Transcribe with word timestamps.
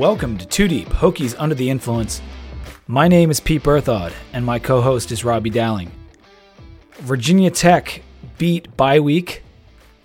welcome 0.00 0.38
to 0.38 0.46
Two 0.46 0.66
Deep 0.66 0.88
Hokies 0.88 1.34
Under 1.38 1.54
the 1.54 1.68
Influence. 1.68 2.22
My 2.86 3.06
name 3.06 3.30
is 3.30 3.38
Pete 3.38 3.62
Berthaud, 3.62 4.14
and 4.32 4.46
my 4.46 4.58
co 4.58 4.80
host 4.80 5.12
is 5.12 5.26
Robbie 5.26 5.50
Dowling. 5.50 5.92
Virginia 7.00 7.50
Tech 7.50 8.02
beat 8.38 8.74
bye 8.78 8.98
week. 9.00 9.42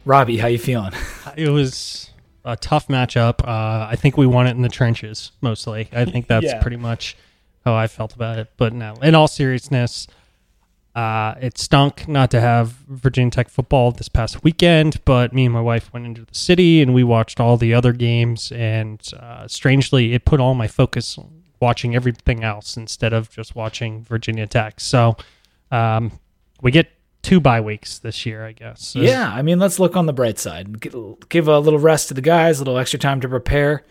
Robbie, 0.03 0.35
how 0.37 0.47
you 0.47 0.59
feeling? 0.59 0.91
It 1.37 1.47
was 1.49 2.11
a 2.43 2.57
tough 2.57 2.89
matchup. 2.89 3.45
Uh, 3.45 3.87
I 3.89 3.95
think 3.97 4.17
we 4.17 4.25
won 4.25 4.47
it 4.47 4.51
in 4.51 4.63
the 4.63 4.69
trenches 4.69 5.31
mostly. 5.39 5.87
I 5.93 6.03
think 6.03 6.27
that's 6.27 6.45
Yeah. 6.45 6.61
pretty 6.61 6.75
much 6.77 7.15
how 7.63 7.73
I 7.73 7.87
felt 7.87 8.13
about 8.13 8.37
it. 8.37 8.49
But 8.57 8.73
no, 8.73 8.95
in 9.01 9.15
all 9.15 9.29
seriousness, 9.29 10.07
uh, 10.95 11.35
it 11.41 11.57
stunk 11.57 12.07
not 12.07 12.31
to 12.31 12.39
have 12.39 12.69
Virginia 12.87 13.29
Tech 13.29 13.49
football 13.49 13.91
this 13.91 14.07
past 14.07 14.43
weekend. 14.43 15.03
But 15.03 15.33
me 15.33 15.45
and 15.45 15.53
my 15.53 15.61
wife 15.61 15.91
went 15.91 16.05
into 16.05 16.23
the 16.23 16.35
city 16.35 16.81
and 16.81 16.93
we 16.93 17.03
watched 17.03 17.39
all 17.39 17.57
the 17.57 17.73
other 17.73 17.91
games. 17.91 18.51
And 18.53 19.01
uh, 19.19 19.47
strangely, 19.47 20.13
it 20.13 20.23
put 20.23 20.39
all 20.39 20.53
my 20.53 20.67
focus 20.67 21.19
watching 21.59 21.95
everything 21.95 22.43
else 22.43 22.77
instead 22.77 23.11
of 23.11 23.29
just 23.29 23.55
watching 23.55 24.03
Virginia 24.03 24.47
Tech. 24.47 24.79
So 24.79 25.17
um, 25.69 26.17
we 26.61 26.71
get 26.71 26.91
two 27.21 27.41
bye 27.41 27.59
weeks 27.59 27.99
this 27.99 28.25
year, 28.25 28.45
I 28.45 28.53
guess. 28.53 28.95
Yeah, 28.95 29.29
I 29.29 29.41
mean, 29.41 29.59
let's 29.59 29.79
look 29.79 29.97
on 29.97 30.05
the 30.05 30.13
bright 30.13 30.39
side. 30.39 30.79
Give 30.79 31.47
a 31.47 31.59
little 31.59 31.79
rest 31.79 32.07
to 32.07 32.13
the 32.13 32.21
guys, 32.21 32.59
a 32.59 32.63
little 32.63 32.77
extra 32.77 32.99
time 32.99 33.19
to 33.21 33.27
prepare. 33.27 33.83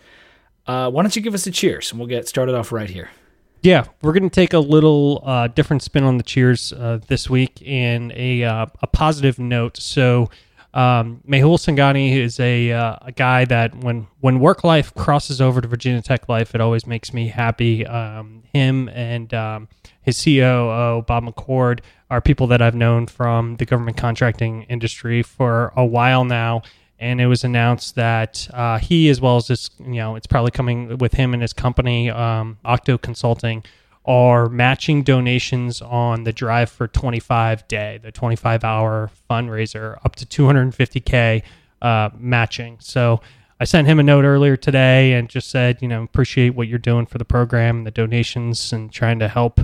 Uh, 0.65 0.89
why 0.89 1.03
don't 1.03 1.15
you 1.15 1.21
give 1.21 1.35
us 1.35 1.45
a 1.45 1.51
cheers 1.51 1.91
and 1.91 1.99
we'll 1.99 2.09
get 2.09 2.27
started 2.27 2.55
off 2.55 2.71
right 2.71 2.89
here. 2.89 3.11
Yeah, 3.65 3.85
we're 4.03 4.13
going 4.13 4.29
to 4.29 4.33
take 4.33 4.53
a 4.53 4.59
little 4.59 5.23
uh, 5.25 5.47
different 5.47 5.81
spin 5.81 6.03
on 6.03 6.17
the 6.17 6.23
cheers 6.23 6.71
uh, 6.71 6.99
this 7.07 7.31
week 7.31 7.63
in 7.63 8.11
a 8.15 8.43
uh, 8.43 8.67
a 8.83 8.85
positive 8.85 9.39
note. 9.39 9.77
So, 9.77 10.29
um, 10.75 11.23
Mehul 11.27 11.57
Sanghani 11.57 12.15
is 12.15 12.39
a 12.39 12.71
uh, 12.71 12.97
a 13.01 13.11
guy 13.11 13.43
that 13.45 13.73
when 13.73 14.05
when 14.19 14.39
work 14.39 14.63
life 14.63 14.93
crosses 14.93 15.41
over 15.41 15.61
to 15.61 15.67
Virginia 15.67 16.03
Tech 16.03 16.29
life, 16.29 16.53
it 16.53 16.61
always 16.61 16.85
makes 16.85 17.11
me 17.11 17.29
happy. 17.29 17.83
Um, 17.87 18.43
him 18.53 18.87
and 18.89 19.33
um, 19.33 19.67
his 19.99 20.23
COO 20.23 21.03
Bob 21.07 21.23
McCord 21.23 21.79
are 22.11 22.21
people 22.21 22.45
that 22.45 22.61
I've 22.61 22.75
known 22.75 23.07
from 23.07 23.55
the 23.55 23.65
government 23.65 23.97
contracting 23.97 24.61
industry 24.69 25.23
for 25.23 25.73
a 25.75 25.83
while 25.83 26.23
now 26.23 26.61
and 27.05 27.21
it 27.21 27.27
was 27.27 27.43
announced 27.43 27.93
that 27.95 28.47
uh, 28.51 28.79
he, 28.79 29.09
as 29.11 29.21
well 29.21 29.37
as 29.37 29.47
this, 29.47 29.69
you 29.79 29.93
know, 29.93 30.15
it's 30.15 30.25
probably 30.25 30.49
coming 30.49 30.97
with 30.97 31.13
him 31.13 31.33
and 31.33 31.41
his 31.43 31.53
company, 31.53 32.09
um, 32.09 32.57
Octo 32.65 32.97
Consulting, 32.97 33.63
are 34.05 34.49
matching 34.49 35.03
donations 35.03 35.83
on 35.83 36.23
the 36.23 36.33
Drive 36.33 36.67
for 36.71 36.87
25 36.87 37.67
day, 37.67 37.99
the 38.01 38.11
25 38.11 38.63
hour 38.63 39.11
fundraiser, 39.29 39.99
up 40.03 40.15
to 40.15 40.25
250k 40.25 41.43
uh, 41.83 42.09
matching. 42.17 42.77
So 42.79 43.21
I 43.59 43.65
sent 43.65 43.87
him 43.87 43.99
a 43.99 44.03
note 44.03 44.25
earlier 44.25 44.57
today 44.57 45.13
and 45.13 45.29
just 45.29 45.51
said, 45.51 45.83
you 45.83 45.87
know, 45.87 46.01
appreciate 46.01 46.55
what 46.55 46.67
you're 46.67 46.79
doing 46.79 47.05
for 47.05 47.19
the 47.19 47.25
program, 47.25 47.83
the 47.83 47.91
donations, 47.91 48.73
and 48.73 48.91
trying 48.91 49.19
to 49.19 49.27
help 49.27 49.61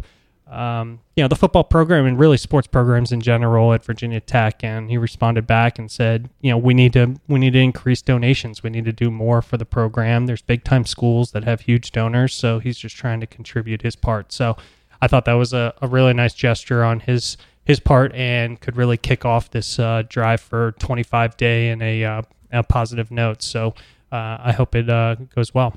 um, 0.52 1.00
you 1.16 1.24
know, 1.24 1.28
the 1.28 1.36
football 1.36 1.64
program 1.64 2.06
and 2.06 2.20
really 2.20 2.38
sports 2.38 2.68
programs 2.68 3.12
in 3.12 3.22
general 3.22 3.74
at 3.74 3.84
Virginia 3.84 4.20
Tech. 4.20 4.64
And 4.64 4.90
he 4.90 4.98
responded 4.98 5.48
back 5.48 5.80
and 5.80 5.90
said, 5.90 6.30
you 6.42 6.52
know, 6.52 6.58
we 6.58 6.74
need 6.74 6.94
to 6.94 7.16
we 7.28 7.40
need 7.40 7.54
to 7.54 7.60
increase 7.60 8.02
donations. 8.02 8.62
We 8.62 8.70
need 8.70 8.86
to 8.86 8.92
do 8.92 9.10
more 9.10 9.42
for 9.42 9.58
the 9.58 9.66
program. 9.66 10.26
There's 10.26 10.42
big 10.42 10.64
time 10.64 10.86
schools 10.86 11.32
that 11.32 11.46
have 11.46 11.62
huge 11.62 11.92
donors, 11.92 12.34
so 12.34 12.60
he's 12.60 12.78
just 12.78 12.96
trying 12.96 13.22
to 13.22 13.28
contribute 13.28 13.82
his 13.82 13.96
part. 13.96 14.32
So 14.34 14.58
I 15.02 15.08
thought 15.08 15.26
that 15.26 15.34
was 15.34 15.54
a, 15.54 15.74
a 15.82 15.88
really 15.88 16.14
nice 16.14 16.34
gesture 16.34 16.84
on 16.84 17.00
his 17.00 17.38
his 17.64 17.80
part 17.80 18.14
and 18.14 18.60
could 18.60 18.76
really 18.76 18.98
kick 18.98 19.24
off 19.24 19.52
this 19.52 19.80
uh, 19.80 20.04
drive 20.10 20.42
for 20.42 20.74
25 20.74 21.38
day 21.38 21.70
in 21.70 21.82
a, 21.82 22.04
uh, 22.04 22.22
a 22.52 22.64
positive 22.64 23.12
note. 23.12 23.42
So 23.42 23.76
uh, 24.12 24.38
I 24.40 24.52
hope 24.52 24.76
it 24.76 24.90
uh, 24.90 25.16
goes 25.36 25.54
well. 25.54 25.76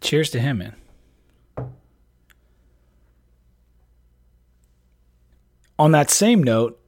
Cheers 0.00 0.30
to 0.30 0.40
him, 0.40 0.58
man. 0.58 0.76
On 5.78 5.92
that 5.92 6.10
same 6.10 6.42
note, 6.42 6.80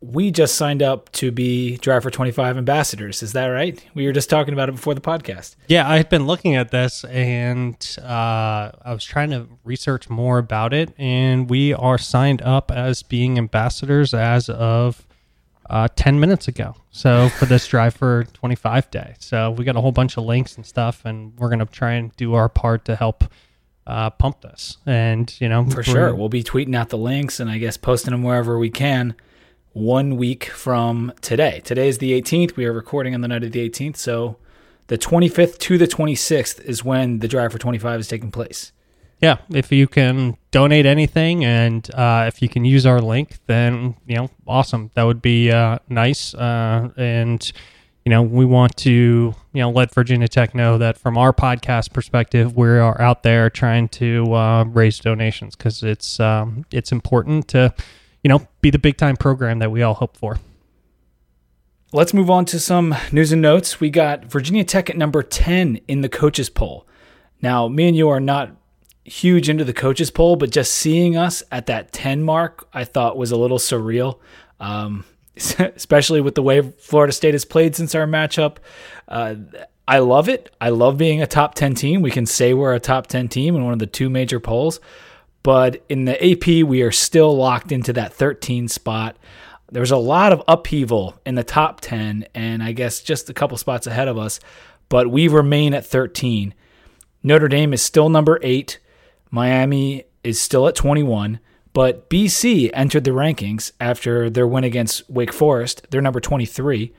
we 0.00 0.30
just 0.30 0.54
signed 0.54 0.82
up 0.82 1.10
to 1.10 1.32
be 1.32 1.76
Drive 1.78 2.04
for 2.04 2.10
25 2.10 2.56
ambassadors. 2.56 3.22
Is 3.22 3.32
that 3.32 3.46
right? 3.46 3.84
We 3.94 4.06
were 4.06 4.12
just 4.12 4.30
talking 4.30 4.54
about 4.54 4.68
it 4.68 4.72
before 4.72 4.94
the 4.94 5.00
podcast. 5.00 5.56
Yeah, 5.66 5.88
I 5.88 5.96
had 5.96 6.08
been 6.08 6.26
looking 6.26 6.54
at 6.54 6.70
this 6.70 7.04
and 7.04 7.74
uh, 8.00 8.70
I 8.80 8.92
was 8.92 9.04
trying 9.04 9.30
to 9.30 9.48
research 9.64 10.08
more 10.08 10.38
about 10.38 10.72
it, 10.72 10.94
and 10.98 11.50
we 11.50 11.74
are 11.74 11.98
signed 11.98 12.42
up 12.42 12.70
as 12.70 13.02
being 13.02 13.38
ambassadors 13.38 14.14
as 14.14 14.48
of 14.48 15.04
uh, 15.68 15.88
10 15.96 16.20
minutes 16.20 16.46
ago. 16.46 16.76
So 16.90 17.28
for 17.30 17.46
this 17.46 17.66
Drive 17.66 17.94
for 17.94 18.24
25 18.34 18.90
day. 18.90 19.14
So 19.18 19.50
we 19.50 19.64
got 19.64 19.76
a 19.76 19.80
whole 19.80 19.92
bunch 19.92 20.16
of 20.16 20.24
links 20.24 20.56
and 20.56 20.64
stuff, 20.64 21.04
and 21.04 21.36
we're 21.38 21.48
going 21.48 21.58
to 21.58 21.66
try 21.66 21.94
and 21.94 22.14
do 22.16 22.34
our 22.34 22.48
part 22.48 22.84
to 22.84 22.94
help 22.94 23.24
uh, 23.88 24.10
pump 24.10 24.42
this. 24.42 24.76
And, 24.86 25.34
you 25.40 25.48
know, 25.48 25.64
For 25.64 25.82
sure. 25.82 26.14
We'll 26.14 26.28
be 26.28 26.44
tweeting 26.44 26.76
out 26.76 26.90
the 26.90 26.98
links 26.98 27.40
and 27.40 27.50
I 27.50 27.58
guess 27.58 27.76
posting 27.76 28.12
them 28.12 28.22
wherever 28.22 28.58
we 28.58 28.70
can 28.70 29.16
one 29.72 30.16
week 30.16 30.44
from 30.44 31.12
today. 31.20 31.60
Today 31.64 31.88
is 31.88 31.98
the 31.98 32.20
18th. 32.20 32.56
We 32.56 32.66
are 32.66 32.72
recording 32.72 33.14
on 33.14 33.22
the 33.22 33.28
night 33.28 33.44
of 33.44 33.52
the 33.52 33.68
18th. 33.68 33.96
So 33.96 34.36
the 34.88 34.98
25th 34.98 35.58
to 35.58 35.78
the 35.78 35.86
26th 35.86 36.60
is 36.60 36.84
when 36.84 37.20
the 37.20 37.28
Drive 37.28 37.52
for 37.52 37.58
25 37.58 38.00
is 38.00 38.08
taking 38.08 38.30
place. 38.30 38.72
Yeah, 39.20 39.38
if 39.50 39.72
you 39.72 39.88
can 39.88 40.36
donate 40.52 40.86
anything 40.86 41.44
and 41.44 41.92
uh, 41.94 42.26
if 42.28 42.40
you 42.40 42.48
can 42.48 42.64
use 42.64 42.86
our 42.86 43.00
link, 43.00 43.38
then 43.46 43.96
you 44.06 44.14
know, 44.14 44.30
awesome. 44.46 44.92
That 44.94 45.04
would 45.04 45.20
be 45.20 45.50
uh, 45.50 45.78
nice. 45.88 46.34
Uh, 46.34 46.90
and 46.96 47.50
you 48.08 48.14
know, 48.14 48.22
we 48.22 48.46
want 48.46 48.74
to 48.78 48.90
you 48.90 49.34
know 49.60 49.68
let 49.68 49.92
Virginia 49.92 50.28
Tech 50.28 50.54
know 50.54 50.78
that 50.78 50.96
from 50.96 51.18
our 51.18 51.30
podcast 51.30 51.92
perspective, 51.92 52.56
we 52.56 52.66
are 52.66 52.98
out 52.98 53.22
there 53.22 53.50
trying 53.50 53.86
to 53.88 54.32
uh, 54.32 54.64
raise 54.64 54.98
donations 54.98 55.54
because 55.54 55.82
it's 55.82 56.18
um, 56.18 56.64
it's 56.70 56.90
important 56.90 57.48
to 57.48 57.74
you 58.24 58.30
know 58.30 58.48
be 58.62 58.70
the 58.70 58.78
big 58.78 58.96
time 58.96 59.14
program 59.14 59.58
that 59.58 59.70
we 59.70 59.82
all 59.82 59.92
hope 59.92 60.16
for. 60.16 60.38
Let's 61.92 62.14
move 62.14 62.30
on 62.30 62.46
to 62.46 62.58
some 62.58 62.94
news 63.12 63.30
and 63.30 63.42
notes. 63.42 63.78
We 63.78 63.90
got 63.90 64.24
Virginia 64.24 64.64
Tech 64.64 64.88
at 64.88 64.96
number 64.96 65.22
10 65.22 65.78
in 65.86 66.00
the 66.00 66.08
coaches 66.08 66.48
poll. 66.48 66.86
Now, 67.42 67.68
me 67.68 67.88
and 67.88 67.96
you 67.96 68.08
are 68.08 68.20
not 68.20 68.56
huge 69.04 69.50
into 69.50 69.64
the 69.64 69.74
coaches 69.74 70.10
poll, 70.10 70.36
but 70.36 70.48
just 70.48 70.72
seeing 70.72 71.14
us 71.14 71.42
at 71.52 71.66
that 71.66 71.92
10 71.92 72.22
mark, 72.22 72.66
I 72.72 72.84
thought 72.84 73.18
was 73.18 73.32
a 73.32 73.36
little 73.36 73.58
surreal, 73.58 74.18
um, 74.60 75.04
especially 75.58 76.20
with 76.20 76.34
the 76.34 76.42
way 76.42 76.60
Florida 76.60 77.12
State 77.12 77.34
has 77.34 77.44
played 77.44 77.76
since 77.76 77.94
our 77.94 78.06
matchup. 78.06 78.56
Uh, 79.06 79.36
I 79.86 80.00
love 80.00 80.28
it. 80.28 80.54
I 80.60 80.68
love 80.68 80.98
being 80.98 81.22
a 81.22 81.26
top 81.26 81.54
10 81.54 81.74
team. 81.74 82.02
We 82.02 82.10
can 82.10 82.26
say 82.26 82.52
we're 82.52 82.74
a 82.74 82.80
top 82.80 83.06
10 83.06 83.28
team 83.28 83.56
in 83.56 83.64
one 83.64 83.72
of 83.72 83.78
the 83.78 83.86
two 83.86 84.10
major 84.10 84.38
polls, 84.38 84.80
but 85.42 85.82
in 85.88 86.04
the 86.04 86.32
AP, 86.32 86.68
we 86.68 86.82
are 86.82 86.92
still 86.92 87.34
locked 87.34 87.72
into 87.72 87.94
that 87.94 88.12
13 88.12 88.68
spot. 88.68 89.16
There's 89.70 89.90
a 89.90 89.96
lot 89.96 90.32
of 90.32 90.42
upheaval 90.46 91.18
in 91.24 91.36
the 91.36 91.44
top 91.44 91.80
10, 91.80 92.26
and 92.34 92.62
I 92.62 92.72
guess 92.72 93.00
just 93.00 93.30
a 93.30 93.34
couple 93.34 93.56
spots 93.56 93.86
ahead 93.86 94.08
of 94.08 94.18
us, 94.18 94.40
but 94.88 95.10
we 95.10 95.28
remain 95.28 95.72
at 95.74 95.86
13. 95.86 96.54
Notre 97.22 97.48
Dame 97.48 97.72
is 97.72 97.82
still 97.82 98.08
number 98.08 98.38
eight. 98.42 98.78
Miami 99.30 100.04
is 100.22 100.40
still 100.40 100.68
at 100.68 100.74
21, 100.74 101.40
but 101.72 102.08
BC 102.10 102.70
entered 102.72 103.04
the 103.04 103.10
rankings 103.10 103.72
after 103.80 104.30
their 104.30 104.46
win 104.46 104.64
against 104.64 105.08
Wake 105.10 105.32
Forest. 105.32 105.86
They're 105.90 106.00
number 106.00 106.20
23. 106.20 106.92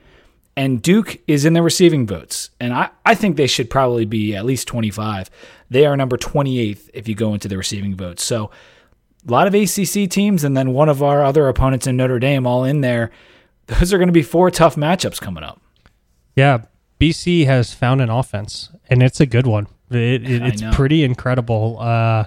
And 0.56 0.82
Duke 0.82 1.20
is 1.26 1.44
in 1.44 1.52
the 1.52 1.62
receiving 1.62 2.06
votes. 2.06 2.50
And 2.60 2.74
I, 2.74 2.90
I 3.06 3.14
think 3.14 3.36
they 3.36 3.46
should 3.46 3.70
probably 3.70 4.04
be 4.04 4.34
at 4.34 4.44
least 4.44 4.68
25. 4.68 5.30
They 5.70 5.86
are 5.86 5.96
number 5.96 6.16
28th 6.16 6.90
if 6.92 7.08
you 7.08 7.14
go 7.14 7.34
into 7.34 7.48
the 7.48 7.56
receiving 7.56 7.94
votes. 7.96 8.22
So 8.22 8.50
a 9.26 9.30
lot 9.30 9.46
of 9.46 9.54
ACC 9.54 10.10
teams 10.10 10.44
and 10.44 10.56
then 10.56 10.72
one 10.72 10.88
of 10.88 11.02
our 11.02 11.24
other 11.24 11.48
opponents 11.48 11.86
in 11.86 11.96
Notre 11.96 12.18
Dame 12.18 12.46
all 12.46 12.64
in 12.64 12.80
there. 12.80 13.10
Those 13.66 13.92
are 13.92 13.98
going 13.98 14.08
to 14.08 14.12
be 14.12 14.22
four 14.22 14.50
tough 14.50 14.76
matchups 14.76 15.20
coming 15.20 15.44
up. 15.44 15.60
Yeah, 16.34 16.62
BC 16.98 17.46
has 17.46 17.72
found 17.72 18.00
an 18.00 18.10
offense, 18.10 18.70
and 18.88 19.02
it's 19.02 19.20
a 19.20 19.26
good 19.26 19.46
one. 19.46 19.66
It, 19.90 20.28
it, 20.28 20.42
it's 20.42 20.62
pretty 20.72 21.04
incredible. 21.04 21.78
Uh, 21.78 22.24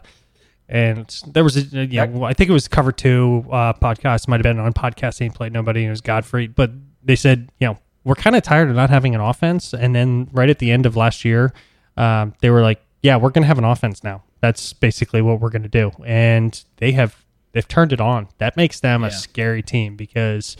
and 0.70 1.22
there 1.28 1.44
was, 1.44 1.58
a, 1.58 1.86
you 1.86 2.06
know, 2.06 2.24
I 2.24 2.34
think 2.34 2.50
it 2.50 2.54
was 2.54 2.68
cover 2.68 2.92
two 2.92 3.46
uh, 3.52 3.74
podcast 3.74 4.28
might 4.28 4.38
have 4.38 4.44
been 4.44 4.60
on 4.60 4.74
podcast 4.74 5.22
ain't 5.22 5.36
played 5.36 5.54
nobody, 5.54 5.82
and 5.82 5.88
it 5.88 5.92
was 5.92 6.02
Godfrey. 6.02 6.48
But 6.48 6.72
they 7.04 7.16
said, 7.16 7.52
you 7.60 7.68
know, 7.68 7.78
we're 8.04 8.16
kind 8.16 8.36
of 8.36 8.44
tired 8.44 8.70
of 8.70 8.76
not 8.76 8.90
having 8.90 9.16
an 9.16 9.22
offense. 9.22 9.74
And 9.74 9.96
then 9.96 10.30
right 10.32 10.50
at 10.50 10.60
the 10.60 10.72
end 10.72 10.86
of 10.86 10.96
last 10.96 11.24
year, 11.26 11.54
um, 11.98 12.34
they 12.42 12.50
were 12.50 12.62
like, 12.62 12.82
yeah, 13.02 13.18
we're 13.18 13.30
going 13.30 13.44
to 13.44 13.48
have 13.48 13.58
an 13.58 13.66
offense 13.66 14.04
now. 14.04 14.24
That's 14.40 14.74
basically 14.74 15.22
what 15.22 15.40
we're 15.40 15.50
going 15.50 15.64
to 15.64 15.70
do. 15.70 15.92
And 16.06 16.62
they 16.78 16.94
have 16.94 17.24
they've 17.52 17.68
turned 17.68 17.94
it 17.94 18.02
on. 18.02 18.28
That 18.40 18.58
makes 18.58 18.80
them 18.80 19.04
a 19.04 19.12
scary 19.12 19.62
team 19.62 19.96
because 19.96 20.58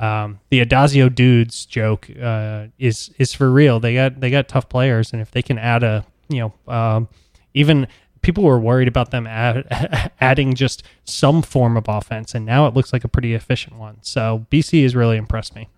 um, 0.00 0.40
the 0.50 0.64
Addazio 0.64 1.14
dudes 1.14 1.66
joke 1.66 2.08
uh, 2.22 2.66
is 2.78 3.10
is 3.18 3.34
for 3.34 3.50
real. 3.50 3.80
They 3.80 3.94
got 3.94 4.20
they 4.20 4.30
got 4.30 4.48
tough 4.48 4.68
players, 4.68 5.12
and 5.12 5.20
if 5.20 5.30
they 5.30 5.42
can 5.42 5.58
add 5.58 5.82
a 5.82 6.06
you 6.28 6.40
know 6.40 6.72
um, 6.72 7.08
even 7.54 7.88
people 8.22 8.44
were 8.44 8.58
worried 8.58 8.88
about 8.88 9.10
them 9.10 9.26
add, 9.26 10.12
adding 10.20 10.54
just 10.54 10.82
some 11.04 11.42
form 11.42 11.76
of 11.76 11.84
offense, 11.88 12.34
and 12.34 12.44
now 12.44 12.66
it 12.66 12.74
looks 12.74 12.92
like 12.92 13.04
a 13.04 13.08
pretty 13.08 13.34
efficient 13.34 13.76
one. 13.76 13.98
So 14.02 14.46
BC 14.50 14.82
has 14.82 14.94
really 14.94 15.16
impressed 15.16 15.54
me. 15.54 15.68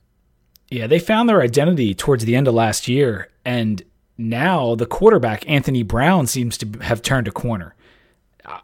Yeah, 0.71 0.87
they 0.87 0.99
found 0.99 1.29
their 1.29 1.41
identity 1.41 1.95
towards 1.95 2.25
the 2.25 2.37
end 2.37 2.47
of 2.47 2.55
last 2.55 2.89
year, 2.89 3.31
and 3.45 3.83
now 4.19 4.75
the 4.75 4.87
quarterback 4.87 5.49
Anthony 5.49 5.83
Brown 5.83 6.27
seems 6.27 6.59
to 6.59 6.79
have 6.81 7.01
turned 7.01 7.29
a 7.29 7.33
corner. 7.33 7.75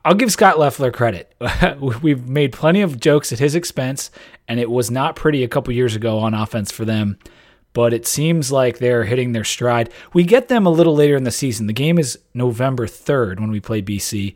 I'll 0.04 0.14
give 0.14 0.32
Scot 0.32 0.58
Loeffler 0.58 0.90
credit. 0.90 1.34
We've 2.02 2.26
made 2.26 2.52
plenty 2.52 2.80
of 2.80 3.00
jokes 3.00 3.32
at 3.32 3.38
his 3.38 3.54
expense, 3.54 4.10
and 4.48 4.58
it 4.58 4.70
was 4.70 4.90
not 4.90 5.16
pretty 5.16 5.44
a 5.44 5.48
couple 5.48 5.72
years 5.72 5.94
ago 5.94 6.18
on 6.18 6.34
offense 6.34 6.70
for 6.70 6.84
them. 6.84 7.18
But 7.74 7.92
it 7.92 8.06
seems 8.06 8.50
like 8.50 8.78
they're 8.78 9.04
hitting 9.04 9.32
their 9.32 9.44
stride. 9.44 9.92
We 10.14 10.24
get 10.24 10.48
them 10.48 10.64
a 10.64 10.70
little 10.70 10.94
later 10.94 11.16
in 11.16 11.24
the 11.24 11.30
season. 11.30 11.66
The 11.66 11.74
game 11.74 11.98
is 11.98 12.18
November 12.32 12.86
3rd 12.86 13.40
when 13.40 13.50
we 13.50 13.60
play 13.60 13.82
BC. 13.82 14.34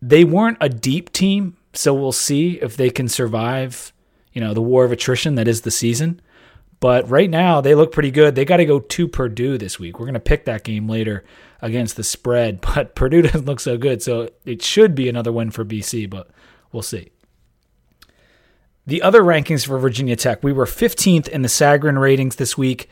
They 0.00 0.24
weren't 0.24 0.58
a 0.60 0.68
deep 0.68 1.10
team, 1.10 1.56
so 1.72 1.92
we'll 1.92 2.12
see 2.12 2.60
if 2.60 2.76
they 2.76 2.90
can 2.90 3.08
survive, 3.08 3.92
you 4.32 4.40
know, 4.40 4.54
the 4.54 4.62
war 4.62 4.84
of 4.84 4.92
attrition 4.92 5.34
that 5.34 5.48
is 5.48 5.62
the 5.62 5.70
season. 5.70 6.20
But 6.80 7.08
right 7.08 7.30
now, 7.30 7.62
they 7.62 7.74
look 7.74 7.92
pretty 7.92 8.10
good. 8.10 8.34
They 8.34 8.44
got 8.44 8.58
to 8.58 8.66
go 8.66 8.78
to 8.78 9.08
Purdue 9.08 9.56
this 9.56 9.78
week. 9.78 9.98
We're 9.98 10.04
going 10.04 10.14
to 10.14 10.20
pick 10.20 10.44
that 10.44 10.64
game 10.64 10.86
later 10.86 11.24
against 11.62 11.96
the 11.96 12.04
spread, 12.04 12.60
but 12.74 12.94
Purdue 12.94 13.22
doesn't 13.22 13.46
look 13.46 13.60
so 13.60 13.78
good. 13.78 14.02
So 14.02 14.28
it 14.44 14.60
should 14.60 14.94
be 14.94 15.08
another 15.08 15.32
win 15.32 15.50
for 15.50 15.64
BC, 15.64 16.10
but 16.10 16.28
we'll 16.72 16.82
see. 16.82 17.10
The 18.86 19.00
other 19.00 19.22
rankings 19.22 19.66
for 19.66 19.78
Virginia 19.78 20.14
Tech, 20.14 20.44
we 20.44 20.52
were 20.52 20.66
15th 20.66 21.26
in 21.28 21.40
the 21.40 21.48
Sagarin 21.48 21.98
ratings 21.98 22.36
this 22.36 22.58
week, 22.58 22.90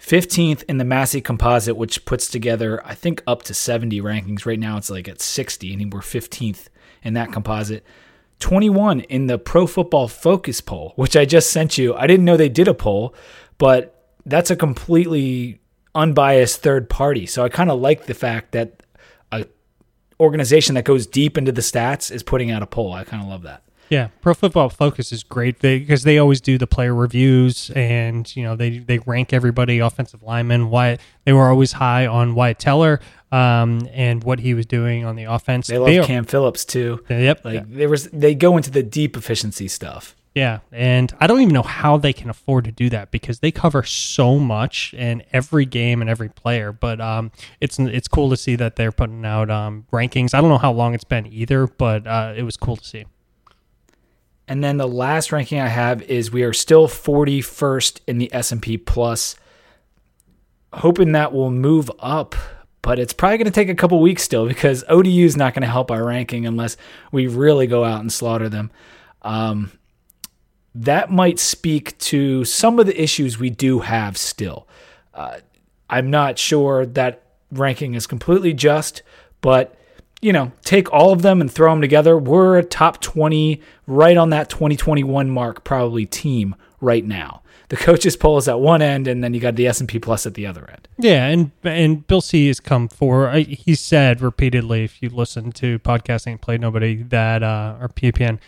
15th 0.00 0.62
in 0.68 0.78
the 0.78 0.84
Massey 0.84 1.20
Composite, 1.20 1.76
which 1.76 2.04
puts 2.04 2.28
together, 2.28 2.80
I 2.84 2.94
think, 2.94 3.24
up 3.26 3.42
to 3.44 3.54
70 3.54 4.00
rankings. 4.00 4.46
Right 4.46 4.58
now 4.58 4.76
it's 4.76 4.88
like 4.88 5.08
at 5.08 5.20
60, 5.20 5.72
and 5.72 5.92
we're 5.92 6.00
15th 6.00 6.68
in 7.02 7.14
that 7.14 7.32
composite. 7.32 7.84
21 8.38 9.00
in 9.00 9.26
the 9.26 9.38
Pro 9.38 9.66
Football 9.66 10.06
Focus 10.06 10.60
poll, 10.60 10.92
which 10.94 11.16
I 11.16 11.24
just 11.24 11.50
sent 11.50 11.76
you. 11.76 11.94
I 11.94 12.06
didn't 12.06 12.24
know 12.24 12.36
they 12.36 12.48
did 12.48 12.68
a 12.68 12.74
poll, 12.74 13.14
but 13.58 14.14
that's 14.24 14.50
a 14.50 14.56
completely 14.56 15.60
unbiased 15.94 16.62
third 16.62 16.88
party. 16.88 17.26
So 17.26 17.44
I 17.44 17.48
kind 17.48 17.70
of 17.70 17.80
like 17.80 18.06
the 18.06 18.14
fact 18.14 18.52
that 18.52 18.82
a 19.32 19.46
organization 20.20 20.76
that 20.76 20.84
goes 20.84 21.06
deep 21.06 21.36
into 21.36 21.50
the 21.50 21.60
stats 21.62 22.12
is 22.12 22.22
putting 22.22 22.52
out 22.52 22.62
a 22.62 22.66
poll. 22.66 22.92
I 22.92 23.02
kind 23.02 23.22
of 23.22 23.28
love 23.28 23.42
that. 23.42 23.62
Yeah, 23.92 24.08
Pro 24.22 24.32
Football 24.32 24.70
Focus 24.70 25.12
is 25.12 25.22
great 25.22 25.60
because 25.60 26.02
they 26.02 26.16
always 26.16 26.40
do 26.40 26.56
the 26.56 26.66
player 26.66 26.94
reviews 26.94 27.70
and 27.76 28.34
you 28.34 28.42
know 28.42 28.56
they 28.56 28.78
they 28.78 29.00
rank 29.00 29.34
everybody 29.34 29.80
offensive 29.80 30.22
lineman. 30.22 30.70
Why 30.70 30.96
they 31.26 31.34
were 31.34 31.50
always 31.50 31.72
high 31.72 32.06
on 32.06 32.34
Wyatt 32.34 32.58
Teller 32.58 33.00
um, 33.30 33.86
and 33.92 34.24
what 34.24 34.40
he 34.40 34.54
was 34.54 34.64
doing 34.64 35.04
on 35.04 35.16
the 35.16 35.24
offense. 35.24 35.66
They 35.66 35.76
love 35.76 35.88
they 35.88 36.02
Cam 36.04 36.24
Phillips 36.24 36.64
too. 36.64 37.04
Yep, 37.10 37.44
like 37.44 37.70
there 37.70 37.90
was 37.90 38.08
they 38.08 38.34
go 38.34 38.56
into 38.56 38.70
the 38.70 38.82
deep 38.82 39.14
efficiency 39.14 39.68
stuff. 39.68 40.16
Yeah, 40.34 40.60
and 40.72 41.14
I 41.20 41.26
don't 41.26 41.42
even 41.42 41.52
know 41.52 41.60
how 41.60 41.98
they 41.98 42.14
can 42.14 42.30
afford 42.30 42.64
to 42.64 42.72
do 42.72 42.88
that 42.88 43.10
because 43.10 43.40
they 43.40 43.50
cover 43.50 43.82
so 43.82 44.38
much 44.38 44.94
in 44.94 45.22
every 45.34 45.66
game 45.66 46.00
and 46.00 46.08
every 46.08 46.30
player. 46.30 46.72
But 46.72 46.98
um, 47.02 47.30
it's 47.60 47.78
it's 47.78 48.08
cool 48.08 48.30
to 48.30 48.38
see 48.38 48.56
that 48.56 48.76
they're 48.76 48.90
putting 48.90 49.26
out 49.26 49.50
um, 49.50 49.84
rankings. 49.92 50.32
I 50.32 50.40
don't 50.40 50.48
know 50.48 50.56
how 50.56 50.72
long 50.72 50.94
it's 50.94 51.04
been 51.04 51.26
either, 51.26 51.66
but 51.66 52.06
uh, 52.06 52.32
it 52.34 52.44
was 52.44 52.56
cool 52.56 52.76
to 52.76 52.84
see. 52.84 53.04
And 54.52 54.62
then 54.62 54.76
the 54.76 54.86
last 54.86 55.32
ranking 55.32 55.60
I 55.60 55.68
have 55.68 56.02
is 56.02 56.30
we 56.30 56.42
are 56.42 56.52
still 56.52 56.86
41st 56.86 58.00
in 58.06 58.18
the 58.18 58.30
S&P 58.34 58.76
Plus. 58.76 59.34
Hoping 60.74 61.12
that 61.12 61.32
will 61.32 61.50
move 61.50 61.90
up, 62.00 62.34
but 62.82 62.98
it's 62.98 63.14
probably 63.14 63.38
going 63.38 63.46
to 63.46 63.50
take 63.50 63.70
a 63.70 63.74
couple 63.74 63.98
weeks 64.02 64.22
still 64.22 64.46
because 64.46 64.84
ODU 64.90 65.24
is 65.24 65.38
not 65.38 65.54
going 65.54 65.62
to 65.62 65.68
help 65.68 65.90
our 65.90 66.04
ranking 66.04 66.44
unless 66.44 66.76
we 67.10 67.28
really 67.28 67.66
go 67.66 67.82
out 67.82 68.02
and 68.02 68.12
slaughter 68.12 68.50
them. 68.50 68.70
Um, 69.22 69.72
that 70.74 71.10
might 71.10 71.38
speak 71.38 71.96
to 72.00 72.44
some 72.44 72.78
of 72.78 72.84
the 72.84 73.02
issues 73.02 73.38
we 73.38 73.48
do 73.48 73.78
have 73.78 74.18
still. 74.18 74.68
Uh, 75.14 75.38
I'm 75.88 76.10
not 76.10 76.38
sure 76.38 76.84
that 76.84 77.22
ranking 77.50 77.94
is 77.94 78.06
completely 78.06 78.52
just, 78.52 79.02
but 79.40 79.74
you 80.22 80.32
know, 80.32 80.52
take 80.64 80.90
all 80.92 81.12
of 81.12 81.20
them 81.22 81.40
and 81.40 81.50
throw 81.50 81.70
them 81.70 81.82
together, 81.82 82.16
we're 82.16 82.56
a 82.56 82.64
top 82.64 83.00
20, 83.00 83.60
right 83.86 84.16
on 84.16 84.30
that 84.30 84.48
2021 84.48 85.28
mark, 85.28 85.64
probably 85.64 86.06
team 86.06 86.54
right 86.80 87.04
now. 87.04 87.42
The 87.68 87.76
coaches 87.76 88.16
poll 88.16 88.38
is 88.38 88.48
at 88.48 88.60
one 88.60 88.82
end, 88.82 89.08
and 89.08 89.24
then 89.24 89.34
you 89.34 89.40
got 89.40 89.56
the 89.56 89.66
S 89.66 89.80
and 89.80 89.88
P 89.88 89.98
Plus 89.98 90.26
at 90.26 90.34
the 90.34 90.46
other 90.46 90.68
end. 90.70 90.88
Yeah, 90.98 91.26
and 91.26 91.50
and 91.62 92.06
Bill 92.06 92.20
C 92.20 92.48
has 92.48 92.60
come 92.60 92.86
for. 92.86 93.32
He 93.32 93.74
said 93.74 94.20
repeatedly, 94.20 94.84
if 94.84 95.02
you 95.02 95.08
listen 95.08 95.52
to 95.52 95.78
podcasting, 95.78 96.38
play 96.40 96.58
nobody 96.58 97.02
that 97.04 97.42
uh, 97.42 97.78
or 97.80 97.88
PPN, 97.88 98.40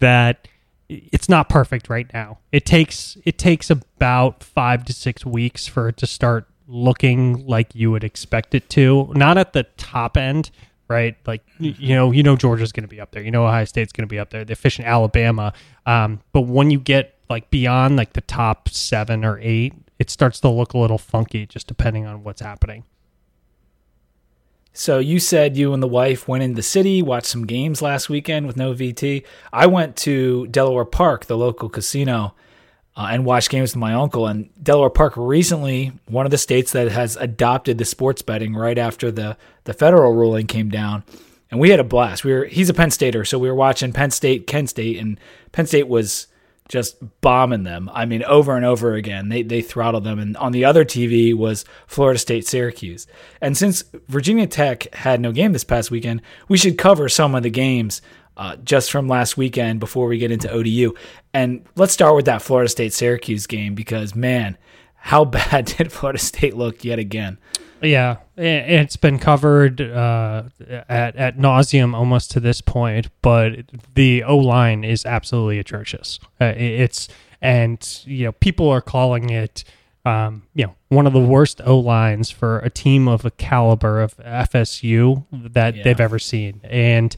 that 0.00 0.48
it's 0.88 1.28
not 1.28 1.48
perfect 1.48 1.88
right 1.88 2.12
now. 2.12 2.38
It 2.50 2.66
takes 2.66 3.16
it 3.24 3.38
takes 3.38 3.70
about 3.70 4.42
five 4.42 4.84
to 4.86 4.92
six 4.92 5.24
weeks 5.24 5.68
for 5.68 5.88
it 5.88 5.96
to 5.98 6.06
start 6.06 6.48
looking 6.66 7.46
like 7.46 7.76
you 7.76 7.92
would 7.92 8.02
expect 8.02 8.52
it 8.52 8.68
to. 8.70 9.12
Not 9.14 9.38
at 9.38 9.52
the 9.52 9.62
top 9.76 10.16
end, 10.16 10.50
right? 10.92 11.16
Like 11.26 11.42
you 11.58 11.94
know, 11.94 12.12
you 12.12 12.22
know 12.22 12.36
Georgia's 12.36 12.72
going 12.72 12.84
to 12.84 12.88
be 12.88 13.00
up 13.00 13.10
there. 13.10 13.22
You 13.22 13.30
know 13.30 13.46
Ohio 13.46 13.64
State's 13.64 13.92
going 13.92 14.06
to 14.06 14.12
be 14.12 14.18
up 14.18 14.30
there. 14.30 14.44
The 14.44 14.52
efficient 14.52 14.86
Alabama. 14.86 15.52
Um, 15.86 16.20
but 16.32 16.42
when 16.42 16.70
you 16.70 16.78
get 16.78 17.18
like 17.28 17.50
beyond 17.50 17.96
like 17.96 18.12
the 18.12 18.20
top 18.20 18.68
seven 18.68 19.24
or 19.24 19.38
eight, 19.42 19.74
it 19.98 20.10
starts 20.10 20.40
to 20.40 20.48
look 20.48 20.74
a 20.74 20.78
little 20.78 20.98
funky, 20.98 21.46
just 21.46 21.66
depending 21.66 22.06
on 22.06 22.22
what's 22.22 22.42
happening. 22.42 22.84
So 24.74 24.98
you 24.98 25.18
said 25.18 25.56
you 25.56 25.74
and 25.74 25.82
the 25.82 25.88
wife 25.88 26.26
went 26.26 26.42
in 26.42 26.54
the 26.54 26.62
city, 26.62 27.02
watched 27.02 27.26
some 27.26 27.46
games 27.46 27.82
last 27.82 28.08
weekend 28.08 28.46
with 28.46 28.56
no 28.56 28.72
VT. 28.72 29.24
I 29.52 29.66
went 29.66 29.96
to 29.96 30.46
Delaware 30.46 30.86
Park, 30.86 31.26
the 31.26 31.36
local 31.36 31.68
casino, 31.68 32.34
uh, 32.96 33.08
and 33.10 33.24
watch 33.24 33.48
games 33.48 33.72
with 33.72 33.80
my 33.80 33.94
uncle. 33.94 34.26
And 34.26 34.50
Delaware 34.62 34.90
Park 34.90 35.14
recently, 35.16 35.92
one 36.06 36.26
of 36.26 36.30
the 36.30 36.38
states 36.38 36.72
that 36.72 36.90
has 36.90 37.16
adopted 37.16 37.78
the 37.78 37.84
sports 37.84 38.22
betting 38.22 38.54
right 38.54 38.78
after 38.78 39.10
the 39.10 39.36
the 39.64 39.74
federal 39.74 40.12
ruling 40.14 40.46
came 40.46 40.68
down, 40.68 41.04
and 41.50 41.60
we 41.60 41.70
had 41.70 41.80
a 41.80 41.84
blast. 41.84 42.24
We 42.24 42.32
were 42.32 42.44
he's 42.44 42.68
a 42.68 42.74
Penn 42.74 42.90
Stater, 42.90 43.24
so 43.24 43.38
we 43.38 43.48
were 43.48 43.54
watching 43.54 43.92
Penn 43.92 44.10
State, 44.10 44.46
Kent 44.46 44.70
State, 44.70 44.98
and 44.98 45.18
Penn 45.52 45.66
State 45.66 45.88
was 45.88 46.26
just 46.68 46.96
bombing 47.20 47.64
them. 47.64 47.90
I 47.92 48.06
mean, 48.06 48.22
over 48.24 48.56
and 48.56 48.64
over 48.64 48.94
again. 48.94 49.28
They 49.28 49.42
they 49.42 49.60
throttled 49.60 50.04
them. 50.04 50.18
And 50.18 50.36
on 50.38 50.52
the 50.52 50.64
other 50.64 50.84
TV 50.84 51.34
was 51.34 51.64
Florida 51.86 52.18
State 52.18 52.46
Syracuse. 52.46 53.06
And 53.40 53.56
since 53.58 53.84
Virginia 54.08 54.46
Tech 54.46 54.92
had 54.94 55.20
no 55.20 55.32
game 55.32 55.52
this 55.52 55.64
past 55.64 55.90
weekend, 55.90 56.22
we 56.48 56.56
should 56.56 56.78
cover 56.78 57.08
some 57.08 57.34
of 57.34 57.42
the 57.42 57.50
games 57.50 58.00
uh, 58.36 58.56
just 58.56 58.90
from 58.90 59.08
last 59.08 59.36
weekend 59.36 59.80
before 59.80 60.06
we 60.06 60.18
get 60.18 60.30
into 60.30 60.50
ODU. 60.50 60.94
And 61.34 61.64
let's 61.76 61.92
start 61.92 62.14
with 62.16 62.24
that 62.26 62.42
Florida 62.42 62.68
State 62.68 62.92
Syracuse 62.92 63.46
game 63.46 63.74
because, 63.74 64.14
man, 64.14 64.56
how 64.94 65.24
bad 65.26 65.66
did 65.66 65.92
Florida 65.92 66.18
State 66.18 66.56
look 66.56 66.84
yet 66.84 66.98
again? 66.98 67.38
Yeah, 67.82 68.18
it's 68.36 68.96
been 68.96 69.18
covered 69.18 69.80
uh, 69.80 70.44
at 70.88 71.16
at 71.16 71.36
nauseum 71.36 71.94
almost 71.94 72.30
to 72.30 72.40
this 72.40 72.60
point, 72.60 73.08
but 73.22 73.64
the 73.94 74.22
O 74.22 74.36
line 74.36 74.84
is 74.84 75.04
absolutely 75.04 75.58
atrocious. 75.58 76.20
Uh, 76.40 76.54
it's 76.56 77.08
and 77.40 78.02
you 78.04 78.26
know 78.26 78.32
people 78.32 78.70
are 78.70 78.80
calling 78.80 79.30
it 79.30 79.64
um, 80.04 80.44
you 80.54 80.66
know 80.66 80.76
one 80.90 81.08
of 81.08 81.12
the 81.12 81.20
worst 81.20 81.60
O 81.64 81.76
lines 81.76 82.30
for 82.30 82.60
a 82.60 82.70
team 82.70 83.08
of 83.08 83.24
a 83.24 83.32
caliber 83.32 84.00
of 84.00 84.16
FSU 84.18 85.24
that 85.32 85.74
yeah. 85.74 85.82
they've 85.82 86.00
ever 86.00 86.20
seen, 86.20 86.60
and 86.62 87.16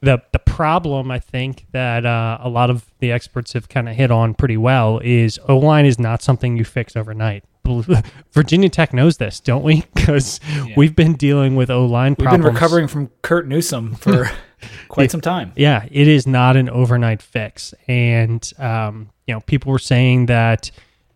the 0.00 0.22
the 0.32 0.38
problem 0.38 1.10
I 1.10 1.18
think 1.18 1.66
that 1.72 2.06
uh, 2.06 2.38
a 2.40 2.48
lot 2.48 2.70
of 2.70 2.86
the 3.00 3.12
experts 3.12 3.52
have 3.54 3.68
kind 3.68 3.88
of 3.88 3.96
hit 3.96 4.10
on 4.10 4.34
pretty 4.34 4.56
well 4.56 5.00
is 5.02 5.38
O 5.48 5.58
line 5.58 5.86
is 5.86 5.98
not 5.98 6.22
something 6.22 6.56
you 6.56 6.64
fix 6.64 6.96
overnight. 6.96 7.44
Virginia 8.32 8.70
Tech 8.70 8.94
knows 8.94 9.18
this, 9.18 9.40
don't 9.40 9.62
we? 9.62 9.84
Because 9.94 10.40
yeah. 10.48 10.74
we've 10.76 10.96
been 10.96 11.14
dealing 11.14 11.54
with 11.54 11.70
O 11.70 11.84
line 11.84 12.16
problems. 12.16 12.38
We've 12.38 12.46
been 12.46 12.54
recovering 12.54 12.88
from 12.88 13.10
Curt 13.20 13.46
Newsome 13.46 13.94
for 13.94 14.30
quite 14.88 15.10
some 15.10 15.20
time. 15.20 15.52
Yeah, 15.54 15.86
it 15.90 16.08
is 16.08 16.26
not 16.26 16.56
an 16.56 16.70
overnight 16.70 17.20
fix, 17.20 17.74
and 17.86 18.50
um, 18.58 19.10
you 19.26 19.34
know 19.34 19.40
people 19.40 19.70
were 19.70 19.78
saying 19.78 20.26
that 20.26 20.70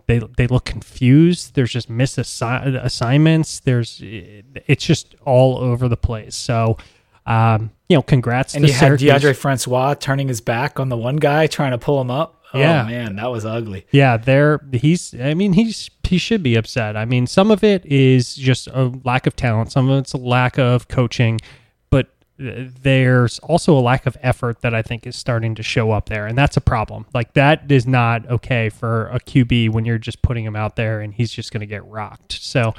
they 0.06 0.20
they 0.36 0.46
look 0.46 0.64
confused. 0.64 1.54
There's 1.54 1.70
just 1.70 1.88
missed 1.88 2.18
assi- 2.18 2.84
assignments. 2.84 3.60
There's 3.60 4.00
it's 4.02 4.84
just 4.84 5.14
all 5.24 5.56
over 5.56 5.88
the 5.88 5.96
place. 5.96 6.36
So 6.36 6.76
um, 7.26 7.70
you 7.88 7.96
know, 7.96 8.02
congrats. 8.02 8.54
And 8.54 8.66
you 8.66 8.72
Syracuse. 8.72 9.10
had 9.10 9.22
Deondre 9.22 9.36
Francois 9.36 9.94
turning 9.94 10.28
his 10.28 10.40
back 10.40 10.80
on 10.80 10.88
the 10.88 10.96
one 10.96 11.16
guy 11.16 11.46
trying 11.46 11.72
to 11.72 11.78
pull 11.78 12.00
him 12.00 12.10
up. 12.10 12.40
Oh, 12.54 12.58
yeah, 12.58 12.84
man, 12.84 13.16
that 13.16 13.30
was 13.30 13.46
ugly. 13.46 13.86
Yeah, 13.92 14.18
there. 14.18 14.60
He's. 14.72 15.14
I 15.18 15.32
mean, 15.32 15.54
he's 15.54 15.88
he 16.04 16.18
should 16.18 16.42
be 16.42 16.54
upset. 16.56 16.96
I 16.96 17.06
mean, 17.06 17.26
some 17.26 17.50
of 17.50 17.64
it 17.64 17.86
is 17.86 18.34
just 18.34 18.66
a 18.68 18.92
lack 19.04 19.26
of 19.26 19.34
talent. 19.34 19.72
Some 19.72 19.88
of 19.88 19.98
it's 19.98 20.12
a 20.12 20.18
lack 20.18 20.58
of 20.58 20.88
coaching, 20.88 21.40
but 21.88 22.10
there's 22.36 23.38
also 23.38 23.78
a 23.78 23.80
lack 23.80 24.04
of 24.04 24.18
effort 24.20 24.60
that 24.60 24.74
I 24.74 24.82
think 24.82 25.06
is 25.06 25.16
starting 25.16 25.54
to 25.54 25.62
show 25.62 25.92
up 25.92 26.10
there, 26.10 26.26
and 26.26 26.36
that's 26.36 26.58
a 26.58 26.60
problem. 26.60 27.06
Like 27.14 27.32
that 27.34 27.70
is 27.72 27.86
not 27.86 28.28
okay 28.28 28.68
for 28.68 29.08
a 29.08 29.20
QB 29.20 29.70
when 29.70 29.86
you're 29.86 29.96
just 29.96 30.20
putting 30.20 30.44
him 30.44 30.56
out 30.56 30.76
there 30.76 31.00
and 31.00 31.14
he's 31.14 31.32
just 31.32 31.52
going 31.52 31.60
to 31.60 31.66
get 31.66 31.86
rocked. 31.86 32.32
So 32.32 32.74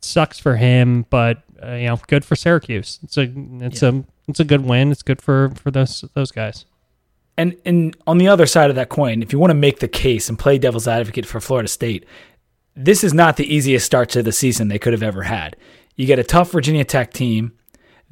sucks 0.00 0.38
for 0.38 0.56
him, 0.56 1.04
but 1.10 1.42
uh, 1.62 1.72
you 1.72 1.86
know, 1.86 2.00
good 2.08 2.24
for 2.24 2.36
Syracuse. 2.36 2.98
It's 3.02 3.16
a 3.16 3.32
it's 3.60 3.82
yeah. 3.82 3.88
a 3.90 4.02
it's 4.28 4.40
a 4.40 4.44
good 4.44 4.64
win. 4.64 4.90
It's 4.90 5.02
good 5.02 5.20
for 5.20 5.50
for 5.56 5.70
those 5.70 6.04
those 6.14 6.30
guys. 6.30 6.64
And 7.36 7.56
and 7.64 7.96
on 8.06 8.18
the 8.18 8.28
other 8.28 8.46
side 8.46 8.70
of 8.70 8.76
that 8.76 8.88
coin, 8.88 9.22
if 9.22 9.32
you 9.32 9.38
want 9.38 9.50
to 9.50 9.54
make 9.54 9.80
the 9.80 9.88
case 9.88 10.28
and 10.28 10.38
play 10.38 10.58
devil's 10.58 10.88
advocate 10.88 11.26
for 11.26 11.40
Florida 11.40 11.68
State, 11.68 12.06
this 12.74 13.04
is 13.04 13.14
not 13.14 13.36
the 13.36 13.54
easiest 13.54 13.86
start 13.86 14.08
to 14.10 14.22
the 14.22 14.32
season 14.32 14.68
they 14.68 14.78
could 14.78 14.92
have 14.92 15.02
ever 15.02 15.22
had. 15.22 15.56
You 15.96 16.06
get 16.06 16.18
a 16.18 16.24
tough 16.24 16.50
Virginia 16.50 16.84
Tech 16.84 17.12
team. 17.12 17.52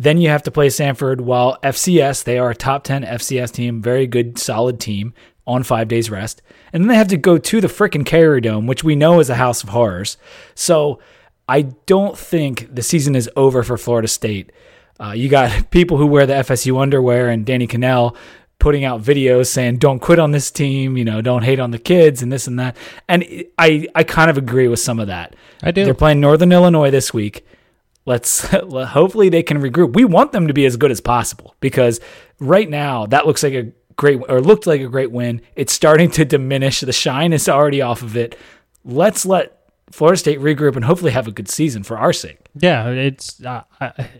Then 0.00 0.18
you 0.18 0.28
have 0.28 0.44
to 0.44 0.50
play 0.52 0.68
Samford. 0.68 1.20
while 1.20 1.58
FCS, 1.64 2.22
they 2.22 2.38
are 2.38 2.50
a 2.50 2.54
top 2.54 2.84
10 2.84 3.02
FCS 3.02 3.50
team, 3.50 3.82
very 3.82 4.06
good, 4.06 4.38
solid 4.38 4.78
team 4.78 5.12
on 5.44 5.64
five 5.64 5.88
days 5.88 6.08
rest. 6.08 6.40
And 6.72 6.84
then 6.84 6.88
they 6.88 6.96
have 6.96 7.08
to 7.08 7.16
go 7.16 7.38
to 7.38 7.60
the 7.60 7.66
frickin' 7.66 8.06
Carrier 8.06 8.40
Dome, 8.40 8.66
which 8.66 8.84
we 8.84 8.94
know 8.94 9.18
is 9.18 9.30
a 9.30 9.34
house 9.34 9.62
of 9.62 9.70
horrors. 9.70 10.18
So 10.54 11.00
I 11.48 11.62
don't 11.62 12.16
think 12.16 12.74
the 12.74 12.82
season 12.82 13.16
is 13.16 13.30
over 13.34 13.62
for 13.62 13.78
Florida 13.78 14.08
State. 14.08 14.52
Uh, 15.00 15.12
you 15.12 15.28
got 15.28 15.70
people 15.70 15.96
who 15.96 16.06
wear 16.06 16.26
the 16.26 16.34
FSU 16.34 16.80
underwear 16.80 17.30
and 17.30 17.46
Danny 17.46 17.66
Kanell 17.66 18.16
putting 18.58 18.84
out 18.84 19.00
videos 19.00 19.46
saying 19.46 19.78
don't 19.78 20.00
quit 20.00 20.18
on 20.18 20.32
this 20.32 20.50
team, 20.50 20.96
you 20.96 21.04
know, 21.04 21.22
don't 21.22 21.42
hate 21.42 21.60
on 21.60 21.70
the 21.70 21.78
kids 21.78 22.22
and 22.22 22.32
this 22.32 22.46
and 22.46 22.58
that. 22.58 22.76
And 23.08 23.24
I 23.56 23.86
I 23.94 24.04
kind 24.04 24.30
of 24.30 24.36
agree 24.36 24.68
with 24.68 24.80
some 24.80 24.98
of 24.98 25.06
that. 25.06 25.36
I 25.62 25.70
do. 25.70 25.84
They're 25.84 25.94
playing 25.94 26.20
Northern 26.20 26.52
Illinois 26.52 26.90
this 26.90 27.14
week. 27.14 27.46
Let's 28.04 28.40
hopefully 28.48 29.28
they 29.28 29.42
can 29.42 29.60
regroup. 29.60 29.94
We 29.94 30.04
want 30.04 30.32
them 30.32 30.48
to 30.48 30.54
be 30.54 30.66
as 30.66 30.76
good 30.76 30.90
as 30.90 31.00
possible 31.00 31.54
because 31.60 32.00
right 32.40 32.68
now 32.68 33.06
that 33.06 33.26
looks 33.26 33.42
like 33.42 33.54
a 33.54 33.72
great 33.96 34.20
or 34.28 34.40
looked 34.40 34.66
like 34.66 34.80
a 34.80 34.88
great 34.88 35.12
win. 35.12 35.40
It's 35.54 35.72
starting 35.72 36.10
to 36.12 36.24
diminish. 36.24 36.80
The 36.80 36.92
shine 36.92 37.32
is 37.32 37.48
already 37.48 37.80
off 37.80 38.02
of 38.02 38.16
it. 38.16 38.36
Let's 38.84 39.24
let 39.24 39.57
Florida 39.90 40.18
State 40.18 40.40
regroup 40.40 40.76
and 40.76 40.84
hopefully 40.84 41.12
have 41.12 41.26
a 41.26 41.32
good 41.32 41.48
season 41.48 41.82
for 41.82 41.98
our 41.98 42.12
sake. 42.12 42.38
Yeah, 42.54 42.88
it's 42.88 43.44
uh, 43.44 43.62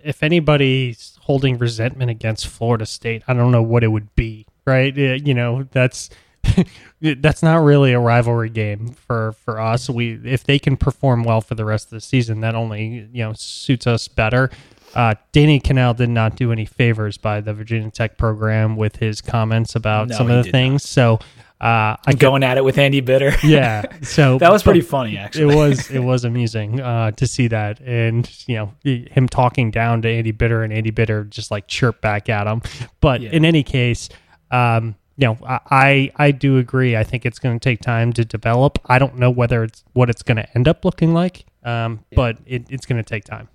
if 0.02 0.22
anybody's 0.22 1.18
holding 1.22 1.58
resentment 1.58 2.10
against 2.10 2.46
Florida 2.46 2.86
State, 2.86 3.22
I 3.28 3.34
don't 3.34 3.52
know 3.52 3.62
what 3.62 3.84
it 3.84 3.88
would 3.88 4.14
be, 4.14 4.46
right? 4.66 4.96
You 4.96 5.34
know, 5.34 5.68
that's 5.70 6.10
that's 7.00 7.42
not 7.42 7.56
really 7.56 7.92
a 7.92 8.00
rivalry 8.00 8.50
game 8.50 8.88
for 8.92 9.32
for 9.44 9.60
us. 9.60 9.90
We 9.90 10.20
if 10.24 10.44
they 10.44 10.58
can 10.58 10.76
perform 10.76 11.24
well 11.24 11.40
for 11.40 11.54
the 11.54 11.64
rest 11.64 11.86
of 11.86 11.90
the 11.90 12.00
season, 12.00 12.40
that 12.40 12.54
only 12.54 13.08
you 13.12 13.24
know 13.24 13.32
suits 13.34 13.86
us 13.86 14.08
better. 14.08 14.50
Uh, 14.94 15.14
Danny 15.32 15.60
Kanell 15.60 15.94
did 15.94 16.08
not 16.08 16.36
do 16.36 16.50
any 16.50 16.64
favors 16.64 17.18
by 17.18 17.42
the 17.42 17.52
Virginia 17.52 17.90
Tech 17.90 18.16
program 18.16 18.74
with 18.74 18.96
his 18.96 19.20
comments 19.20 19.76
about 19.76 20.08
No, 20.08 20.16
some 20.16 20.30
of 20.30 20.42
the 20.44 20.50
things. 20.50 20.82
So 20.82 21.18
uh, 21.60 21.96
I 22.06 22.12
Going 22.16 22.44
at 22.44 22.56
it 22.56 22.64
with 22.64 22.78
Andy 22.78 23.00
Bitter. 23.00 23.32
yeah. 23.44 23.82
So 24.02 24.38
that 24.42 24.52
was 24.52 24.62
pretty 24.62 24.80
funny 24.80 25.16
actually. 25.18 25.52
it 25.52 25.56
was 25.56 25.90
it 25.98 25.98
was 26.00 26.24
amusing 26.24 26.80
uh, 26.80 27.10
to 27.12 27.26
see 27.26 27.48
that, 27.48 27.80
and 27.80 28.30
you 28.46 28.54
know 28.56 28.72
him 28.84 29.28
talking 29.28 29.70
down 29.70 30.02
to 30.02 30.08
Andy 30.08 30.30
Bitter, 30.32 30.62
and 30.62 30.72
Andy 30.72 30.90
Bitter 30.90 31.24
just 31.24 31.50
like 31.50 31.66
chirp 31.66 32.00
back 32.00 32.28
at 32.28 32.46
him. 32.46 32.62
But 33.00 33.20
Yeah. 33.22 33.30
in 33.30 33.44
any 33.44 33.62
case, 33.62 34.08
um, 34.50 34.94
you 35.16 35.26
know, 35.26 35.38
I 35.44 36.12
I, 36.16 36.30
do 36.30 36.58
agree. 36.58 36.96
I 36.96 37.02
think 37.02 37.26
it's 37.26 37.40
going 37.40 37.58
to 37.58 37.62
take 37.62 37.80
time 37.80 38.12
to 38.12 38.24
develop. 38.24 38.78
I 38.86 39.00
don't 39.00 39.16
know 39.16 39.30
whether 39.30 39.64
it's 39.64 39.82
what 39.92 40.08
it's 40.10 40.22
going 40.22 40.36
to 40.36 40.46
end 40.56 40.68
up 40.68 40.84
looking 40.84 41.12
like, 41.12 41.44
um, 41.64 42.04
but 42.14 42.38
it, 42.46 42.66
it's 42.70 42.86
going 42.86 43.02
to 43.02 43.08
take 43.08 43.24
time. 43.24 43.48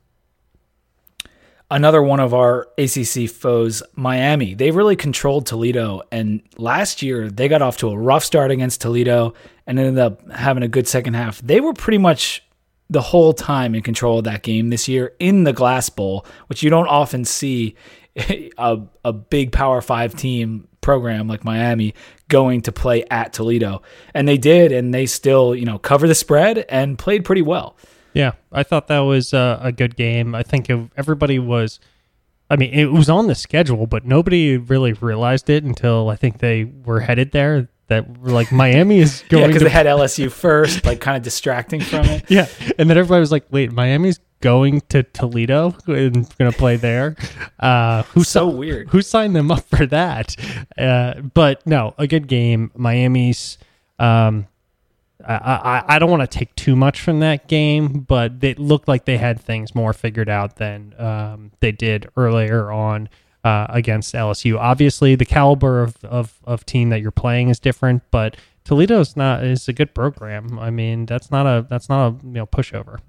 Another 1.73 2.03
one 2.03 2.19
of 2.19 2.35
our 2.35 2.67
ACC 2.77 3.27
foes, 3.27 3.81
Miami. 3.95 4.53
They 4.53 4.69
really 4.69 4.95
controlled 4.95 5.47
Toledo, 5.47 6.03
and 6.11 6.43
last 6.55 7.01
year 7.01 7.31
they 7.31 7.47
got 7.47 7.63
off 7.63 7.77
to 7.77 7.89
a 7.89 7.97
rough 7.97 8.23
start 8.23 8.51
against 8.51 8.79
Toledo 8.79 9.33
and 9.65 9.79
ended 9.79 9.97
up 9.97 10.29
having 10.31 10.61
a 10.61 10.67
good 10.67 10.87
second 10.87 11.15
half. 11.15 11.41
They 11.41 11.59
were 11.59 11.73
pretty 11.73 11.97
much 11.97 12.43
the 12.91 13.01
whole 13.01 13.33
time 13.33 13.73
in 13.73 13.81
control 13.81 14.19
of 14.19 14.25
that 14.25 14.43
game 14.43 14.69
this 14.69 14.87
year 14.87 15.13
in 15.19 15.45
the 15.45 15.53
Glass 15.53 15.89
Bowl, 15.89 16.27
which 16.45 16.61
you 16.61 16.69
don't 16.69 16.87
often 16.87 17.25
see 17.25 17.75
a, 18.15 18.79
a 19.03 19.11
big 19.11 19.51
Power 19.51 19.81
Five 19.81 20.15
team 20.15 20.67
program 20.79 21.27
like 21.27 21.43
Miami 21.43 21.95
going 22.27 22.61
to 22.61 22.71
play 22.71 23.03
at 23.09 23.33
Toledo, 23.33 23.81
and 24.13 24.27
they 24.27 24.37
did, 24.37 24.71
and 24.71 24.93
they 24.93 25.07
still 25.07 25.55
you 25.55 25.65
know 25.65 25.79
cover 25.79 26.07
the 26.07 26.13
spread 26.13 26.65
and 26.69 26.99
played 26.99 27.25
pretty 27.25 27.41
well. 27.41 27.75
Yeah, 28.13 28.33
I 28.51 28.63
thought 28.63 28.87
that 28.87 28.99
was 28.99 29.33
uh, 29.33 29.59
a 29.61 29.71
good 29.71 29.95
game. 29.95 30.35
I 30.35 30.43
think 30.43 30.69
everybody 30.97 31.39
was. 31.39 31.79
I 32.49 32.55
mean, 32.55 32.71
it 32.73 32.91
was 32.91 33.09
on 33.09 33.27
the 33.27 33.35
schedule, 33.35 33.87
but 33.87 34.05
nobody 34.05 34.57
really 34.57 34.93
realized 34.93 35.49
it 35.49 35.63
until 35.63 36.09
I 36.09 36.15
think 36.15 36.37
they 36.39 36.65
were 36.65 36.99
headed 36.99 37.31
there. 37.31 37.69
That 37.87 38.17
were 38.19 38.29
like 38.31 38.51
Miami 38.63 38.99
is 38.99 39.23
Yeah, 39.23 39.39
going 39.39 39.47
because 39.47 39.61
to 39.61 39.65
they 39.65 39.69
had 39.71 39.85
LSU 39.87 40.31
first, 40.31 40.85
like 40.85 41.01
kind 41.01 41.17
of 41.17 41.23
distracting 41.23 41.81
from 41.81 42.05
it. 42.05 42.23
Yeah, 42.29 42.47
and 42.77 42.89
then 42.89 42.97
everybody 42.97 43.19
was 43.19 43.31
like, 43.31 43.45
"Wait, 43.51 43.71
Miami's 43.71 44.19
going 44.41 44.81
to 44.89 45.03
Toledo 45.03 45.75
and 45.87 46.13
going 46.37 46.51
to 46.51 46.57
play 46.57 46.75
there? 46.77 47.15
Uh, 47.59 48.03
who 48.03 48.23
So 48.23 48.49
si- 48.49 48.55
weird. 48.57 48.89
Who 48.89 49.01
signed 49.01 49.35
them 49.35 49.51
up 49.51 49.65
for 49.67 49.85
that?" 49.87 50.35
Uh, 50.77 51.15
but 51.21 51.65
no, 51.67 51.93
a 51.97 52.07
good 52.07 52.27
game. 52.27 52.71
Miami's. 52.75 53.57
Um, 53.99 54.47
I, 55.25 55.35
I, 55.35 55.95
I 55.95 55.99
don't 55.99 56.09
want 56.11 56.21
to 56.21 56.37
take 56.37 56.55
too 56.55 56.75
much 56.75 57.01
from 57.01 57.19
that 57.19 57.47
game, 57.47 58.01
but 58.01 58.43
it 58.43 58.59
looked 58.59 58.87
like 58.87 59.05
they 59.05 59.17
had 59.17 59.39
things 59.39 59.73
more 59.73 59.93
figured 59.93 60.29
out 60.29 60.57
than 60.57 60.93
um, 60.99 61.51
they 61.59 61.71
did 61.71 62.09
earlier 62.17 62.71
on 62.71 63.09
uh, 63.43 63.67
against 63.69 64.13
LSU. 64.13 64.57
Obviously, 64.57 65.15
the 65.15 65.25
caliber 65.25 65.81
of, 65.81 66.03
of, 66.03 66.39
of 66.45 66.65
team 66.65 66.89
that 66.89 67.01
you're 67.01 67.11
playing 67.11 67.49
is 67.49 67.59
different, 67.59 68.03
but 68.11 68.37
Toledo's 68.63 69.17
not 69.17 69.43
is 69.43 69.67
a 69.67 69.73
good 69.73 69.93
program. 69.93 70.57
I 70.57 70.69
mean, 70.69 71.05
that's 71.05 71.29
not 71.29 71.45
a 71.45 71.65
that's 71.69 71.89
not 71.89 72.07
a 72.07 72.25
you 72.25 72.31
know 72.31 72.45
pushover. 72.45 72.99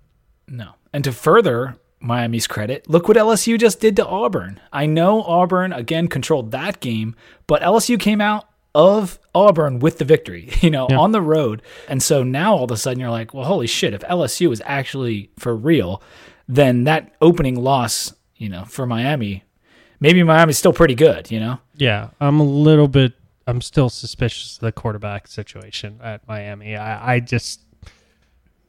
No. 0.49 0.73
And 0.93 1.05
to 1.05 1.13
further 1.13 1.77
Miami's 2.01 2.47
credit, 2.47 2.89
look 2.89 3.09
what 3.09 3.17
LSU 3.17 3.59
just 3.59 3.81
did 3.81 3.97
to 3.97 4.07
Auburn. 4.07 4.61
I 4.73 4.87
know 4.87 5.23
Auburn 5.23 5.73
again 5.73 6.09
controlled 6.09 6.51
that 6.51 6.81
game, 6.81 7.15
but 7.47 7.63
LSU 7.63 7.99
came 7.99 8.21
out 8.21 8.49
of 8.75 9.19
Auburn 9.35 9.79
with 9.79 9.99
the 9.99 10.05
victory, 10.05 10.51
you 10.61 10.71
know, 10.71 10.87
Yeah. 10.91 10.99
on 10.99 11.13
the 11.13 11.21
road. 11.23 11.63
And 11.89 12.03
so 12.03 12.23
now 12.23 12.55
all 12.57 12.65
of 12.65 12.71
a 12.71 12.77
sudden 12.77 13.01
you're 13.01 13.11
like, 13.11 13.33
well, 13.35 13.45
holy 13.45 13.67
shit, 13.67 13.95
if 13.95 14.01
LSU 14.03 14.53
is 14.53 14.63
actually 14.65 15.31
for 15.39 15.55
real, 15.55 16.03
then 16.49 16.85
that 16.85 17.15
opening 17.21 17.57
loss, 17.63 18.13
you 18.37 18.49
know, 18.49 18.65
for 18.65 18.87
Miami, 18.87 19.45
maybe 20.01 20.23
Miami's 20.23 20.59
still 20.59 20.73
pretty 20.73 20.95
good, 20.95 21.31
you 21.31 21.41
know? 21.41 21.59
Yeah, 21.77 22.11
I'm 22.21 22.41
a 22.41 22.45
little 22.45 22.89
bit. 22.89 23.13
I'm 23.47 23.61
still 23.61 23.91
suspicious 23.91 24.57
of 24.57 24.61
the 24.61 24.73
quarterback 24.73 25.27
situation 25.27 26.01
at 26.03 26.27
Miami. 26.27 26.77
I, 26.77 27.15
I 27.17 27.21
just, 27.21 27.61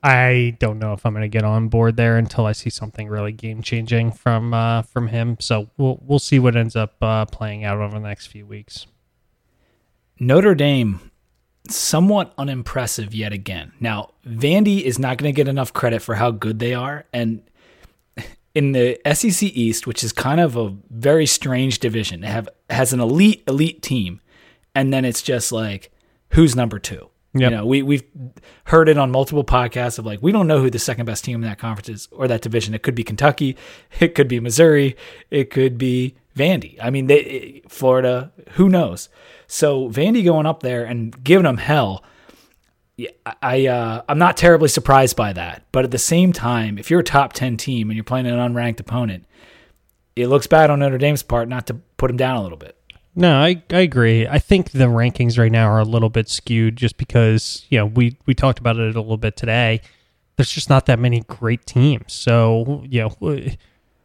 I 0.03 0.55
don't 0.59 0.77
know 0.79 0.93
if 0.93 1.05
I'm 1.05 1.13
going 1.13 1.23
to 1.23 1.27
get 1.29 1.43
on 1.43 1.67
board 1.69 1.97
there 1.97 2.17
until 2.17 2.45
I 2.45 2.51
see 2.51 2.69
something 2.69 3.07
really 3.07 3.31
game 3.31 3.61
changing 3.63 4.11
from 4.11 4.53
uh, 4.53 4.83
from 4.83 5.07
him. 5.07 5.37
So 5.39 5.69
we'll 5.77 5.99
we'll 6.03 6.19
see 6.19 6.37
what 6.39 6.55
ends 6.55 6.75
up 6.75 6.93
uh, 7.01 7.25
playing 7.25 7.63
out 7.63 7.79
over 7.79 7.95
the 7.99 8.05
next 8.07 8.27
few 8.27 8.45
weeks. 8.45 8.85
Notre 10.19 10.55
Dame, 10.55 11.11
somewhat 11.69 12.33
unimpressive 12.37 13.13
yet 13.13 13.33
again. 13.33 13.73
Now, 13.79 14.11
Vandy 14.25 14.81
is 14.81 14.99
not 14.99 15.17
going 15.17 15.33
to 15.33 15.35
get 15.35 15.47
enough 15.47 15.73
credit 15.73 16.01
for 16.01 16.15
how 16.15 16.31
good 16.31 16.59
they 16.59 16.73
are. 16.73 17.05
And 17.11 17.41
in 18.53 18.71
the 18.71 18.99
SEC 19.13 19.43
East, 19.43 19.85
which 19.85 20.03
is 20.03 20.13
kind 20.13 20.39
of 20.39 20.55
a 20.55 20.75
very 20.89 21.25
strange 21.25 21.79
division, 21.79 22.23
have 22.23 22.47
has 22.69 22.93
an 22.93 22.99
elite, 22.99 23.43
elite 23.47 23.81
team. 23.81 24.21
And 24.73 24.93
then 24.93 25.05
it's 25.05 25.21
just 25.21 25.51
like, 25.51 25.91
who's 26.29 26.55
number 26.55 26.79
two? 26.79 27.09
Yep. 27.33 27.51
You 27.51 27.57
know, 27.57 27.65
we, 27.65 27.81
we've 27.81 28.03
heard 28.65 28.87
it 28.87 28.97
on 28.97 29.11
multiple 29.11 29.43
podcasts 29.43 29.99
of 29.99 30.05
like, 30.05 30.21
we 30.21 30.31
don't 30.31 30.47
know 30.47 30.61
who 30.61 30.69
the 30.69 30.79
second 30.79 31.05
best 31.05 31.25
team 31.25 31.35
in 31.35 31.41
that 31.41 31.59
conference 31.59 31.89
is 31.89 32.07
or 32.11 32.29
that 32.29 32.41
division. 32.41 32.73
It 32.73 32.81
could 32.81 32.95
be 32.95 33.03
Kentucky, 33.03 33.57
it 33.99 34.15
could 34.15 34.29
be 34.29 34.39
Missouri, 34.39 34.95
it 35.29 35.49
could 35.49 35.77
be 35.77 36.15
Vandy. 36.35 36.77
I 36.81 36.89
mean, 36.89 37.07
they, 37.07 37.61
Florida, 37.67 38.31
who 38.51 38.69
knows? 38.69 39.09
So 39.47 39.89
Vandy 39.89 40.23
going 40.23 40.45
up 40.45 40.63
there 40.63 40.85
and 40.85 41.23
giving 41.23 41.43
them 41.43 41.57
hell. 41.57 42.03
I 43.41 43.67
uh, 43.67 44.03
I'm 44.07 44.17
not 44.17 44.37
terribly 44.37 44.69
surprised 44.69 45.17
by 45.17 45.33
that, 45.33 45.63
but 45.73 45.83
at 45.83 45.91
the 45.91 45.97
same 45.97 46.31
time, 46.31 46.77
if 46.77 46.89
you're 46.89 47.01
a 47.01 47.03
top 47.03 47.33
ten 47.33 47.57
team 47.57 47.89
and 47.89 47.97
you're 47.97 48.05
playing 48.05 48.25
an 48.25 48.35
unranked 48.35 48.79
opponent, 48.79 49.25
it 50.15 50.27
looks 50.27 50.47
bad 50.47 50.69
on 50.69 50.79
Notre 50.79 50.97
Dame's 50.97 51.21
part 51.21 51.49
not 51.49 51.67
to 51.67 51.73
put 51.97 52.07
them 52.07 52.17
down 52.17 52.37
a 52.37 52.41
little 52.41 52.57
bit. 52.57 52.77
No, 53.15 53.37
I, 53.37 53.63
I 53.71 53.79
agree. 53.79 54.27
I 54.27 54.39
think 54.39 54.71
the 54.71 54.85
rankings 54.85 55.39
right 55.39 55.51
now 55.51 55.67
are 55.67 55.79
a 55.79 55.85
little 55.85 56.09
bit 56.09 56.27
skewed 56.27 56.75
just 56.75 56.97
because, 56.97 57.65
you 57.69 57.77
know, 57.77 57.85
we, 57.85 58.17
we 58.25 58.33
talked 58.33 58.59
about 58.59 58.75
it 58.77 58.95
a 58.95 58.99
little 58.99 59.17
bit 59.17 59.37
today. 59.37 59.79
There's 60.35 60.51
just 60.51 60.69
not 60.69 60.85
that 60.87 60.99
many 60.99 61.21
great 61.21 61.65
teams. 61.65 62.13
So, 62.13 62.83
you 62.85 63.09
know, 63.21 63.39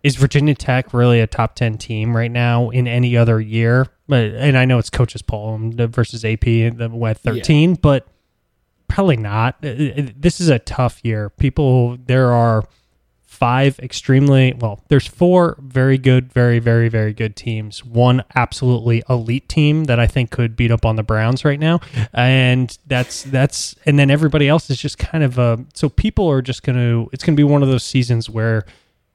is 0.05 0.15
Virginia 0.15 0.55
Tech 0.55 0.95
really 0.95 1.21
a 1.21 1.27
top 1.27 1.57
10 1.57 1.77
team 1.79 2.17
right 2.17 2.31
now 2.31 2.71
in 2.71 2.87
any 2.87 3.17
other 3.17 3.41
year? 3.41 3.87
But, 4.11 4.25
and 4.35 4.59
I 4.59 4.65
know 4.67 4.79
it's 4.79 4.91
coaches 4.91 5.23
poll 5.23 5.57
versus 5.63 6.25
AP 6.25 6.41
the 6.41 6.91
at 7.09 7.19
13, 7.19 7.77
but 7.77 8.07
probably 8.89 9.17
not. 9.17 9.57
Uh, 9.65 9.69
uh, 9.69 10.07
This 10.17 10.41
is 10.41 10.49
a 10.49 10.59
tough 10.59 11.01
year. 11.03 11.31
People, 11.31 11.97
there 12.05 12.33
are 12.33 12.65
five 13.31 13.79
extremely 13.79 14.53
well 14.59 14.81
there's 14.89 15.07
four 15.07 15.57
very 15.61 15.97
good 15.97 16.31
very 16.31 16.59
very 16.59 16.89
very 16.91 17.15
good 17.15 17.35
teams 17.37 17.83
one 17.85 18.23
absolutely 18.35 19.03
elite 19.09 19.49
team 19.49 19.85
that 19.85 19.99
i 20.01 20.07
think 20.07 20.31
could 20.31 20.57
beat 20.57 20.71
up 20.71 20.85
on 20.85 20.97
the 20.97 21.03
browns 21.03 21.43
right 21.43 21.61
now 21.61 21.81
and 22.13 22.77
that's 22.89 23.23
that's 23.23 23.75
and 23.87 23.99
then 23.99 24.11
everybody 24.11 24.49
else 24.49 24.69
is 24.69 24.77
just 24.77 24.99
kind 24.99 25.23
of 25.25 25.39
uh 25.39 25.57
so 25.73 25.89
people 25.89 26.29
are 26.29 26.43
just 26.43 26.65
gonna 26.65 27.07
it's 27.13 27.25
gonna 27.25 27.37
be 27.37 27.45
one 27.45 27.63
of 27.63 27.69
those 27.69 27.85
seasons 27.85 28.29
where 28.29 28.67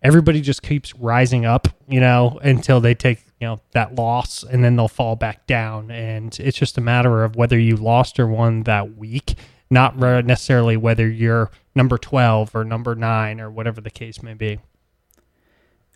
everybody 0.01 0.39
just 0.41 0.63
keeps 0.63 0.95
rising 0.95 1.45
up 1.45 1.67
you 1.87 1.99
know 1.99 2.39
until 2.41 2.79
they 2.79 2.95
take 2.95 3.24
you 3.39 3.47
know 3.47 3.61
that 3.71 3.95
loss 3.95 4.43
and 4.43 4.63
then 4.63 4.75
they'll 4.75 4.87
fall 4.87 5.15
back 5.15 5.45
down 5.47 5.91
and 5.91 6.39
it's 6.39 6.57
just 6.57 6.77
a 6.77 6.81
matter 6.81 7.23
of 7.23 7.35
whether 7.35 7.59
you 7.59 7.75
lost 7.75 8.19
or 8.19 8.27
won 8.27 8.63
that 8.63 8.95
week 8.97 9.35
not 9.69 9.97
necessarily 9.97 10.77
whether 10.77 11.07
you're 11.07 11.51
number 11.75 11.97
12 11.97 12.55
or 12.55 12.63
number 12.63 12.95
9 12.95 13.41
or 13.41 13.49
whatever 13.49 13.81
the 13.81 13.89
case 13.89 14.21
may 14.21 14.33
be. 14.33 14.59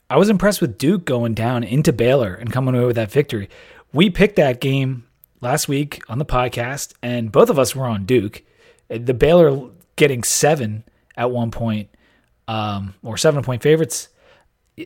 I 0.09 0.17
was 0.17 0.29
impressed 0.29 0.61
with 0.61 0.77
Duke 0.77 1.05
going 1.05 1.33
down 1.33 1.63
into 1.63 1.93
Baylor 1.93 2.33
and 2.33 2.51
coming 2.51 2.75
away 2.75 2.85
with 2.85 2.95
that 2.95 3.11
victory. 3.11 3.49
We 3.93 4.09
picked 4.09 4.37
that 4.37 4.59
game 4.59 5.05
last 5.39 5.67
week 5.67 6.01
on 6.09 6.17
the 6.17 6.25
podcast, 6.25 6.93
and 7.01 7.31
both 7.31 7.49
of 7.49 7.59
us 7.59 7.75
were 7.75 7.85
on 7.85 8.05
Duke. 8.05 8.41
The 8.87 9.13
Baylor 9.13 9.69
getting 9.95 10.23
seven 10.23 10.83
at 11.15 11.29
one 11.29 11.51
point, 11.51 11.89
um, 12.47 12.95
or 13.03 13.17
seven 13.17 13.43
point 13.43 13.61
favorites, 13.61 14.09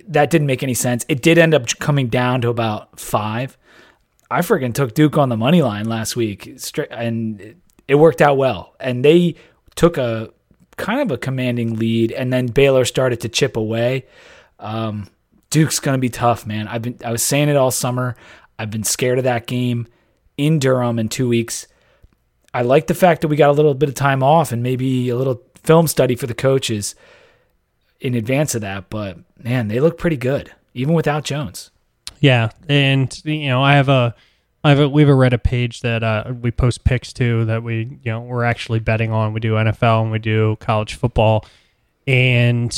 that 0.08 0.30
didn't 0.30 0.48
make 0.48 0.64
any 0.64 0.74
sense. 0.74 1.06
It 1.08 1.22
did 1.22 1.38
end 1.38 1.54
up 1.54 1.68
coming 1.80 2.08
down 2.08 2.42
to 2.42 2.50
about 2.50 3.00
five. 3.00 3.58
I 4.32 4.40
freaking 4.40 4.74
took 4.74 4.94
Duke 4.94 5.18
on 5.18 5.30
the 5.30 5.38
money 5.38 5.62
line 5.62 5.86
last 5.86 6.16
week, 6.16 6.58
and 6.90 7.56
it 7.88 7.96
worked 7.96 8.22
out 8.22 8.38
well. 8.38 8.76
And 8.80 9.06
they 9.06 9.36
took 9.76 9.98
a 9.98 10.32
kind 10.78 11.02
of 11.02 11.12
a 11.12 11.18
commanding 11.18 11.76
lead, 11.76 12.12
and 12.12 12.34
then 12.34 12.48
Baylor 12.48 12.86
started 12.86 13.22
to 13.22 13.30
chip 13.30 13.58
away. 13.58 14.06
Um, 14.60 15.08
Duke's 15.50 15.80
gonna 15.80 16.00
be 16.00 16.10
tough, 16.10 16.48
man. 16.48 16.68
I've 16.68 16.82
been 16.82 16.98
I 17.06 17.12
was 17.12 17.22
saying 17.22 17.50
it 17.50 17.56
all 17.56 17.72
summer. 17.72 18.16
I've 18.58 18.72
been 18.72 18.84
scared 18.84 19.20
of 19.20 19.24
that 19.26 19.46
game 19.46 19.88
in 20.38 20.60
Durham 20.60 20.98
in 20.98 21.10
two 21.10 21.28
weeks. 21.28 21.68
I 22.54 22.62
like 22.62 22.88
the 22.88 22.96
fact 22.96 23.22
that 23.22 23.28
we 23.28 23.36
got 23.36 23.50
a 23.50 23.54
little 23.54 23.74
bit 23.74 23.90
of 23.90 23.96
time 23.96 24.24
off 24.24 24.52
and 24.52 24.64
maybe 24.64 25.10
a 25.10 25.16
little 25.16 25.42
film 25.64 25.88
study 25.88 26.16
for 26.16 26.28
the 26.28 26.34
coaches 26.34 26.96
in 28.04 28.14
advance 28.14 28.54
of 28.54 28.62
that. 28.62 28.90
But 28.92 29.18
man, 29.42 29.70
they 29.70 29.80
look 29.80 29.98
pretty 29.98 30.18
good 30.18 30.52
even 30.76 30.94
without 30.94 31.24
Jones. 31.24 31.72
Yeah, 32.20 32.50
and 32.70 33.20
you 33.26 33.48
know 33.48 33.64
I 33.64 33.74
have 33.74 33.90
a 33.90 34.14
I 34.64 34.70
have 34.70 34.80
a, 34.80 34.88
we 34.88 35.02
have 35.02 35.10
a 35.10 35.14
Reddit 35.14 35.44
page 35.44 35.82
that 35.82 36.04
uh, 36.04 36.34
we 36.40 36.52
post 36.52 36.84
picks 36.84 37.12
to 37.14 37.46
that 37.46 37.64
we 37.64 37.98
you 38.04 38.12
know 38.12 38.22
we're 38.22 38.44
actually 38.44 38.80
betting 38.80 39.12
on. 39.12 39.34
We 39.34 39.40
do 39.40 39.54
NFL 39.54 40.04
and 40.04 40.12
we 40.12 40.20
do 40.20 40.58
college 40.60 40.94
football. 40.94 41.46
And 42.06 42.74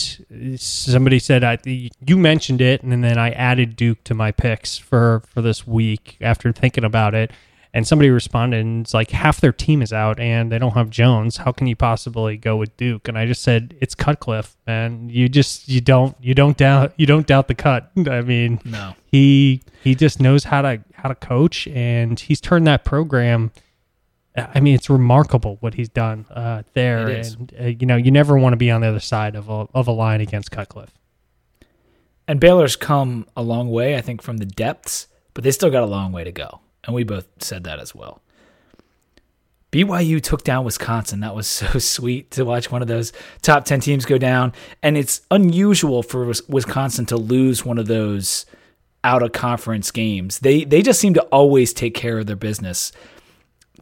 somebody 0.56 1.18
said 1.18 1.44
I, 1.44 1.58
you 1.66 2.16
mentioned 2.16 2.62
it, 2.62 2.84
and 2.84 3.04
then 3.04 3.18
I 3.18 3.32
added 3.32 3.76
Duke 3.76 4.04
to 4.04 4.14
my 4.14 4.32
picks 4.32 4.78
for 4.78 5.24
for 5.28 5.42
this 5.42 5.66
week 5.66 6.18
after 6.22 6.52
thinking 6.52 6.84
about 6.84 7.16
it 7.16 7.32
and 7.76 7.86
somebody 7.86 8.10
responded 8.10 8.62
and 8.62 8.86
it's 8.86 8.94
like 8.94 9.12
half 9.12 9.42
their 9.42 9.52
team 9.52 9.82
is 9.82 9.92
out 9.92 10.18
and 10.18 10.50
they 10.50 10.58
don't 10.58 10.72
have 10.72 10.90
Jones. 10.90 11.36
How 11.36 11.52
can 11.52 11.68
you 11.68 11.76
possibly 11.76 12.38
go 12.38 12.56
with 12.56 12.76
Duke? 12.78 13.10
And 13.10 13.18
I 13.18 13.26
just 13.26 13.42
said 13.42 13.76
it's 13.82 13.94
Cutcliffe, 13.94 14.56
and 14.66 15.12
you 15.12 15.28
just 15.28 15.68
you 15.68 15.82
don't 15.82 16.16
you 16.22 16.34
don't 16.34 16.56
doubt 16.56 16.94
you 16.96 17.06
don't 17.06 17.28
doubt 17.28 17.50
the 17.50 17.54
cut. 17.54 17.92
I 18.10 18.22
mean, 18.22 18.62
no, 18.64 18.96
he 19.06 19.62
he 19.84 19.94
just 19.94 20.22
knows 20.22 20.46
how 20.46 20.62
to 20.62 20.82
how 20.94 21.10
to 21.10 21.16
coach, 21.16 21.68
and 21.68 22.18
he's 22.18 22.40
turned 22.40 22.66
that 22.66 22.86
program. 22.86 23.52
I 24.38 24.62
mean, 24.62 24.74
it's 24.76 24.90
remarkable 24.90 25.58
what 25.60 25.74
he's 25.74 25.90
done 25.90 26.26
uh, 26.32 26.64
there, 26.74 27.10
and 27.10 27.54
uh, 27.60 27.66
you 27.66 27.86
know, 27.86 27.98
you 27.98 28.10
never 28.10 28.38
want 28.38 28.54
to 28.54 28.58
be 28.58 28.72
on 28.72 28.82
the 28.82 28.88
other 28.88 29.02
side 29.02 29.36
of 29.36 29.50
a 29.50 29.68
of 29.74 29.90
a 29.90 29.92
line 29.92 30.22
against 30.22 30.50
Cutcliffe. 30.50 30.94
And 32.26 32.40
Baylor's 32.40 32.78
come 32.78 33.28
a 33.36 33.44
long 33.44 33.70
way, 33.70 33.98
I 33.98 34.02
think, 34.02 34.22
from 34.22 34.38
the 34.38 34.46
depths, 34.46 35.08
but 35.34 35.44
they 35.44 35.52
still 35.52 35.70
got 35.70 35.84
a 35.84 35.88
long 35.88 36.14
way 36.14 36.24
to 36.24 36.32
go. 36.32 36.62
And 36.86 36.96
we 36.96 37.04
both 37.04 37.28
said 37.40 37.64
that 37.64 37.80
as 37.80 37.96
well. 37.96 38.22
BYU 39.72 40.22
took 40.22 40.44
down 40.44 40.64
Wisconsin. 40.64 41.20
That 41.20 41.36
was 41.36 41.48
so 41.50 41.80
sweet 41.80 42.32
to 42.32 42.46
watch 42.46 42.72
one 42.72 42.82
of 42.82 42.88
those 42.88 43.12
top 43.42 43.66
10 43.66 43.82
teams 43.82 44.06
go 44.06 44.18
down. 44.18 44.54
And 44.82 44.98
it's 44.98 45.22
unusual 45.32 46.04
for 46.04 46.26
Wisconsin 46.48 47.06
to 47.08 47.18
lose 47.18 47.66
one 47.66 47.78
of 47.78 47.88
those 47.88 48.46
out 49.04 49.22
of 49.22 49.34
conference 49.34 49.92
games. 49.92 50.40
They 50.40 50.64
they 50.64 50.82
just 50.82 51.00
seem 51.00 51.14
to 51.14 51.22
always 51.26 51.74
take 51.74 51.94
care 51.94 52.18
of 52.18 52.26
their 52.26 52.36
business. 52.36 52.92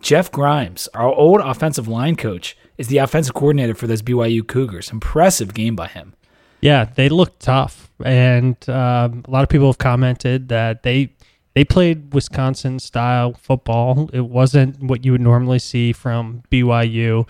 Jeff 0.02 0.30
Grimes, 0.32 0.90
our 0.94 1.08
old 1.08 1.40
offensive 1.40 1.88
line 1.88 2.18
coach, 2.18 2.58
is 2.78 2.90
the 2.90 2.98
offensive 2.98 3.34
coordinator 3.34 3.74
for 3.74 3.88
those 3.88 4.02
BYU 4.02 4.46
Cougars. 4.46 4.92
Impressive 4.92 5.54
game 5.54 5.78
by 5.78 5.88
him. 5.88 6.13
Yeah, 6.60 6.86
they 6.86 7.08
look 7.08 7.39
tough, 7.39 7.89
and 8.04 8.58
um, 8.70 9.24
a 9.26 9.32
lot 9.32 9.44
of 9.44 9.50
people 9.50 9.68
have 9.68 9.78
commented 9.78 10.50
that 10.50 10.84
they 10.84 11.13
they 11.54 11.63
played 11.63 12.13
Wisconsin 12.13 12.80
style 12.80 13.34
football. 13.34 14.10
It 14.13 14.26
wasn't 14.26 14.82
what 14.82 15.06
you 15.06 15.12
would 15.12 15.22
normally 15.22 15.60
see 15.60 15.94
from 15.94 16.44
BYU. 16.52 17.28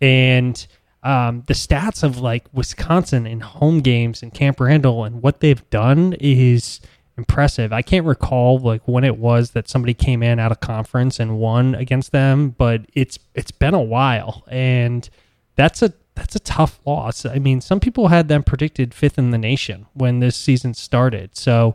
And 0.00 0.66
um, 1.02 1.42
the 1.46 1.54
stats 1.54 2.02
of 2.02 2.18
like 2.18 2.46
Wisconsin 2.52 3.26
in 3.26 3.40
home 3.40 3.80
games 3.80 4.22
and 4.22 4.32
Camp 4.32 4.60
Randall 4.60 5.04
and 5.04 5.22
what 5.22 5.40
they've 5.40 5.68
done 5.70 6.14
is 6.20 6.80
impressive. 7.16 7.72
I 7.72 7.82
can't 7.82 8.06
recall 8.06 8.58
like 8.58 8.86
when 8.86 9.04
it 9.04 9.16
was 9.16 9.52
that 9.52 9.68
somebody 9.68 9.94
came 9.94 10.22
in 10.22 10.38
out 10.38 10.52
of 10.52 10.60
conference 10.60 11.18
and 11.18 11.38
won 11.38 11.74
against 11.74 12.12
them, 12.12 12.50
but 12.50 12.82
it's 12.92 13.18
it's 13.34 13.50
been 13.50 13.74
a 13.74 13.82
while 13.82 14.44
and 14.48 15.08
that's 15.54 15.82
a 15.82 15.92
that's 16.14 16.34
a 16.34 16.40
tough 16.40 16.80
loss. 16.84 17.26
I 17.26 17.38
mean, 17.38 17.60
some 17.60 17.78
people 17.78 18.08
had 18.08 18.28
them 18.28 18.42
predicted 18.42 18.94
fifth 18.94 19.18
in 19.18 19.30
the 19.30 19.38
nation 19.38 19.86
when 19.92 20.20
this 20.20 20.36
season 20.36 20.74
started. 20.74 21.36
So 21.36 21.74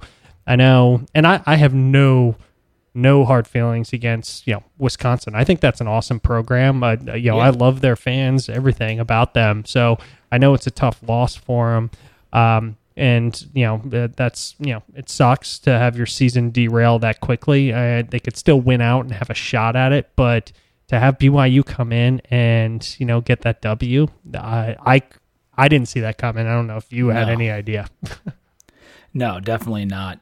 I 0.52 0.58
know, 0.58 1.06
and 1.16 1.26
I, 1.26 1.42
I 1.46 1.56
have 1.56 1.74
no 1.74 2.36
no 2.94 3.24
hard 3.24 3.48
feelings 3.48 3.94
against 3.94 4.46
you 4.46 4.56
know 4.56 4.64
Wisconsin. 4.78 5.34
I 5.34 5.46
think 5.46 5.62
that's 5.62 5.80
an 5.80 5.88
awesome 5.88 6.20
program. 6.20 6.84
Uh, 6.84 6.98
you 7.00 7.06
know, 7.06 7.16
yeah. 7.16 7.36
I 7.36 7.52
love 7.52 7.80
their 7.80 7.96
fans, 7.96 8.50
everything 8.50 9.00
about 9.00 9.34
them. 9.34 9.64
So 9.64 9.98
I 10.30 10.38
know 10.38 10.54
it's 10.54 10.68
a 10.68 10.72
tough 10.72 11.02
loss 11.08 11.38
for 11.38 11.72
them. 11.72 11.92
Um, 12.34 12.76
and 12.98 13.48
you 13.54 13.64
know 13.64 13.82
that's 13.86 14.56
you 14.60 14.74
know 14.74 14.84
it 14.94 15.08
sucks 15.08 15.58
to 15.60 15.72
have 15.72 15.96
your 15.96 16.06
season 16.06 16.50
derail 16.52 17.00
that 17.00 17.22
quickly. 17.22 17.72
Uh, 17.72 18.04
they 18.10 18.20
could 18.20 18.36
still 18.36 18.60
win 18.60 18.82
out 18.82 19.06
and 19.06 19.14
have 19.14 19.30
a 19.30 19.34
shot 19.34 19.78
at 19.78 19.94
it, 19.94 20.10
but 20.18 20.52
to 20.90 21.00
have 21.00 21.18
BYU 21.18 21.66
come 21.66 21.94
in 21.94 22.22
and 22.30 22.94
you 23.00 23.06
know 23.06 23.22
get 23.22 23.44
that 23.44 23.62
W, 23.62 24.08
I 24.34 24.76
I, 24.86 25.02
I 25.56 25.70
didn't 25.70 25.88
see 25.88 26.02
that 26.02 26.18
coming. 26.18 26.46
I 26.46 26.52
don't 26.52 26.68
know 26.68 26.76
if 26.76 26.92
you 26.92 27.08
no. 27.08 27.14
had 27.14 27.30
any 27.30 27.50
idea. 27.50 27.88
no, 29.14 29.40
definitely 29.40 29.86
not. 29.86 30.20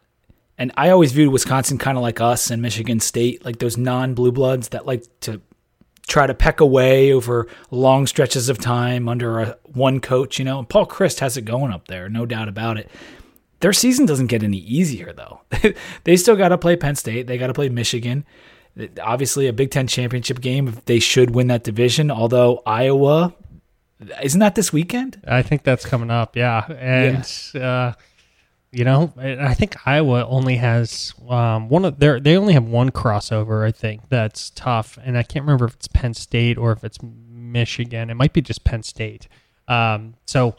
And 0.59 0.73
I 0.75 0.89
always 0.89 1.13
viewed 1.13 1.31
Wisconsin 1.31 1.77
kind 1.77 1.97
of 1.97 2.01
like 2.01 2.19
us 2.19 2.51
and 2.51 2.61
Michigan 2.61 2.99
State, 2.99 3.45
like 3.45 3.59
those 3.59 3.77
non 3.77 4.13
blue 4.13 4.33
bloods 4.33 4.69
that 4.69 4.85
like 4.85 5.05
to 5.21 5.41
try 6.05 6.27
to 6.27 6.33
peck 6.33 6.59
away 6.59 7.13
over 7.13 7.47
long 7.71 8.05
stretches 8.05 8.49
of 8.49 8.57
time 8.57 9.07
under 9.07 9.39
a, 9.39 9.57
one 9.63 10.01
coach, 10.01 10.37
you 10.37 10.43
know. 10.43 10.59
And 10.59 10.67
Paul 10.67 10.85
Chryst 10.85 11.19
has 11.19 11.37
it 11.37 11.43
going 11.43 11.71
up 11.71 11.87
there, 11.87 12.09
no 12.09 12.25
doubt 12.25 12.49
about 12.49 12.77
it. 12.77 12.89
Their 13.61 13.71
season 13.71 14.05
doesn't 14.05 14.27
get 14.27 14.43
any 14.43 14.57
easier 14.57 15.13
though. 15.13 15.41
they 16.03 16.17
still 16.17 16.35
got 16.35 16.49
to 16.49 16.57
play 16.57 16.75
Penn 16.75 16.95
State, 16.95 17.27
they 17.27 17.37
got 17.37 17.47
to 17.47 17.53
play 17.53 17.69
Michigan. 17.69 18.25
Obviously, 19.01 19.47
a 19.47 19.53
Big 19.53 19.71
Ten 19.71 19.87
championship 19.87 20.41
game. 20.41 20.77
They 20.85 20.99
should 20.99 21.31
win 21.31 21.47
that 21.47 21.63
division. 21.63 22.11
Although 22.11 22.61
Iowa, 22.65 23.33
isn't 24.21 24.39
that 24.39 24.55
this 24.55 24.71
weekend? 24.71 25.21
I 25.27 25.41
think 25.41 25.63
that's 25.63 25.85
coming 25.85 26.09
up. 26.11 26.37
Yeah, 26.37 26.65
and 26.71 27.29
yeah. 27.53 27.61
Uh, 27.61 27.93
you 28.71 28.83
know, 28.83 29.11
I 29.17 29.55
think 29.55 29.75
Iowa 29.87 30.25
only 30.27 30.57
has 30.57 31.13
um, 31.27 31.69
one 31.69 31.85
of 31.85 31.99
their. 31.99 32.19
They 32.19 32.37
only 32.37 32.53
have 32.53 32.65
one 32.65 32.91
crossover. 32.91 33.65
I 33.65 33.71
think 33.71 34.09
that's 34.09 34.51
tough, 34.51 34.99
and 35.03 35.17
I 35.17 35.23
can't 35.23 35.43
remember 35.43 35.65
if 35.65 35.73
it's 35.73 35.87
Penn 35.87 36.13
State 36.13 36.57
or 36.57 36.71
if 36.71 36.83
it's 36.83 36.99
Michigan. 37.01 38.09
It 38.09 38.13
might 38.13 38.33
be 38.33 38.41
just 38.41 38.63
Penn 38.63 38.83
State. 38.83 39.27
Um, 39.67 40.15
so 40.27 40.55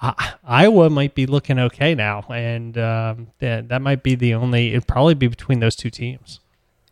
uh, 0.00 0.12
Iowa 0.44 0.88
might 0.88 1.14
be 1.14 1.26
looking 1.26 1.58
okay 1.58 1.96
now, 1.96 2.24
and 2.30 2.78
um, 2.78 3.28
that, 3.40 3.68
that 3.68 3.82
might 3.82 4.04
be 4.04 4.14
the 4.14 4.34
only. 4.34 4.68
It'd 4.68 4.86
probably 4.86 5.14
be 5.14 5.26
between 5.26 5.58
those 5.58 5.74
two 5.74 5.90
teams. 5.90 6.38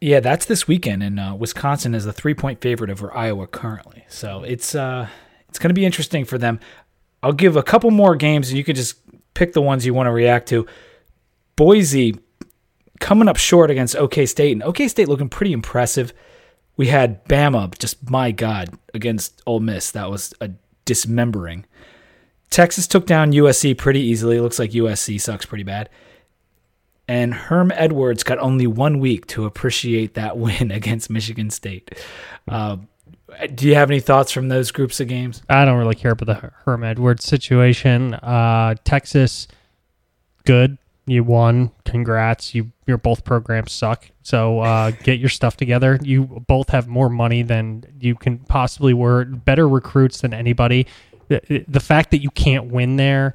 Yeah, 0.01 0.19
that's 0.19 0.47
this 0.47 0.67
weekend, 0.67 1.03
and 1.03 1.21
uh, 1.21 1.37
Wisconsin 1.39 1.95
is 1.95 2.05
a 2.07 2.13
three-point 2.13 2.61
favorite 2.61 2.91
over 2.91 3.17
Iowa 3.17 3.47
currently. 3.47 4.05
So 4.09 4.43
it's 4.43 4.75
uh, 4.75 5.09
it's 5.49 5.61
going 5.61 5.71
to 5.71 5.75
be 5.75 5.87
interesting 5.87 6.25
for 6.25 6.39
them. 6.39 6.59
I'll 7.23 7.33
give 7.33 7.57
a 7.57 7.63
couple 7.63 7.91
more 7.91 8.17
games, 8.17 8.49
and 8.49 8.59
you 8.59 8.65
could 8.65 8.77
just 8.77 8.97
pick 9.37 9.53
the 9.53 9.63
ones 9.63 9.87
you 9.87 9.95
want 9.95 10.07
to 10.07 10.13
react 10.13 10.49
to. 10.49 10.67
Boise 11.55 12.19
coming 12.99 13.29
up 13.29 13.37
short 13.37 13.71
against 13.71 13.95
OK 13.97 14.27
State, 14.27 14.53
and 14.53 14.63
OK 14.63 14.89
State 14.89 15.09
looking 15.09 15.29
pretty 15.29 15.53
impressive. 15.53 16.13
We 16.77 16.89
had 16.89 17.25
Bama, 17.27 17.77
just 17.79 18.11
my 18.11 18.33
God, 18.33 18.79
against 18.93 19.43
Ole 19.47 19.61
Miss. 19.61 19.91
That 19.93 20.11
was 20.11 20.35
a 20.41 20.51
dismembering. 20.85 21.67
Texas 22.51 22.87
took 22.87 23.07
down 23.07 23.33
USC 23.33 23.77
pretty 23.77 24.01
easily. 24.01 24.41
Looks 24.41 24.59
like 24.59 24.71
USC 24.71 25.21
sucks 25.21 25.47
pretty 25.47 25.65
bad. 25.65 25.89
And 27.09 27.33
Herm 27.33 27.73
Edwards 27.75 28.25
got 28.25 28.39
only 28.39 28.67
one 28.67 28.99
week 28.99 29.27
to 29.29 29.45
appreciate 29.45 30.15
that 30.15 30.37
win 30.39 30.71
against 30.71 31.11
Michigan 31.11 31.51
State. 31.51 31.93
Uh, 32.49 32.79
do 33.55 33.67
you 33.67 33.75
have 33.75 33.91
any 33.91 34.01
thoughts 34.01 34.33
from 34.33 34.49
those 34.49 34.71
groups 34.71 35.01
of 35.01 35.09
games? 35.09 35.43
I 35.49 35.65
don't 35.65 35.79
really 35.79 35.95
care 35.95 36.13
about 36.13 36.27
the 36.27 36.51
Herm 36.65 36.85
Edwards 36.85 37.25
situation. 37.25 38.15
Uh, 38.15 38.75
Texas, 38.85 39.49
good. 40.45 40.79
You 41.07 41.23
won. 41.23 41.71
Congrats. 41.85 42.55
You 42.55 42.73
your 42.87 42.99
both 42.99 43.25
programs 43.25 43.73
suck. 43.73 44.11
So 44.23 44.61
uh, 44.61 44.91
get 45.03 45.19
your 45.19 45.29
stuff 45.29 45.57
together. 45.57 45.99
You 46.03 46.25
both 46.47 46.71
have 46.71 46.89
more 46.89 47.09
money 47.09 47.43
than 47.43 47.85
you 48.01 48.15
can 48.15 48.39
possibly 48.39 48.95
were 48.95 49.25
better 49.25 49.69
recruits 49.69 50.21
than 50.21 50.35
anybody. 50.35 50.87
The, 51.29 51.65
the 51.67 51.81
fact 51.81 52.13
that 52.13 52.19
you 52.19 52.31
can't 52.31 52.67
win 52.67 52.97
there 52.97 53.35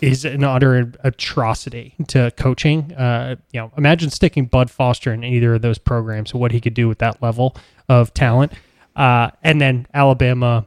is 0.00 0.24
an 0.24 0.44
utter 0.44 0.92
atrocity 1.02 1.94
to 2.08 2.30
coaching. 2.36 2.92
Uh, 2.94 3.36
you 3.52 3.60
know, 3.60 3.72
imagine 3.76 4.10
sticking 4.10 4.46
Bud 4.46 4.70
Foster 4.70 5.12
in 5.12 5.24
either 5.24 5.54
of 5.54 5.62
those 5.62 5.78
programs. 5.78 6.34
What 6.34 6.52
he 6.52 6.60
could 6.60 6.74
do 6.74 6.88
with 6.88 6.98
that 6.98 7.22
level 7.22 7.56
of 7.88 8.14
talent. 8.14 8.52
Uh, 8.94 9.30
and 9.42 9.60
then 9.60 9.86
Alabama 9.94 10.66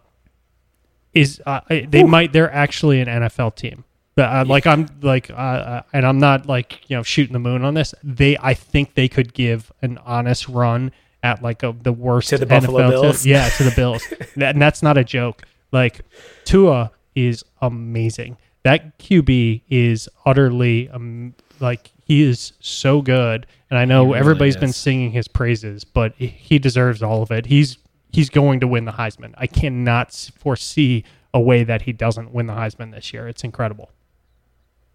is 1.14 1.42
uh, 1.46 1.62
they 1.70 2.04
might 2.04 2.34
they're 2.34 2.52
actually 2.52 3.02
an 3.02 3.08
NFL 3.08 3.56
team. 3.56 3.84
But 4.16 4.30
uh, 4.30 4.46
like 4.46 4.68
I'm 4.68 4.88
like 5.02 5.30
uh, 5.30 5.34
uh, 5.34 5.82
and 5.94 6.06
I'm 6.06 6.20
not 6.20 6.46
like 6.46 6.90
you 6.90 6.98
know 6.98 7.04
shooting 7.04 7.34
the 7.34 7.40
moon 7.40 7.64
on 7.64 7.74
this. 7.74 7.94
They 8.04 8.38
I 8.38 8.54
think 8.54 8.96
they 8.96 9.08
could 9.08 9.34
give 9.34 9.72
an 9.82 9.98
honest 10.00 10.48
run 10.48 10.92
at 11.24 11.42
like 11.42 11.64
a, 11.64 11.76
the 11.80 11.94
worst 11.94 12.30
To 12.30 12.38
the 12.38 12.46
Buffalo 12.46 12.80
NFL 12.80 12.90
Bills? 12.90 13.26
yeah, 13.26 13.50
to 13.50 13.64
the 13.64 13.72
Bills. 13.72 14.04
And 14.36 14.62
that's 14.62 14.82
not 14.82 14.98
a 14.98 15.04
joke. 15.04 15.44
Like 15.72 16.02
Tua 16.46 16.92
is 17.16 17.44
amazing. 17.62 18.38
That 18.64 18.98
QB 19.00 19.64
is 19.70 20.08
utterly 20.26 20.90
um, 20.90 21.34
like 21.60 21.92
he 22.04 22.24
is 22.24 22.54
so 22.60 23.02
good, 23.02 23.48
and 23.70 23.80
I 23.80 23.86
know 23.86 24.06
really 24.06 24.20
everybody's 24.20 24.58
been 24.58 24.74
singing 24.74 25.12
his 25.12 25.28
praises, 25.28 25.84
but 25.84 26.14
he 26.16 26.60
deserves 26.60 27.02
all 27.02 27.24
of 27.24 27.32
it. 27.32 27.48
He's 27.48 27.78
he's 28.12 28.30
going 28.30 28.60
to 28.60 28.68
win 28.68 28.86
the 28.86 28.92
Heisman. 28.92 29.34
I 29.38 29.48
cannot 29.48 30.14
foresee 30.38 31.04
a 31.34 31.40
way 31.40 31.64
that 31.64 31.84
he 31.84 31.94
doesn't 31.94 32.32
win 32.32 32.48
the 32.48 32.54
Heisman 32.54 32.92
this 32.92 33.14
year. 33.14 33.28
It's 33.28 33.44
incredible. 33.44 33.92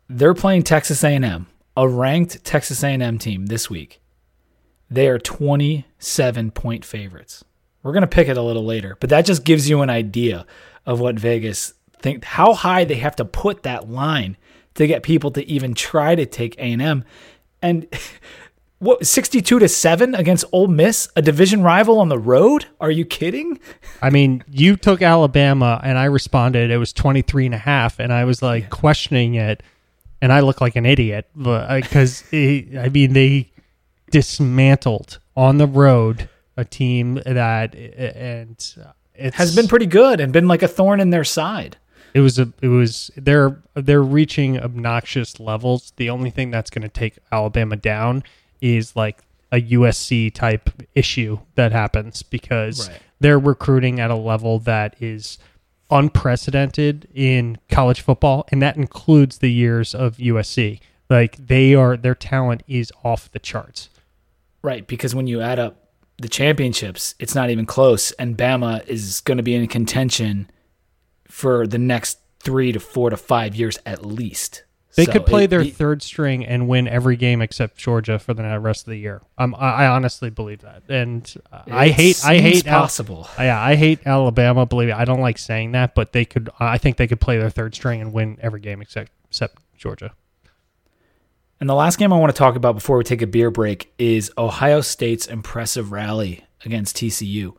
They're 0.08 0.34
playing 0.34 0.62
Texas 0.62 1.02
A&M, 1.02 1.46
a 1.76 1.88
ranked 1.88 2.44
Texas 2.44 2.84
A&M 2.84 3.18
team 3.18 3.46
this 3.46 3.68
week. 3.68 4.00
They 4.88 5.08
are 5.08 5.18
27 5.18 6.50
point 6.52 6.84
favorites. 6.84 7.44
We're 7.82 7.92
going 7.92 8.02
to 8.02 8.06
pick 8.08 8.28
it 8.28 8.36
a 8.36 8.42
little 8.42 8.64
later, 8.64 8.96
but 9.00 9.10
that 9.10 9.24
just 9.24 9.44
gives 9.44 9.68
you 9.68 9.82
an 9.82 9.90
idea 9.90 10.46
of 10.84 11.00
what 11.00 11.18
Vegas 11.18 11.74
think 12.00 12.24
how 12.24 12.54
high 12.54 12.84
they 12.84 12.96
have 12.96 13.16
to 13.16 13.24
put 13.24 13.62
that 13.62 13.88
line 13.88 14.36
to 14.74 14.86
get 14.86 15.02
people 15.02 15.30
to 15.32 15.46
even 15.48 15.74
try 15.74 16.14
to 16.14 16.26
take 16.26 16.56
A&M 16.58 17.04
and 17.62 17.86
what 18.78 19.06
62 19.06 19.58
to 19.58 19.68
7 19.68 20.14
against 20.14 20.44
Ole 20.52 20.68
Miss, 20.68 21.08
a 21.16 21.22
division 21.22 21.62
rival 21.62 21.98
on 21.98 22.08
the 22.10 22.18
road? 22.18 22.66
Are 22.80 22.90
you 22.90 23.04
kidding? 23.04 23.58
I 24.02 24.10
mean, 24.10 24.44
you 24.50 24.76
took 24.76 25.00
Alabama 25.00 25.80
and 25.82 25.98
I 25.98 26.04
responded 26.04 26.70
it 26.70 26.76
was 26.76 26.92
23 26.92 27.46
and 27.46 27.54
a 27.54 27.58
half 27.58 27.98
and 27.98 28.12
I 28.12 28.24
was 28.24 28.42
like 28.42 28.70
questioning 28.70 29.34
it 29.34 29.62
and 30.20 30.32
I 30.32 30.40
look 30.40 30.60
like 30.60 30.76
an 30.76 30.86
idiot 30.86 31.28
because 31.34 32.22
uh, 32.32 32.36
I 32.36 32.90
mean 32.92 33.12
they 33.12 33.50
dismantled 34.10 35.18
on 35.36 35.58
the 35.58 35.66
road 35.66 36.28
a 36.56 36.64
team 36.64 37.20
that 37.26 37.74
and 37.74 38.74
uh, 38.82 38.92
it's 39.14 39.36
Has 39.36 39.54
been 39.54 39.68
pretty 39.68 39.86
good 39.86 40.20
and 40.20 40.32
been 40.32 40.48
like 40.48 40.62
a 40.62 40.68
thorn 40.68 41.00
in 41.00 41.10
their 41.10 41.24
side. 41.24 41.76
It 42.16 42.20
was 42.20 42.38
a 42.38 42.50
it 42.62 42.68
was 42.68 43.10
they're 43.14 43.60
they're 43.74 44.02
reaching 44.02 44.58
obnoxious 44.58 45.38
levels. 45.38 45.92
The 45.96 46.08
only 46.08 46.30
thing 46.30 46.50
that's 46.50 46.70
going 46.70 46.80
to 46.80 46.88
take 46.88 47.18
Alabama 47.30 47.76
down 47.76 48.22
is 48.62 48.96
like 48.96 49.18
a 49.52 49.60
USC 49.60 50.32
type 50.32 50.70
issue 50.94 51.40
that 51.56 51.72
happens 51.72 52.22
because 52.22 52.88
Right. 52.88 52.98
they're 53.20 53.38
recruiting 53.38 54.00
at 54.00 54.10
a 54.10 54.16
level 54.16 54.58
that 54.60 54.96
is 54.98 55.36
unprecedented 55.90 57.06
in 57.14 57.58
college 57.68 58.00
football 58.00 58.46
and 58.50 58.62
that 58.62 58.76
includes 58.78 59.38
the 59.38 59.52
years 59.52 59.94
of 59.94 60.16
USC. 60.16 60.80
Like 61.10 61.36
they 61.48 61.74
are 61.74 61.98
their 61.98 62.14
talent 62.14 62.62
is 62.66 62.90
off 63.04 63.30
the 63.30 63.38
charts. 63.38 63.90
Right, 64.62 64.86
because 64.86 65.14
when 65.14 65.26
you 65.26 65.42
add 65.42 65.58
up 65.58 65.76
the 66.16 66.28
championships, 66.28 67.14
it's 67.18 67.34
not 67.34 67.50
even 67.50 67.66
close, 67.66 68.10
and 68.12 68.38
Bama 68.38 68.84
is 68.88 69.20
going 69.20 69.36
to 69.36 69.42
be 69.42 69.54
in 69.54 69.66
contention 69.68 70.48
for 71.28 71.66
the 71.66 71.78
next 71.78 72.18
three 72.40 72.72
to 72.72 72.80
four 72.80 73.10
to 73.10 73.16
five 73.16 73.54
years 73.54 73.78
at 73.86 74.04
least. 74.04 74.62
They 74.94 75.04
So 75.04 75.12
could 75.12 75.26
play 75.26 75.44
it- 75.44 75.50
their 75.50 75.60
it- 75.60 75.74
third 75.74 76.02
string 76.02 76.46
and 76.46 76.68
win 76.68 76.88
every 76.88 77.16
game 77.16 77.42
except 77.42 77.76
Georgia 77.76 78.18
for 78.18 78.32
the 78.32 78.58
rest 78.58 78.86
of 78.86 78.90
the 78.92 78.96
year. 78.98 79.20
Um, 79.36 79.54
I, 79.58 79.84
I 79.84 79.86
honestly 79.88 80.30
believe 80.30 80.60
that, 80.62 80.84
and 80.88 81.30
I 81.70 81.88
hate 81.88 82.24
I 82.24 82.38
hate 82.38 82.66
Al- 82.66 82.80
possible. 82.80 83.28
yeah, 83.38 83.60
I 83.60 83.74
hate 83.74 84.06
Alabama. 84.06 84.64
Believe 84.64 84.88
it, 84.88 84.94
I 84.94 85.04
don't 85.04 85.20
like 85.20 85.36
saying 85.36 85.72
that, 85.72 85.94
but 85.94 86.12
they 86.12 86.24
could. 86.24 86.48
I 86.58 86.78
think 86.78 86.96
they 86.96 87.06
could 87.06 87.20
play 87.20 87.36
their 87.36 87.50
third 87.50 87.74
string 87.74 88.00
and 88.00 88.12
win 88.14 88.38
every 88.40 88.60
game 88.60 88.80
except 88.80 89.12
except 89.28 89.58
Georgia. 89.76 90.12
And 91.60 91.68
the 91.68 91.74
last 91.74 91.98
game 91.98 92.12
I 92.12 92.18
want 92.18 92.34
to 92.34 92.38
talk 92.38 92.54
about 92.56 92.74
before 92.74 92.96
we 92.98 93.04
take 93.04 93.22
a 93.22 93.26
beer 93.26 93.50
break 93.50 93.92
is 93.98 94.30
Ohio 94.38 94.80
State's 94.82 95.26
impressive 95.26 95.90
rally 95.92 96.44
against 96.64 96.96
TCU. 96.96 97.54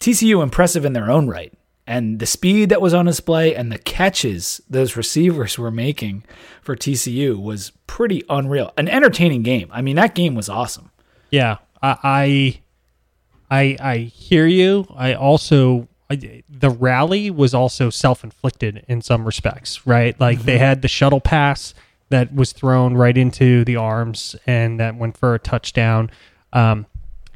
TCU 0.00 0.42
impressive 0.42 0.84
in 0.84 0.92
their 0.92 1.10
own 1.10 1.28
right. 1.28 1.52
And 1.88 2.18
the 2.18 2.26
speed 2.26 2.68
that 2.68 2.82
was 2.82 2.92
on 2.92 3.06
display 3.06 3.54
and 3.54 3.72
the 3.72 3.78
catches 3.78 4.60
those 4.68 4.94
receivers 4.94 5.58
were 5.58 5.70
making 5.70 6.22
for 6.60 6.76
TCU 6.76 7.40
was 7.40 7.72
pretty 7.86 8.22
unreal. 8.28 8.74
An 8.76 8.88
entertaining 8.88 9.42
game. 9.42 9.70
I 9.72 9.80
mean, 9.80 9.96
that 9.96 10.14
game 10.14 10.34
was 10.34 10.50
awesome. 10.50 10.90
Yeah, 11.30 11.56
I, 11.82 12.60
I, 13.50 13.76
I, 13.80 13.96
hear 13.98 14.46
you. 14.46 14.86
I 14.94 15.14
also 15.14 15.88
I, 16.10 16.42
the 16.50 16.68
rally 16.68 17.30
was 17.30 17.54
also 17.54 17.88
self 17.88 18.22
inflicted 18.22 18.84
in 18.86 19.00
some 19.00 19.24
respects, 19.24 19.86
right? 19.86 20.18
Like 20.20 20.42
they 20.42 20.58
had 20.58 20.82
the 20.82 20.88
shuttle 20.88 21.22
pass 21.22 21.72
that 22.10 22.34
was 22.34 22.52
thrown 22.52 22.94
right 22.94 23.16
into 23.16 23.64
the 23.64 23.76
arms 23.76 24.36
and 24.46 24.78
that 24.78 24.96
went 24.96 25.16
for 25.16 25.34
a 25.34 25.38
touchdown. 25.38 26.10
Um, 26.52 26.84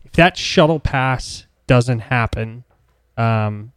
if 0.05 0.13
that 0.13 0.37
shuttle 0.37 0.79
pass 0.79 1.47
doesn't 1.67 2.01
happen, 2.01 2.65
um, 3.17 3.73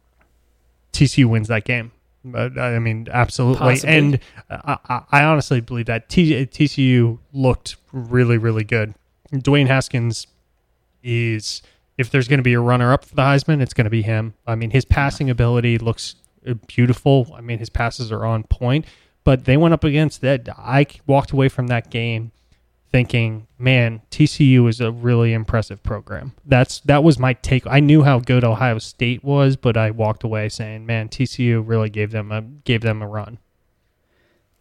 TCU 0.96 1.26
wins 1.26 1.48
that 1.48 1.64
game. 1.64 1.92
But, 2.24 2.58
I 2.58 2.78
mean, 2.80 3.06
absolutely. 3.10 3.58
Possibly. 3.58 3.96
And 3.96 4.20
I, 4.50 4.78
I, 4.88 5.02
I 5.12 5.24
honestly 5.24 5.60
believe 5.60 5.86
that 5.86 6.08
T, 6.08 6.32
TCU 6.46 7.18
looked 7.32 7.76
really, 7.92 8.36
really 8.36 8.64
good. 8.64 8.94
Dwayne 9.32 9.68
Haskins 9.68 10.26
is, 11.02 11.62
if 11.98 12.10
there's 12.10 12.26
going 12.26 12.38
to 12.38 12.44
be 12.44 12.54
a 12.54 12.60
runner 12.60 12.92
up 12.92 13.04
for 13.04 13.14
the 13.14 13.22
Heisman, 13.22 13.60
it's 13.60 13.74
going 13.74 13.84
to 13.84 13.90
be 13.90 14.02
him. 14.02 14.34
I 14.46 14.56
mean, 14.56 14.70
his 14.70 14.84
passing 14.84 15.30
ability 15.30 15.78
looks 15.78 16.16
uh, 16.48 16.54
beautiful. 16.66 17.32
I 17.36 17.40
mean, 17.40 17.58
his 17.58 17.70
passes 17.70 18.10
are 18.10 18.24
on 18.24 18.44
point. 18.44 18.86
But 19.22 19.44
they 19.44 19.56
went 19.56 19.74
up 19.74 19.84
against 19.84 20.20
that. 20.22 20.48
I 20.56 20.86
walked 21.06 21.30
away 21.30 21.48
from 21.48 21.68
that 21.68 21.90
game 21.90 22.32
thinking, 22.90 23.46
man, 23.58 24.00
TCU 24.10 24.68
is 24.68 24.80
a 24.80 24.90
really 24.90 25.32
impressive 25.32 25.82
program. 25.82 26.32
That's 26.44 26.80
that 26.80 27.02
was 27.02 27.18
my 27.18 27.34
take. 27.34 27.66
I 27.66 27.80
knew 27.80 28.02
how 28.02 28.20
good 28.20 28.44
Ohio 28.44 28.78
State 28.78 29.24
was, 29.24 29.56
but 29.56 29.76
I 29.76 29.90
walked 29.90 30.24
away 30.24 30.48
saying, 30.48 30.86
man, 30.86 31.08
TCU 31.08 31.62
really 31.66 31.90
gave 31.90 32.10
them 32.10 32.32
a 32.32 32.42
gave 32.42 32.82
them 32.82 33.02
a 33.02 33.06
run. 33.06 33.38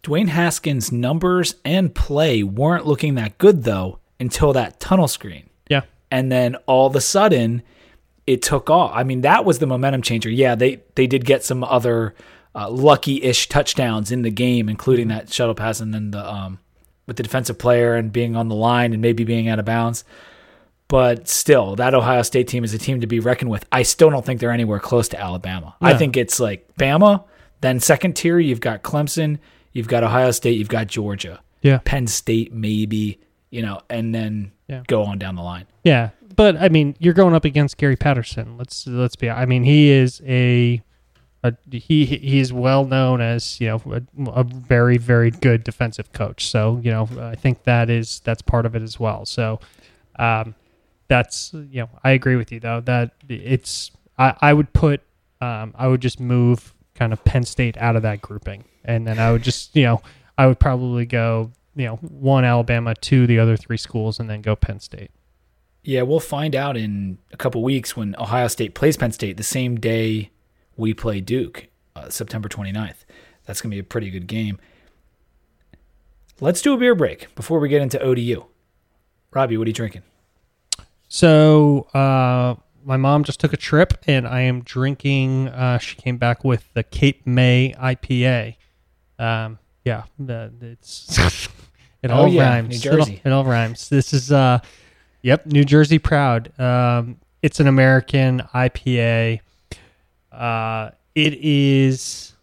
Dwayne 0.03 0.29
Haskins' 0.29 0.91
numbers 0.91 1.55
and 1.65 1.95
play 1.95 2.43
weren't 2.43 2.85
looking 2.85 3.15
that 3.15 3.37
good 3.37 3.63
though 3.63 3.99
until 4.19 4.53
that 4.53 4.79
tunnel 4.79 5.07
screen. 5.07 5.49
Yeah. 5.67 5.81
And 6.11 6.31
then 6.31 6.55
all 6.67 6.87
of 6.87 6.95
a 6.95 7.01
sudden 7.01 7.63
it 8.27 8.41
took 8.41 8.69
off. 8.69 8.91
I 8.93 9.03
mean, 9.03 9.21
that 9.21 9.45
was 9.45 9.59
the 9.59 9.67
momentum 9.67 10.01
changer. 10.01 10.29
Yeah, 10.29 10.55
they 10.55 10.81
they 10.95 11.07
did 11.07 11.25
get 11.25 11.43
some 11.43 11.63
other 11.63 12.15
uh, 12.53 12.69
lucky-ish 12.69 13.49
touchdowns 13.49 14.11
in 14.11 14.21
the 14.21 14.31
game, 14.31 14.69
including 14.69 15.09
that 15.09 15.31
shuttle 15.31 15.55
pass 15.55 15.79
and 15.79 15.93
then 15.93 16.11
the 16.11 16.27
um 16.27 16.59
with 17.07 17.17
the 17.17 17.23
defensive 17.23 17.57
player 17.57 17.95
and 17.95 18.11
being 18.11 18.35
on 18.35 18.47
the 18.47 18.55
line 18.55 18.93
and 18.93 19.01
maybe 19.01 19.23
being 19.23 19.47
out 19.47 19.59
of 19.59 19.65
bounds. 19.65 20.03
But 20.87 21.27
still, 21.27 21.75
that 21.77 21.95
Ohio 21.95 22.21
State 22.21 22.47
team 22.47 22.63
is 22.63 22.73
a 22.73 22.77
team 22.77 23.01
to 23.01 23.07
be 23.07 23.19
reckoned 23.19 23.49
with. 23.49 23.65
I 23.71 23.81
still 23.83 24.09
don't 24.11 24.23
think 24.23 24.39
they're 24.39 24.51
anywhere 24.51 24.79
close 24.79 25.07
to 25.09 25.19
Alabama. 25.19 25.75
I 25.81 25.95
think 25.95 26.15
it's 26.15 26.39
like 26.39 26.67
Bama, 26.77 27.23
then 27.61 27.79
second 27.79 28.15
tier, 28.15 28.37
you've 28.37 28.59
got 28.59 28.83
Clemson, 28.83 29.39
you've 29.71 29.87
got 29.87 30.03
Ohio 30.03 30.29
State, 30.31 30.57
you've 30.59 30.69
got 30.69 30.87
Georgia. 30.87 31.41
Yeah. 31.61 31.79
Penn 31.83 32.05
State, 32.05 32.53
maybe, 32.53 33.19
you 33.49 33.63
know, 33.63 33.81
and 33.89 34.13
then 34.13 34.51
Yeah. 34.67 34.83
go 34.87 35.03
on 35.03 35.17
down 35.17 35.35
the 35.35 35.41
line. 35.41 35.65
Yeah, 35.83 36.09
but 36.35 36.55
I 36.57 36.69
mean, 36.69 36.95
you're 36.99 37.13
going 37.15 37.33
up 37.33 37.45
against 37.45 37.77
Gary 37.77 37.95
Patterson. 37.95 38.55
Let's 38.57 38.85
let's 38.85 39.15
be. 39.15 39.27
I 39.29 39.45
mean, 39.47 39.63
he 39.63 39.89
is 39.89 40.21
a, 40.27 40.83
a 41.45 41.55
he 41.69 42.05
he 42.05 42.39
is 42.39 42.51
well 42.51 42.85
known 42.85 43.21
as 43.21 43.59
you 43.61 43.67
know 43.67 43.81
a, 43.91 44.01
a 44.31 44.43
very 44.43 44.97
very 44.97 45.31
good 45.31 45.63
defensive 45.63 46.11
coach. 46.11 46.47
So 46.47 46.79
you 46.83 46.91
know, 46.91 47.07
I 47.19 47.35
think 47.35 47.63
that 47.63 47.89
is 47.89 48.21
that's 48.23 48.41
part 48.41 48.65
of 48.65 48.75
it 48.75 48.81
as 48.81 48.99
well. 48.99 49.25
So, 49.25 49.59
um, 50.17 50.55
that's 51.07 51.53
you 51.53 51.81
know, 51.81 51.89
I 52.03 52.11
agree 52.11 52.35
with 52.35 52.51
you 52.51 52.59
though 52.59 52.81
that 52.81 53.11
it's 53.29 53.91
I 54.17 54.35
I 54.41 54.53
would 54.53 54.73
put 54.73 55.01
um 55.41 55.73
I 55.77 55.87
would 55.87 56.01
just 56.01 56.19
move 56.19 56.73
kind 56.95 57.13
of 57.13 57.23
Penn 57.23 57.43
State 57.43 57.77
out 57.77 57.95
of 57.95 58.01
that 58.01 58.21
grouping, 58.21 58.65
and 58.83 59.05
then 59.07 59.19
I 59.19 59.31
would 59.31 59.43
just 59.43 59.75
you 59.75 59.83
know 59.83 60.01
I 60.37 60.47
would 60.47 60.59
probably 60.59 61.05
go 61.05 61.51
you 61.75 61.85
know 61.85 61.95
one 61.97 62.43
Alabama, 62.43 62.95
two 62.95 63.27
the 63.27 63.39
other 63.39 63.55
three 63.55 63.77
schools, 63.77 64.19
and 64.19 64.29
then 64.29 64.41
go 64.41 64.55
Penn 64.55 64.79
State. 64.79 65.11
Yeah, 65.83 66.01
we'll 66.01 66.19
find 66.19 66.55
out 66.55 66.75
in 66.75 67.19
a 67.31 67.37
couple 67.37 67.61
weeks 67.61 67.95
when 67.95 68.15
Ohio 68.17 68.47
State 68.47 68.73
plays 68.73 68.97
Penn 68.97 69.11
State 69.11 69.37
the 69.37 69.43
same 69.43 69.75
day 69.75 70.31
we 70.77 70.93
play 70.93 71.21
Duke, 71.21 71.67
uh, 71.95 72.09
September 72.09 72.49
29th. 72.49 73.05
That's 73.45 73.61
going 73.61 73.71
to 73.71 73.75
be 73.75 73.79
a 73.79 73.83
pretty 73.83 74.09
good 74.09 74.27
game. 74.27 74.59
Let's 76.41 76.61
do 76.61 76.73
a 76.73 76.77
beer 76.77 76.95
break 76.95 77.33
before 77.35 77.59
we 77.59 77.69
get 77.69 77.81
into 77.81 77.99
ODU. 78.01 78.45
Robbie, 79.31 79.57
what 79.57 79.65
are 79.65 79.69
you 79.69 79.73
drinking? 79.73 80.01
So 81.07 81.81
uh, 81.93 82.55
my 82.83 82.97
mom 82.97 83.23
just 83.23 83.39
took 83.39 83.53
a 83.53 83.57
trip, 83.57 83.93
and 84.07 84.27
I 84.27 84.41
am 84.41 84.61
drinking. 84.61 85.47
Uh, 85.49 85.77
she 85.77 85.95
came 85.95 86.17
back 86.17 86.43
with 86.43 86.67
the 86.73 86.83
Cape 86.83 87.25
May 87.25 87.73
IPA. 87.77 88.55
Um, 89.17 89.59
yeah, 89.85 90.03
the, 90.19 90.51
it's 90.61 91.17
it 92.03 92.11
Oh, 92.11 92.15
all 92.23 92.27
yeah, 92.27 92.49
rhymes. 92.49 92.83
New 92.83 92.91
It 92.91 92.99
all- 92.99 93.07
It 93.25 93.31
all, 93.31 93.45
rhymes. 93.45 93.87
This 93.89 94.11
is 94.13 94.31
uh, 94.31 94.59
yep, 95.21 95.45
New 95.45 95.63
Jersey 95.63 95.99
proud. 95.99 96.57
Um, 96.59 97.17
It's 97.41 97.59
an 97.61 97.67
American 97.67 98.41
IPA. 98.53 99.39
Uh, 100.35 100.91
it 101.15 101.33
is. 101.41 102.33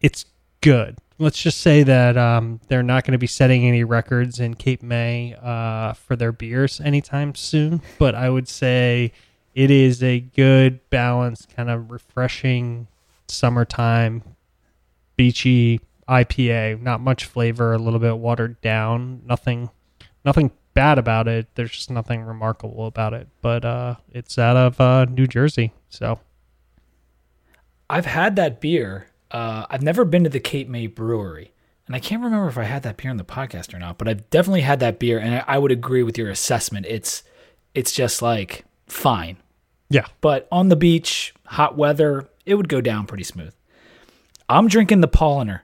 It's 0.00 0.24
good. 0.60 0.98
Let's 1.18 1.40
just 1.40 1.60
say 1.60 1.82
that 1.82 2.16
um, 2.16 2.60
they're 2.68 2.82
not 2.82 3.04
going 3.04 3.12
to 3.12 3.18
be 3.18 3.26
setting 3.26 3.66
any 3.66 3.84
records 3.84 4.40
in 4.40 4.54
Cape 4.54 4.82
May 4.82 5.36
uh, 5.40 5.92
for 5.92 6.16
their 6.16 6.32
beers 6.32 6.80
anytime 6.80 7.34
soon. 7.34 7.82
But 7.98 8.14
I 8.14 8.30
would 8.30 8.48
say 8.48 9.12
it 9.54 9.70
is 9.70 10.02
a 10.02 10.20
good, 10.20 10.80
balanced, 10.88 11.54
kind 11.54 11.68
of 11.68 11.90
refreshing 11.90 12.86
summertime, 13.28 14.22
beachy 15.16 15.80
IPA. 16.08 16.80
Not 16.80 17.00
much 17.00 17.26
flavor, 17.26 17.74
a 17.74 17.78
little 17.78 18.00
bit 18.00 18.16
watered 18.16 18.60
down. 18.62 19.20
Nothing, 19.26 19.68
nothing 20.24 20.50
bad 20.72 20.98
about 20.98 21.28
it. 21.28 21.48
There's 21.54 21.72
just 21.72 21.90
nothing 21.90 22.22
remarkable 22.22 22.86
about 22.86 23.12
it. 23.12 23.28
But 23.42 23.64
uh, 23.64 23.96
it's 24.10 24.38
out 24.38 24.56
of 24.56 24.80
uh, 24.80 25.04
New 25.04 25.26
Jersey, 25.26 25.74
so 25.90 26.18
I've 27.90 28.06
had 28.06 28.36
that 28.36 28.60
beer. 28.60 29.08
Uh, 29.30 29.66
I've 29.68 29.82
never 29.82 30.04
been 30.04 30.24
to 30.24 30.30
the 30.30 30.40
Cape 30.40 30.68
May 30.68 30.86
Brewery, 30.86 31.52
and 31.86 31.96
I 31.96 31.98
can't 31.98 32.22
remember 32.22 32.48
if 32.48 32.56
I 32.56 32.62
had 32.62 32.84
that 32.84 32.96
beer 32.96 33.10
on 33.10 33.16
the 33.16 33.24
podcast 33.24 33.74
or 33.74 33.78
not. 33.78 33.98
But 33.98 34.08
I've 34.08 34.30
definitely 34.30 34.60
had 34.60 34.78
that 34.80 34.98
beer, 35.00 35.18
and 35.18 35.34
I, 35.34 35.44
I 35.46 35.58
would 35.58 35.72
agree 35.72 36.04
with 36.04 36.16
your 36.16 36.30
assessment. 36.30 36.86
It's 36.86 37.24
it's 37.74 37.92
just 37.92 38.22
like 38.22 38.64
fine, 38.86 39.38
yeah. 39.88 40.06
but 40.20 40.46
on 40.52 40.68
the 40.68 40.76
beach, 40.76 41.34
hot 41.46 41.76
weather, 41.76 42.28
it 42.46 42.54
would 42.54 42.68
go 42.68 42.80
down 42.80 43.06
pretty 43.06 43.24
smooth. 43.24 43.54
I'm 44.48 44.68
drinking 44.68 45.00
the 45.00 45.08
Paulaner. 45.08 45.60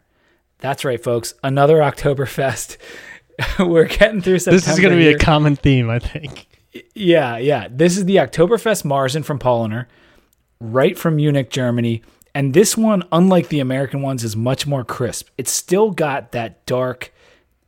That's 0.59 0.85
right, 0.85 1.03
folks. 1.03 1.35
Another 1.45 1.79
Oktoberfest. 1.79 2.77
We're 3.59 3.85
getting 3.85 4.21
through 4.21 4.39
September. 4.41 4.61
This 4.61 4.69
is 4.69 4.81
going 4.81 4.93
to 4.93 4.97
be 4.97 5.05
here. 5.05 5.17
a 5.17 5.19
common 5.19 5.57
theme, 5.57 5.91
I 5.91 5.99
think. 5.99 6.49
Yeah, 6.95 7.37
yeah. 7.37 7.69
This 7.71 7.97
is 7.97 8.05
the 8.05 8.17
Oktoberfest 8.17 8.85
Marzen 8.85 9.25
from 9.25 9.39
Paulaner, 9.39 9.87
right 10.61 10.97
from 10.99 11.17
Munich, 11.17 11.51
Germany. 11.51 12.03
And 12.37 12.53
this 12.53 12.77
one, 12.77 13.03
unlike 13.13 13.49
the 13.49 13.61
American 13.61 14.03
ones, 14.03 14.23
is 14.23 14.37
much 14.37 14.67
more 14.67 14.85
crisp. 14.85 15.31
It's 15.39 15.51
still 15.51 15.91
got 15.91 16.33
that 16.33 16.67
dark 16.67 17.11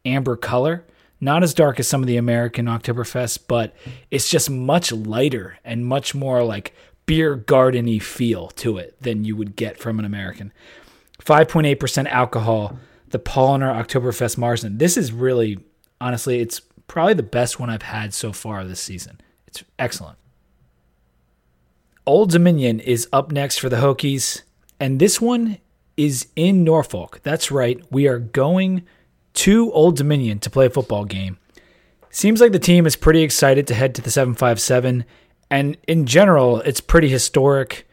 amber 0.04 0.37
color, 0.37 0.85
not 1.22 1.42
as 1.42 1.54
dark 1.54 1.81
as 1.81 1.88
some 1.88 2.02
of 2.02 2.07
the 2.07 2.18
American 2.18 2.66
Oktoberfest, 2.66 3.44
but 3.48 3.74
it's 4.11 4.28
just 4.28 4.50
much 4.50 4.92
lighter 4.92 5.57
and 5.64 5.87
much 5.87 6.14
more 6.14 6.44
like 6.44 6.74
beer 7.07 7.35
gardeny 7.35 7.98
feel 8.02 8.48
to 8.48 8.76
it 8.76 8.94
than 9.00 9.24
you 9.24 9.37
would 9.37 9.57
get 9.57 9.78
from 9.78 9.98
an 9.98 10.04
American. 10.04 10.52
5.8% 11.24 12.07
alcohol, 12.11 12.78
the 13.09 13.18
Paulaner 13.18 13.74
Oktoberfest 13.74 14.37
Marzen. 14.37 14.78
This 14.78 14.98
is 14.98 15.12
really, 15.12 15.61
honestly, 15.98 16.40
it's 16.40 16.61
probably 16.88 17.14
the 17.14 17.22
best 17.22 17.59
one 17.59 17.70
I've 17.70 17.81
had 17.81 18.12
so 18.12 18.35
far 18.35 18.62
this 18.64 18.83
season. 18.83 19.18
It's 19.46 19.64
excellent. 19.78 20.18
Old 22.04 22.31
Dominion 22.31 22.81
is 22.81 23.09
up 23.14 23.33
next 23.33 23.61
for 23.61 23.70
the 23.70 23.76
Hokies, 23.76 24.42
and 24.81 24.99
this 25.01 25.21
one 25.21 25.59
is 25.97 26.29
in 26.37 26.64
Norfolk. 26.64 27.21
That's 27.23 27.51
right. 27.51 27.81
We 27.91 28.07
are 28.07 28.19
going 28.19 28.85
to 29.35 29.73
Old 29.73 29.97
Dominion 29.97 30.38
to 30.41 30.51
play 30.51 30.67
a 30.67 30.71
football 30.71 31.05
game. 31.05 31.38
Seems 32.11 32.41
like 32.41 32.53
the 32.53 32.59
team 32.59 32.87
is 32.87 32.97
pretty 32.97 33.23
excited 33.23 33.67
to 33.67 33.75
head 33.75 33.95
to 33.97 34.03
the 34.03 34.11
757, 34.11 35.05
and 35.51 35.77
in 35.87 36.07
general, 36.07 36.61
it's 36.61 36.81
pretty 36.81 37.09
historic 37.09 37.87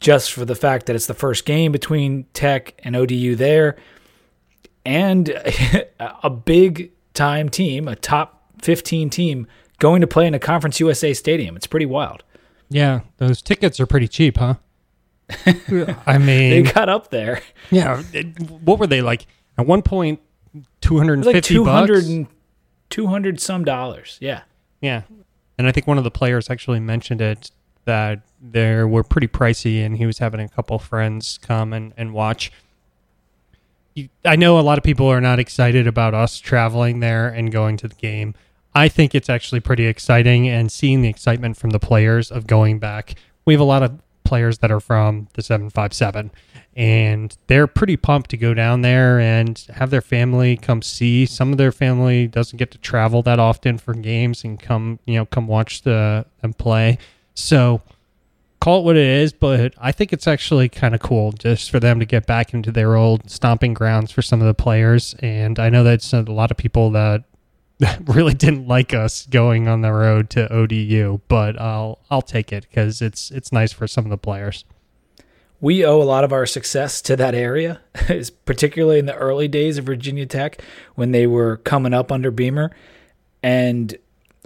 just 0.00 0.32
for 0.32 0.44
the 0.44 0.54
fact 0.54 0.86
that 0.86 0.96
it's 0.96 1.06
the 1.06 1.14
first 1.14 1.44
game 1.44 1.72
between 1.72 2.24
Tech 2.32 2.74
and 2.82 2.96
ODU 2.96 3.36
there, 3.36 3.76
and 4.84 5.28
a 6.00 6.30
big 6.30 6.92
time 7.14 7.48
team, 7.48 7.86
a 7.86 7.96
top 7.96 8.42
15 8.62 9.10
team, 9.10 9.46
going 9.78 10.00
to 10.00 10.06
play 10.06 10.26
in 10.26 10.34
a 10.34 10.38
Conference 10.38 10.80
USA 10.80 11.14
stadium. 11.14 11.56
It's 11.56 11.66
pretty 11.66 11.86
wild. 11.86 12.24
Yeah, 12.68 13.00
those 13.18 13.42
tickets 13.42 13.80
are 13.80 13.86
pretty 13.86 14.08
cheap, 14.08 14.38
huh? 14.38 14.54
I 16.06 16.18
mean, 16.18 16.50
They 16.64 16.72
got 16.72 16.88
up 16.88 17.10
there. 17.10 17.40
yeah. 17.70 18.02
it- 18.12 18.38
What 18.50 18.78
were 18.78 18.86
they 18.86 19.02
like 19.02 19.26
at 19.58 19.66
one 19.66 19.82
point? 19.82 20.20
Two 20.80 20.98
hundred 20.98 21.12
It 21.12 21.16
and 21.18 21.26
was 21.26 21.34
like 21.34 21.44
200 21.44 21.94
bucks. 21.94 22.06
and 22.08 22.26
200 22.90 23.40
some 23.40 23.64
dollars. 23.64 24.18
Yeah. 24.20 24.42
Yeah, 24.80 25.02
and 25.58 25.68
I 25.68 25.72
think 25.72 25.86
one 25.86 25.98
of 25.98 26.04
the 26.04 26.10
players 26.10 26.48
actually 26.50 26.80
mentioned 26.80 27.20
it 27.20 27.50
that 27.84 28.22
they 28.40 28.82
were 28.82 29.04
pretty 29.04 29.28
pricey, 29.28 29.84
and 29.84 29.96
he 29.98 30.06
was 30.06 30.18
having 30.18 30.40
a 30.40 30.48
couple 30.48 30.78
friends 30.78 31.38
come 31.42 31.72
and 31.74 31.92
and 31.98 32.12
watch. 32.14 32.50
You, 33.94 34.08
I 34.24 34.36
know 34.36 34.58
a 34.58 34.62
lot 34.62 34.78
of 34.78 34.84
people 34.84 35.06
are 35.06 35.20
not 35.20 35.38
excited 35.38 35.86
about 35.86 36.14
us 36.14 36.38
traveling 36.38 37.00
there 37.00 37.28
and 37.28 37.50
going 37.52 37.76
to 37.78 37.88
the 37.88 37.94
game. 37.94 38.34
I 38.74 38.88
think 38.88 39.14
it's 39.14 39.28
actually 39.28 39.60
pretty 39.60 39.86
exciting, 39.86 40.48
and 40.48 40.70
seeing 40.72 41.02
the 41.02 41.08
excitement 41.08 41.56
from 41.56 41.70
the 41.70 41.80
players 41.80 42.30
of 42.30 42.46
going 42.46 42.78
back. 42.78 43.14
We 43.44 43.52
have 43.54 43.60
a 43.60 43.64
lot 43.64 43.82
of 43.82 43.98
players 44.30 44.58
that 44.58 44.70
are 44.70 44.78
from 44.78 45.26
the 45.34 45.42
757 45.42 46.30
and 46.76 47.36
they're 47.48 47.66
pretty 47.66 47.96
pumped 47.96 48.30
to 48.30 48.36
go 48.36 48.54
down 48.54 48.82
there 48.82 49.18
and 49.18 49.66
have 49.74 49.90
their 49.90 50.00
family 50.00 50.56
come 50.56 50.82
see. 50.82 51.26
Some 51.26 51.50
of 51.50 51.58
their 51.58 51.72
family 51.72 52.28
doesn't 52.28 52.56
get 52.56 52.70
to 52.70 52.78
travel 52.78 53.22
that 53.22 53.40
often 53.40 53.76
for 53.76 53.92
games 53.92 54.44
and 54.44 54.58
come 54.58 55.00
you 55.04 55.16
know 55.16 55.26
come 55.26 55.48
watch 55.48 55.82
the 55.82 56.24
them 56.42 56.52
play. 56.52 56.98
So 57.34 57.82
call 58.60 58.80
it 58.80 58.84
what 58.84 58.94
it 58.94 59.06
is 59.06 59.32
but 59.32 59.72
i 59.78 59.90
think 59.90 60.12
it's 60.12 60.26
actually 60.26 60.68
kind 60.68 60.94
of 60.94 61.00
cool 61.00 61.32
just 61.32 61.70
for 61.70 61.80
them 61.80 61.98
to 61.98 62.04
get 62.04 62.26
back 62.26 62.52
into 62.52 62.70
their 62.70 62.94
old 62.94 63.30
stomping 63.30 63.72
grounds 63.72 64.12
for 64.12 64.20
some 64.20 64.40
of 64.40 64.46
the 64.46 64.54
players. 64.54 65.16
And 65.18 65.58
i 65.58 65.68
know 65.70 65.82
that's 65.82 66.12
a 66.12 66.22
lot 66.22 66.52
of 66.52 66.56
people 66.56 66.92
that 66.92 67.24
really 68.04 68.34
didn't 68.34 68.66
like 68.66 68.92
us 68.92 69.26
going 69.26 69.68
on 69.68 69.80
the 69.80 69.92
road 69.92 70.30
to 70.30 70.52
ODU, 70.52 71.20
but 71.28 71.60
I'll 71.60 72.00
I'll 72.10 72.22
take 72.22 72.52
it 72.52 72.66
because 72.68 73.00
it's 73.00 73.30
it's 73.30 73.52
nice 73.52 73.72
for 73.72 73.86
some 73.86 74.04
of 74.04 74.10
the 74.10 74.18
players. 74.18 74.64
We 75.60 75.84
owe 75.84 76.00
a 76.00 76.04
lot 76.04 76.24
of 76.24 76.32
our 76.32 76.46
success 76.46 77.02
to 77.02 77.16
that 77.16 77.34
area, 77.34 77.80
particularly 78.46 78.98
in 78.98 79.06
the 79.06 79.14
early 79.14 79.46
days 79.46 79.76
of 79.76 79.84
Virginia 79.84 80.24
Tech 80.24 80.62
when 80.94 81.12
they 81.12 81.26
were 81.26 81.58
coming 81.58 81.92
up 81.92 82.10
under 82.10 82.30
Beamer. 82.30 82.70
And 83.42 83.94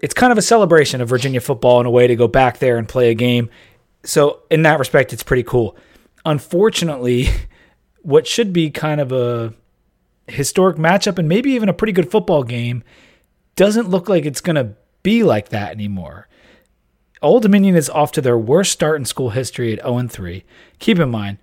it's 0.03 0.15
kind 0.15 0.33
of 0.33 0.39
a 0.39 0.43
celebration 0.43 1.01
of 1.01 1.09
Virginia 1.09 1.41
football 1.41 1.81
in 1.81 1.87
a 1.87 1.91
way 1.91 2.09
to 2.09 2.17
go 2.17 2.27
back 2.27 2.59
there 2.59 2.79
and 2.79 2.89
play 2.89 3.11
a 3.11 3.15
game. 3.15 3.49
So, 4.03 4.43
in 4.51 4.63
that 4.63 4.79
respect, 4.79 5.13
it's 5.13 5.23
pretty 5.23 5.45
cool. 5.45 5.77
Unfortunately, 6.25 7.29
what 8.03 8.27
should 8.27 8.53
be 8.53 8.71
kind 8.71 9.01
of 9.01 9.13
a 9.13 9.55
historic 10.27 10.77
matchup 10.77 11.19
and 11.19 11.29
maybe 11.29 11.53
even 11.53 11.69
a 11.69 11.73
pretty 11.73 11.93
good 11.93 12.11
football 12.11 12.43
game 12.43 12.83
doesn't 13.57 13.91
look 13.91 14.09
like 14.09 14.25
it's 14.25 14.41
going 14.41 14.57
to 14.57 14.75
be 15.03 15.23
like 15.23 15.51
that 15.51 15.73
anymore. 15.73 16.29
Old 17.23 17.43
Dominion 17.43 17.77
is 17.77 17.89
off 17.89 18.13
to 18.13 18.21
their 18.21 18.37
worst 18.37 18.73
start 18.73 18.97
in 19.01 19.05
school 19.05 19.31
history 19.31 19.73
at 19.73 19.85
0 19.85 20.09
3. 20.09 20.45
Keep 20.79 20.99
in 20.99 21.11
mind, 21.11 21.39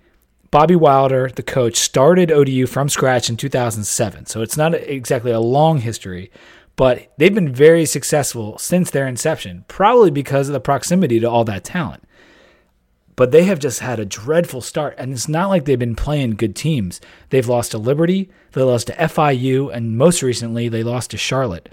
Bobby 0.51 0.75
Wilder, 0.75 1.29
the 1.29 1.43
coach, 1.43 1.77
started 1.77 2.29
ODU 2.29 2.67
from 2.67 2.89
scratch 2.89 3.29
in 3.29 3.37
2007, 3.37 4.25
so 4.25 4.41
it's 4.41 4.57
not 4.57 4.73
exactly 4.73 5.31
a 5.31 5.39
long 5.39 5.79
history, 5.79 6.29
but 6.75 7.11
they've 7.17 7.33
been 7.33 7.53
very 7.53 7.85
successful 7.85 8.57
since 8.57 8.91
their 8.91 9.07
inception, 9.07 9.63
probably 9.69 10.11
because 10.11 10.49
of 10.49 10.53
the 10.53 10.59
proximity 10.59 11.19
to 11.21 11.29
all 11.29 11.45
that 11.45 11.63
talent. 11.63 12.03
But 13.15 13.31
they 13.31 13.45
have 13.45 13.59
just 13.59 13.79
had 13.79 13.99
a 13.99 14.05
dreadful 14.05 14.61
start, 14.61 14.95
and 14.97 15.13
it's 15.13 15.29
not 15.29 15.49
like 15.49 15.65
they've 15.65 15.79
been 15.79 15.95
playing 15.95 16.31
good 16.31 16.55
teams. 16.55 16.99
They've 17.29 17.47
lost 17.47 17.71
to 17.71 17.77
Liberty, 17.77 18.29
they 18.51 18.61
lost 18.61 18.87
to 18.87 18.93
FIU, 18.93 19.73
and 19.73 19.97
most 19.97 20.21
recently, 20.21 20.67
they 20.67 20.83
lost 20.83 21.11
to 21.11 21.17
Charlotte. 21.17 21.69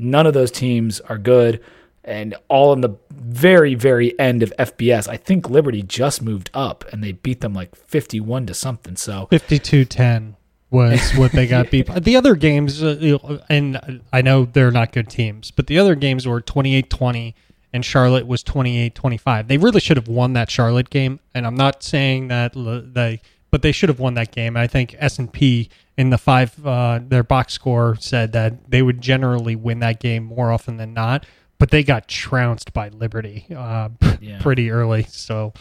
None 0.00 0.26
of 0.26 0.34
those 0.34 0.50
teams 0.50 1.00
are 1.00 1.18
good, 1.18 1.60
and 2.04 2.34
all 2.48 2.72
in 2.72 2.80
the 2.80 2.96
very, 3.10 3.74
very 3.74 4.18
end 4.18 4.42
of 4.42 4.52
FBS. 4.58 5.08
I 5.08 5.16
think 5.16 5.50
Liberty 5.50 5.82
just 5.82 6.22
moved 6.22 6.50
up, 6.54 6.84
and 6.92 7.04
they 7.04 7.12
beat 7.12 7.40
them 7.40 7.52
like 7.54 7.74
51 7.76 8.46
to 8.46 8.54
something. 8.54 8.96
So 8.96 9.28
52-10 9.30 10.36
was 10.70 11.10
what 11.16 11.32
they 11.32 11.46
got 11.46 11.70
beat. 11.70 11.86
The 11.94 12.16
other 12.16 12.34
games, 12.34 12.82
uh, 12.82 12.96
you 12.98 13.20
know, 13.22 13.40
and 13.48 14.00
I 14.12 14.22
know 14.22 14.46
they're 14.46 14.70
not 14.70 14.92
good 14.92 15.08
teams, 15.08 15.50
but 15.50 15.66
the 15.66 15.78
other 15.78 15.94
games 15.94 16.26
were 16.26 16.40
28-20 16.40 17.34
and 17.72 17.84
Charlotte 17.84 18.26
was 18.26 18.42
28-25. 18.42 19.46
They 19.48 19.56
really 19.58 19.80
should 19.80 19.96
have 19.96 20.08
won 20.08 20.32
that 20.32 20.50
Charlotte 20.50 20.90
game, 20.90 21.20
and 21.34 21.46
I'm 21.46 21.54
not 21.54 21.82
saying 21.82 22.28
that 22.28 22.56
l- 22.56 22.82
they 22.84 23.20
but 23.50 23.62
they 23.62 23.72
should 23.72 23.88
have 23.88 23.98
won 24.00 24.14
that 24.14 24.32
game. 24.32 24.56
I 24.56 24.66
think 24.66 24.94
S&P 24.98 25.68
in 25.96 26.10
the 26.10 26.18
five 26.18 26.64
uh, 26.66 27.00
their 27.02 27.22
box 27.22 27.52
score 27.52 27.96
said 28.00 28.32
that 28.32 28.70
they 28.70 28.82
would 28.82 29.00
generally 29.00 29.56
win 29.56 29.80
that 29.80 30.00
game 30.00 30.24
more 30.24 30.50
often 30.52 30.76
than 30.76 30.94
not, 30.94 31.26
but 31.58 31.70
they 31.70 31.82
got 31.82 32.08
trounced 32.08 32.72
by 32.72 32.88
Liberty 32.88 33.46
uh, 33.54 33.88
Yeah. 34.20 34.40
pretty 34.40 34.70
early, 34.70 35.04
so 35.04 35.52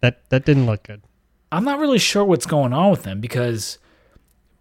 that 0.00 0.28
that 0.30 0.44
didn't 0.44 0.66
look 0.66 0.82
good. 0.84 1.02
I'm 1.50 1.64
not 1.64 1.78
really 1.78 1.98
sure 1.98 2.24
what's 2.24 2.46
going 2.46 2.72
on 2.72 2.90
with 2.90 3.02
them 3.02 3.20
because 3.20 3.78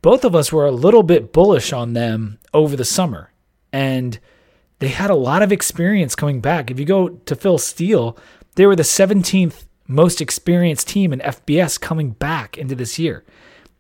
both 0.01 0.25
of 0.25 0.35
us 0.35 0.51
were 0.51 0.65
a 0.65 0.71
little 0.71 1.03
bit 1.03 1.31
bullish 1.31 1.71
on 1.71 1.93
them 1.93 2.39
over 2.53 2.75
the 2.75 2.83
summer. 2.83 3.31
And 3.71 4.19
they 4.79 4.89
had 4.89 5.09
a 5.09 5.15
lot 5.15 5.41
of 5.43 5.51
experience 5.53 6.15
coming 6.15 6.41
back. 6.41 6.69
If 6.69 6.79
you 6.79 6.85
go 6.85 7.07
to 7.09 7.35
Phil 7.35 7.57
Steele, 7.57 8.17
they 8.55 8.65
were 8.65 8.75
the 8.75 8.83
17th 8.83 9.65
most 9.91 10.21
experienced 10.21 10.87
team 10.87 11.13
in 11.13 11.19
FBS 11.19 11.79
coming 11.79 12.11
back 12.11 12.57
into 12.57 12.75
this 12.75 12.97
year 12.97 13.23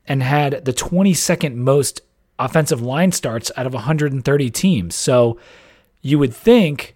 and 0.05 0.21
had 0.21 0.65
the 0.65 0.73
22nd 0.73 1.55
most 1.55 2.01
offensive 2.37 2.81
line 2.81 3.11
starts 3.11 3.51
out 3.55 3.65
of 3.65 3.73
130 3.73 4.49
teams. 4.49 4.95
So 4.95 5.39
you 6.01 6.19
would 6.19 6.33
think 6.33 6.95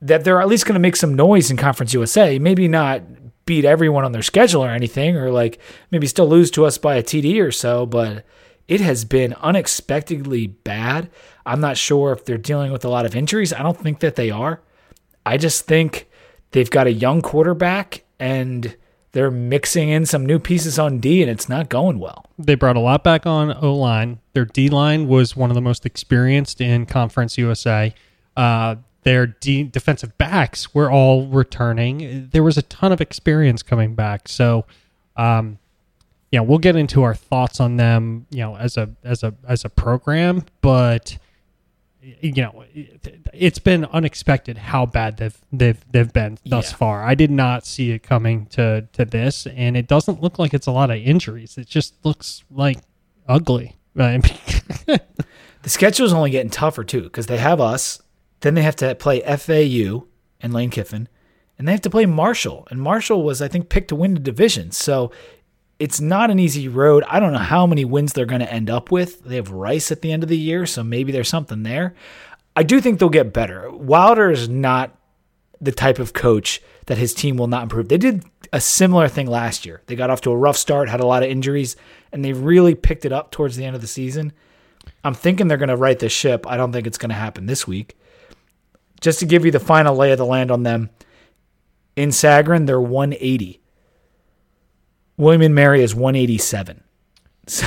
that 0.00 0.24
they're 0.24 0.40
at 0.40 0.48
least 0.48 0.66
going 0.66 0.74
to 0.74 0.80
make 0.80 0.96
some 0.96 1.14
noise 1.14 1.50
in 1.50 1.56
Conference 1.56 1.94
USA. 1.94 2.38
Maybe 2.38 2.68
not 2.68 3.02
beat 3.46 3.64
everyone 3.64 4.04
on 4.04 4.12
their 4.12 4.22
schedule 4.22 4.64
or 4.64 4.70
anything, 4.70 5.16
or 5.16 5.30
like 5.30 5.60
maybe 5.90 6.06
still 6.06 6.28
lose 6.28 6.50
to 6.52 6.64
us 6.64 6.78
by 6.78 6.96
a 6.96 7.02
TD 7.02 7.42
or 7.42 7.52
so, 7.52 7.86
but 7.86 8.24
it 8.66 8.80
has 8.80 9.04
been 9.04 9.34
unexpectedly 9.34 10.46
bad. 10.46 11.10
I'm 11.44 11.60
not 11.60 11.76
sure 11.76 12.12
if 12.12 12.24
they're 12.24 12.38
dealing 12.38 12.72
with 12.72 12.84
a 12.84 12.88
lot 12.88 13.04
of 13.04 13.14
injuries. 13.14 13.52
I 13.52 13.62
don't 13.62 13.78
think 13.78 14.00
that 14.00 14.16
they 14.16 14.30
are. 14.30 14.62
I 15.26 15.36
just 15.36 15.66
think 15.66 16.08
they've 16.52 16.70
got 16.70 16.86
a 16.86 16.92
young 16.92 17.20
quarterback 17.20 18.03
and 18.18 18.76
they're 19.12 19.30
mixing 19.30 19.88
in 19.88 20.06
some 20.06 20.26
new 20.26 20.38
pieces 20.38 20.78
on 20.78 20.98
D 20.98 21.22
and 21.22 21.30
it's 21.30 21.48
not 21.48 21.68
going 21.68 21.98
well. 21.98 22.26
They 22.38 22.54
brought 22.56 22.76
a 22.76 22.80
lot 22.80 23.04
back 23.04 23.26
on 23.26 23.52
O 23.52 23.74
line. 23.74 24.18
Their 24.32 24.44
D 24.44 24.68
line 24.68 25.06
was 25.06 25.36
one 25.36 25.50
of 25.50 25.54
the 25.54 25.60
most 25.60 25.86
experienced 25.86 26.60
in 26.60 26.86
Conference 26.86 27.38
USA. 27.38 27.94
Uh, 28.36 28.76
their 29.04 29.26
D- 29.26 29.64
defensive 29.64 30.16
backs 30.18 30.74
were 30.74 30.90
all 30.90 31.26
returning. 31.26 32.28
There 32.32 32.42
was 32.42 32.58
a 32.58 32.62
ton 32.62 32.90
of 32.90 33.00
experience 33.00 33.62
coming 33.62 33.94
back. 33.94 34.28
So, 34.28 34.64
um, 35.16 35.58
we'll 36.42 36.58
get 36.58 36.76
into 36.76 37.02
our 37.02 37.14
thoughts 37.14 37.60
on 37.60 37.76
them, 37.76 38.26
you 38.30 38.40
know, 38.40 38.56
as 38.56 38.76
a 38.76 38.90
as 39.04 39.22
a 39.22 39.34
as 39.46 39.64
a 39.64 39.68
program, 39.68 40.44
but 40.60 41.16
you 42.20 42.42
know, 42.42 42.64
it's 43.32 43.58
been 43.58 43.84
unexpected 43.86 44.58
how 44.58 44.86
bad 44.86 45.16
they've 45.16 45.38
they've 45.52 45.84
they've 45.90 46.12
been 46.12 46.38
thus 46.44 46.70
yeah. 46.70 46.76
far. 46.76 47.04
I 47.04 47.14
did 47.14 47.30
not 47.30 47.66
see 47.66 47.92
it 47.92 48.02
coming 48.02 48.46
to 48.46 48.86
to 48.92 49.04
this, 49.04 49.46
and 49.46 49.76
it 49.76 49.86
doesn't 49.86 50.22
look 50.22 50.38
like 50.38 50.54
it's 50.54 50.66
a 50.66 50.72
lot 50.72 50.90
of 50.90 50.96
injuries. 50.96 51.56
It 51.56 51.66
just 51.66 51.94
looks 52.04 52.44
like 52.50 52.78
ugly. 53.28 53.76
the 54.86 55.00
schedule 55.66 56.06
is 56.06 56.12
only 56.12 56.30
getting 56.30 56.50
tougher 56.50 56.84
too 56.84 57.02
because 57.02 57.26
they 57.26 57.38
have 57.38 57.60
us, 57.60 58.02
then 58.40 58.54
they 58.54 58.62
have 58.62 58.76
to 58.76 58.94
play 58.96 59.20
FAU 59.20 60.06
and 60.40 60.52
Lane 60.52 60.70
Kiffin, 60.70 61.08
and 61.58 61.66
they 61.66 61.72
have 61.72 61.80
to 61.82 61.90
play 61.90 62.06
Marshall. 62.06 62.66
And 62.70 62.80
Marshall 62.82 63.22
was, 63.22 63.40
I 63.40 63.48
think, 63.48 63.68
picked 63.68 63.88
to 63.88 63.96
win 63.96 64.14
the 64.14 64.20
division. 64.20 64.72
So 64.72 65.12
it's 65.84 66.00
not 66.00 66.30
an 66.30 66.38
easy 66.38 66.66
road. 66.66 67.04
I 67.06 67.20
don't 67.20 67.34
know 67.34 67.38
how 67.38 67.66
many 67.66 67.84
wins 67.84 68.14
they're 68.14 68.24
going 68.24 68.40
to 68.40 68.50
end 68.50 68.70
up 68.70 68.90
with. 68.90 69.22
They 69.22 69.36
have 69.36 69.50
Rice 69.50 69.92
at 69.92 70.00
the 70.00 70.12
end 70.12 70.22
of 70.22 70.30
the 70.30 70.38
year, 70.38 70.64
so 70.64 70.82
maybe 70.82 71.12
there's 71.12 71.28
something 71.28 71.62
there. 71.62 71.94
I 72.56 72.62
do 72.62 72.80
think 72.80 72.98
they'll 72.98 73.10
get 73.10 73.34
better. 73.34 73.70
Wilder 73.70 74.30
is 74.30 74.48
not 74.48 74.96
the 75.60 75.72
type 75.72 75.98
of 75.98 76.14
coach 76.14 76.62
that 76.86 76.96
his 76.96 77.12
team 77.12 77.36
will 77.36 77.48
not 77.48 77.64
improve. 77.64 77.90
They 77.90 77.98
did 77.98 78.24
a 78.50 78.62
similar 78.62 79.08
thing 79.08 79.26
last 79.26 79.66
year. 79.66 79.82
They 79.84 79.94
got 79.94 80.08
off 80.08 80.22
to 80.22 80.30
a 80.30 80.36
rough 80.36 80.56
start, 80.56 80.88
had 80.88 81.00
a 81.00 81.06
lot 81.06 81.22
of 81.22 81.28
injuries, 81.28 81.76
and 82.12 82.24
they 82.24 82.32
really 82.32 82.74
picked 82.74 83.04
it 83.04 83.12
up 83.12 83.30
towards 83.30 83.56
the 83.56 83.66
end 83.66 83.76
of 83.76 83.82
the 83.82 83.86
season. 83.86 84.32
I'm 85.04 85.12
thinking 85.12 85.48
they're 85.48 85.58
going 85.58 85.68
to 85.68 85.76
right 85.76 85.98
the 85.98 86.08
ship. 86.08 86.46
I 86.48 86.56
don't 86.56 86.72
think 86.72 86.86
it's 86.86 86.96
going 86.96 87.10
to 87.10 87.14
happen 87.14 87.44
this 87.44 87.66
week. 87.66 87.98
Just 89.02 89.18
to 89.18 89.26
give 89.26 89.44
you 89.44 89.50
the 89.50 89.60
final 89.60 89.94
lay 89.94 90.12
of 90.12 90.18
the 90.18 90.24
land 90.24 90.50
on 90.50 90.62
them, 90.62 90.88
in 91.94 92.08
Sagarin, 92.08 92.64
they're 92.64 92.80
180. 92.80 93.60
William 95.16 95.42
and 95.42 95.54
Mary 95.54 95.82
is 95.82 95.94
187. 95.94 96.82
So 97.46 97.66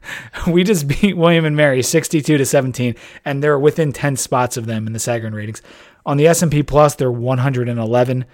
we 0.50 0.64
just 0.64 0.86
beat 0.86 1.16
William 1.16 1.44
and 1.44 1.56
Mary 1.56 1.82
62 1.82 2.38
to 2.38 2.44
17, 2.44 2.94
and 3.24 3.42
they're 3.42 3.58
within 3.58 3.92
10 3.92 4.16
spots 4.16 4.56
of 4.56 4.66
them 4.66 4.86
in 4.86 4.92
the 4.92 4.98
Sagarin 4.98 5.34
ratings. 5.34 5.62
On 6.06 6.16
the 6.16 6.26
S&P 6.26 6.62
Plus, 6.62 6.94
they're 6.94 7.10
111. 7.10 8.24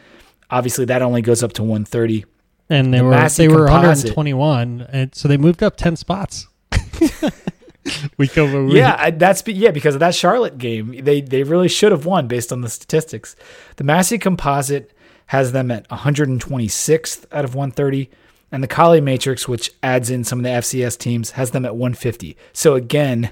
Obviously, 0.50 0.84
that 0.86 1.02
only 1.02 1.22
goes 1.22 1.42
up 1.42 1.52
to 1.54 1.62
130. 1.62 2.24
And 2.68 2.92
they 2.92 2.98
the 2.98 3.04
were 3.04 3.10
Massey 3.10 3.46
they 3.46 3.48
were 3.48 3.66
composite, 3.66 4.16
121, 4.16 4.86
and 4.92 5.14
so 5.14 5.28
they 5.28 5.36
moved 5.36 5.62
up 5.62 5.76
10 5.76 5.96
spots. 5.96 6.46
week 8.16 8.36
over 8.38 8.64
week. 8.64 8.76
Yeah, 8.76 9.10
that's 9.10 9.42
yeah 9.46 9.70
because 9.70 9.94
of 9.94 10.00
that 10.00 10.14
Charlotte 10.14 10.58
game. 10.58 11.04
They 11.04 11.20
they 11.20 11.42
really 11.42 11.68
should 11.68 11.90
have 11.92 12.06
won 12.06 12.28
based 12.28 12.52
on 12.52 12.60
the 12.60 12.68
statistics. 12.68 13.34
The 13.76 13.84
Massey 13.84 14.18
Composite 14.18 14.92
has 15.26 15.52
them 15.52 15.70
at 15.70 15.88
126th 15.88 17.26
out 17.32 17.44
of 17.44 17.54
130. 17.54 18.10
And 18.52 18.62
the 18.62 18.68
Colley 18.68 19.00
Matrix, 19.00 19.46
which 19.46 19.70
adds 19.82 20.10
in 20.10 20.24
some 20.24 20.40
of 20.40 20.44
the 20.44 20.50
FCS 20.50 20.98
teams, 20.98 21.32
has 21.32 21.52
them 21.52 21.64
at 21.64 21.76
150. 21.76 22.36
So 22.52 22.74
again, 22.74 23.30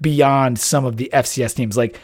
beyond 0.00 0.58
some 0.58 0.84
of 0.84 0.96
the 0.96 1.10
FCS 1.12 1.54
teams. 1.54 1.76
Like, 1.76 1.98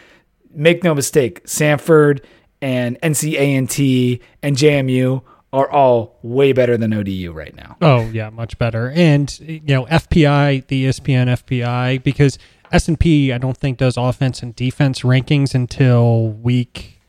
make 0.54 0.82
no 0.82 0.94
mistake, 0.94 1.44
Samford 1.44 2.24
and 2.62 2.98
NC 3.00 3.34
A&T 3.34 4.20
and 4.42 4.56
JMU 4.56 5.22
are 5.52 5.70
all 5.70 6.18
way 6.22 6.52
better 6.52 6.76
than 6.76 6.92
ODU 6.92 7.32
right 7.32 7.54
now. 7.54 7.76
Oh 7.80 8.02
yeah, 8.10 8.30
much 8.30 8.58
better. 8.58 8.90
And 8.90 9.38
you 9.40 9.60
know, 9.60 9.86
FPI, 9.86 10.66
the 10.66 10.86
ESPN 10.86 11.28
FPI, 11.28 12.02
because 12.02 12.38
S 12.72 12.88
and 12.88 12.98
P, 12.98 13.32
I 13.32 13.38
don't 13.38 13.56
think 13.56 13.78
does 13.78 13.96
offense 13.96 14.42
and 14.42 14.54
defense 14.54 15.00
rankings 15.00 15.54
until 15.54 16.28
week 16.28 17.00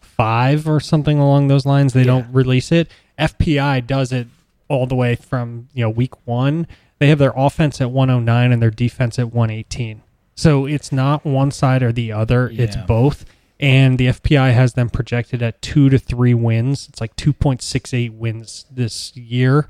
five 0.00 0.68
or 0.68 0.80
something 0.80 1.18
along 1.18 1.48
those 1.48 1.66
lines. 1.66 1.92
They 1.92 2.00
yeah. 2.00 2.06
don't 2.06 2.32
release 2.32 2.70
it. 2.72 2.88
FPI 3.18 3.86
does 3.86 4.12
it 4.12 4.28
all 4.70 4.86
the 4.86 4.94
way 4.94 5.16
from 5.16 5.68
you 5.74 5.84
know 5.84 5.90
week 5.90 6.26
one. 6.26 6.66
They 6.98 7.08
have 7.08 7.18
their 7.18 7.32
offense 7.36 7.80
at 7.80 7.90
109 7.90 8.52
and 8.52 8.62
their 8.62 8.70
defense 8.70 9.18
at 9.18 9.32
118. 9.32 10.02
So 10.34 10.66
it's 10.66 10.92
not 10.92 11.24
one 11.24 11.50
side 11.50 11.82
or 11.82 11.92
the 11.92 12.12
other; 12.12 12.50
yeah. 12.50 12.64
it's 12.64 12.76
both. 12.76 13.26
And 13.58 13.98
the 13.98 14.06
FPI 14.06 14.54
has 14.54 14.72
them 14.72 14.88
projected 14.88 15.42
at 15.42 15.60
two 15.60 15.90
to 15.90 15.98
three 15.98 16.32
wins. 16.32 16.88
It's 16.88 16.98
like 16.98 17.14
2.68 17.16 18.16
wins 18.16 18.64
this 18.70 19.14
year. 19.14 19.68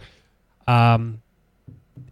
Um, 0.69 1.23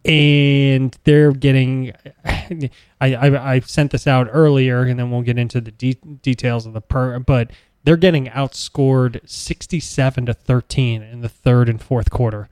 and 0.04 0.96
they're 1.04 1.32
getting 1.32 1.92
I, 2.24 2.70
I, 3.00 3.54
I 3.54 3.60
sent 3.60 3.92
this 3.92 4.06
out 4.06 4.28
earlier 4.32 4.82
and 4.82 4.98
then 4.98 5.10
we'll 5.10 5.22
get 5.22 5.38
into 5.38 5.60
the 5.60 5.70
de- 5.70 5.94
details 6.22 6.66
of 6.66 6.72
the 6.72 6.80
per 6.80 7.18
but 7.20 7.50
they're 7.84 7.96
getting 7.96 8.26
outscored 8.26 9.20
67 9.28 10.26
to 10.26 10.34
13 10.34 11.02
in 11.02 11.20
the 11.20 11.28
third 11.28 11.68
and 11.68 11.80
fourth 11.80 12.10
quarter 12.10 12.48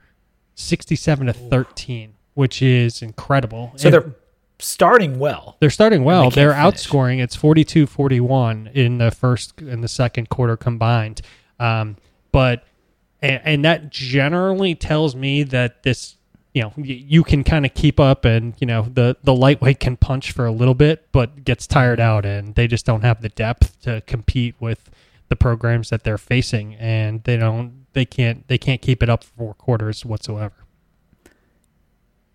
67 0.57 1.27
to 1.27 1.33
13, 1.33 2.15
which 2.33 2.61
is 2.61 3.01
incredible. 3.01 3.71
So 3.75 3.89
they're 3.89 4.15
starting 4.59 5.19
well. 5.19 5.55
They're 5.59 5.69
starting 5.69 6.03
well. 6.03 6.29
They 6.31 6.45
are 6.45 6.53
outscoring. 6.53 7.21
It's 7.21 7.37
42-41 7.37 8.73
in 8.73 8.97
the 8.97 9.11
first 9.11 9.61
and 9.61 9.83
the 9.83 9.87
second 9.87 10.29
quarter 10.29 10.57
combined. 10.57 11.21
Um, 11.59 11.95
but 12.31 12.65
and, 13.21 13.41
and, 13.43 13.65
that 13.65 13.89
generally 13.89 14.75
tells 14.75 15.15
me 15.15 15.43
that 15.43 15.83
this 15.83 16.15
you 16.53 16.61
know 16.61 16.73
you 16.77 17.23
can 17.23 17.43
kind 17.43 17.65
of 17.65 17.73
keep 17.73 17.99
up 17.99 18.25
and 18.25 18.53
you 18.59 18.67
know 18.67 18.83
the 18.93 19.17
the 19.23 19.33
lightweight 19.33 19.79
can 19.79 19.97
punch 19.97 20.31
for 20.31 20.45
a 20.45 20.51
little 20.51 20.75
bit 20.75 21.07
but 21.11 21.43
gets 21.43 21.65
tired 21.65 21.99
out 21.99 22.25
and 22.25 22.53
they 22.53 22.67
just 22.67 22.85
don't 22.85 23.01
have 23.01 23.21
the 23.21 23.29
depth 23.29 23.79
to 23.81 24.01
compete 24.01 24.53
with 24.59 24.89
the 25.29 25.35
programs 25.35 25.89
that 25.89 26.03
they're 26.03 26.17
facing 26.17 26.75
and 26.75 27.23
they 27.23 27.37
don't 27.37 27.85
they 27.93 28.05
can't 28.05 28.47
they 28.47 28.57
can't 28.57 28.81
keep 28.81 29.03
it 29.03 29.09
up 29.09 29.23
for 29.23 29.31
four 29.37 29.53
quarters 29.53 30.05
whatsoever. 30.05 30.55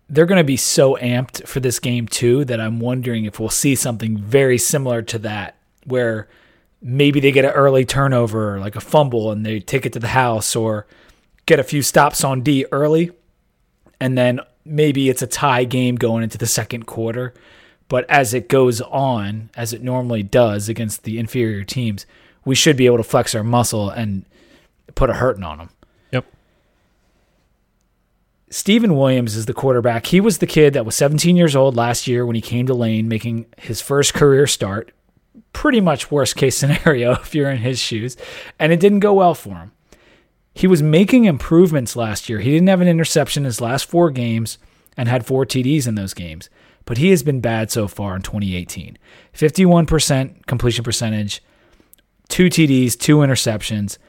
They're 0.09 0.25
going 0.25 0.39
to 0.39 0.43
be 0.43 0.57
so 0.57 0.95
amped 0.97 1.47
for 1.47 1.59
this 1.59 1.79
game 1.79 2.07
too 2.07 2.45
that 2.45 2.59
I'm 2.59 2.79
wondering 2.79 3.25
if 3.25 3.39
we'll 3.39 3.49
see 3.49 3.73
something 3.73 4.17
very 4.17 4.57
similar 4.57 5.01
to 5.03 5.17
that 5.19 5.55
where 5.85 6.27
maybe 6.81 7.19
they 7.19 7.31
get 7.31 7.45
an 7.45 7.51
early 7.51 7.85
turnover 7.85 8.59
like 8.59 8.75
a 8.75 8.81
fumble 8.81 9.31
and 9.31 9.45
they 9.45 9.59
take 9.59 9.85
it 9.85 9.93
to 9.93 9.99
the 9.99 10.09
house 10.09 10.55
or 10.55 10.85
get 11.45 11.59
a 11.59 11.63
few 11.63 11.81
stops 11.81 12.23
on 12.23 12.41
D 12.41 12.65
early 12.71 13.11
and 13.99 14.17
then 14.17 14.41
maybe 14.65 15.09
it's 15.09 15.21
a 15.21 15.27
tie 15.27 15.63
game 15.63 15.95
going 15.95 16.23
into 16.23 16.37
the 16.37 16.45
second 16.45 16.85
quarter 16.85 17.33
but 17.87 18.09
as 18.09 18.33
it 18.33 18.49
goes 18.49 18.81
on 18.81 19.49
as 19.55 19.71
it 19.71 19.81
normally 19.81 20.23
does 20.23 20.67
against 20.67 21.03
the 21.03 21.17
inferior 21.17 21.63
teams 21.63 22.05
we 22.45 22.55
should 22.55 22.77
be 22.77 22.85
able 22.85 22.97
to 22.97 23.03
flex 23.03 23.33
our 23.35 23.43
muscle 23.43 23.89
and 23.89 24.25
put 24.95 25.09
a 25.09 25.13
hurting 25.13 25.43
on 25.43 25.57
them. 25.57 25.69
Yep. 26.11 26.25
Steven 28.49 28.95
Williams 28.95 29.35
is 29.35 29.45
the 29.45 29.53
quarterback. 29.53 30.07
He 30.07 30.19
was 30.19 30.37
the 30.37 30.47
kid 30.47 30.73
that 30.73 30.85
was 30.85 30.95
17 30.95 31.35
years 31.35 31.55
old 31.55 31.75
last 31.75 32.07
year 32.07 32.25
when 32.25 32.35
he 32.35 32.41
came 32.41 32.67
to 32.67 32.73
Lane, 32.73 33.07
making 33.07 33.45
his 33.57 33.81
first 33.81 34.13
career 34.13 34.47
start. 34.47 34.91
Pretty 35.53 35.81
much 35.81 36.11
worst 36.11 36.35
case 36.35 36.57
scenario 36.59 37.13
if 37.13 37.33
you're 37.33 37.49
in 37.49 37.57
his 37.59 37.79
shoes. 37.79 38.17
And 38.59 38.71
it 38.71 38.79
didn't 38.79 38.99
go 38.99 39.13
well 39.13 39.35
for 39.35 39.55
him. 39.55 39.71
He 40.53 40.67
was 40.67 40.83
making 40.83 41.25
improvements 41.25 41.95
last 41.95 42.29
year. 42.29 42.39
He 42.39 42.51
didn't 42.51 42.67
have 42.67 42.81
an 42.81 42.87
interception 42.87 43.41
in 43.41 43.45
his 43.45 43.59
last 43.59 43.85
four 43.85 44.11
games 44.11 44.59
and 44.95 45.09
had 45.09 45.25
four 45.25 45.45
TDs 45.45 45.87
in 45.87 45.95
those 45.95 46.13
games. 46.13 46.49
But 46.85 46.97
he 46.97 47.09
has 47.09 47.23
been 47.23 47.39
bad 47.39 47.71
so 47.71 47.87
far 47.87 48.15
in 48.15 48.21
2018. 48.21 48.97
51% 49.33 50.45
completion 50.45 50.83
percentage, 50.83 51.41
two 52.33 52.47
TDs, 52.47 52.97
two 52.97 53.17
interceptions, 53.17 53.99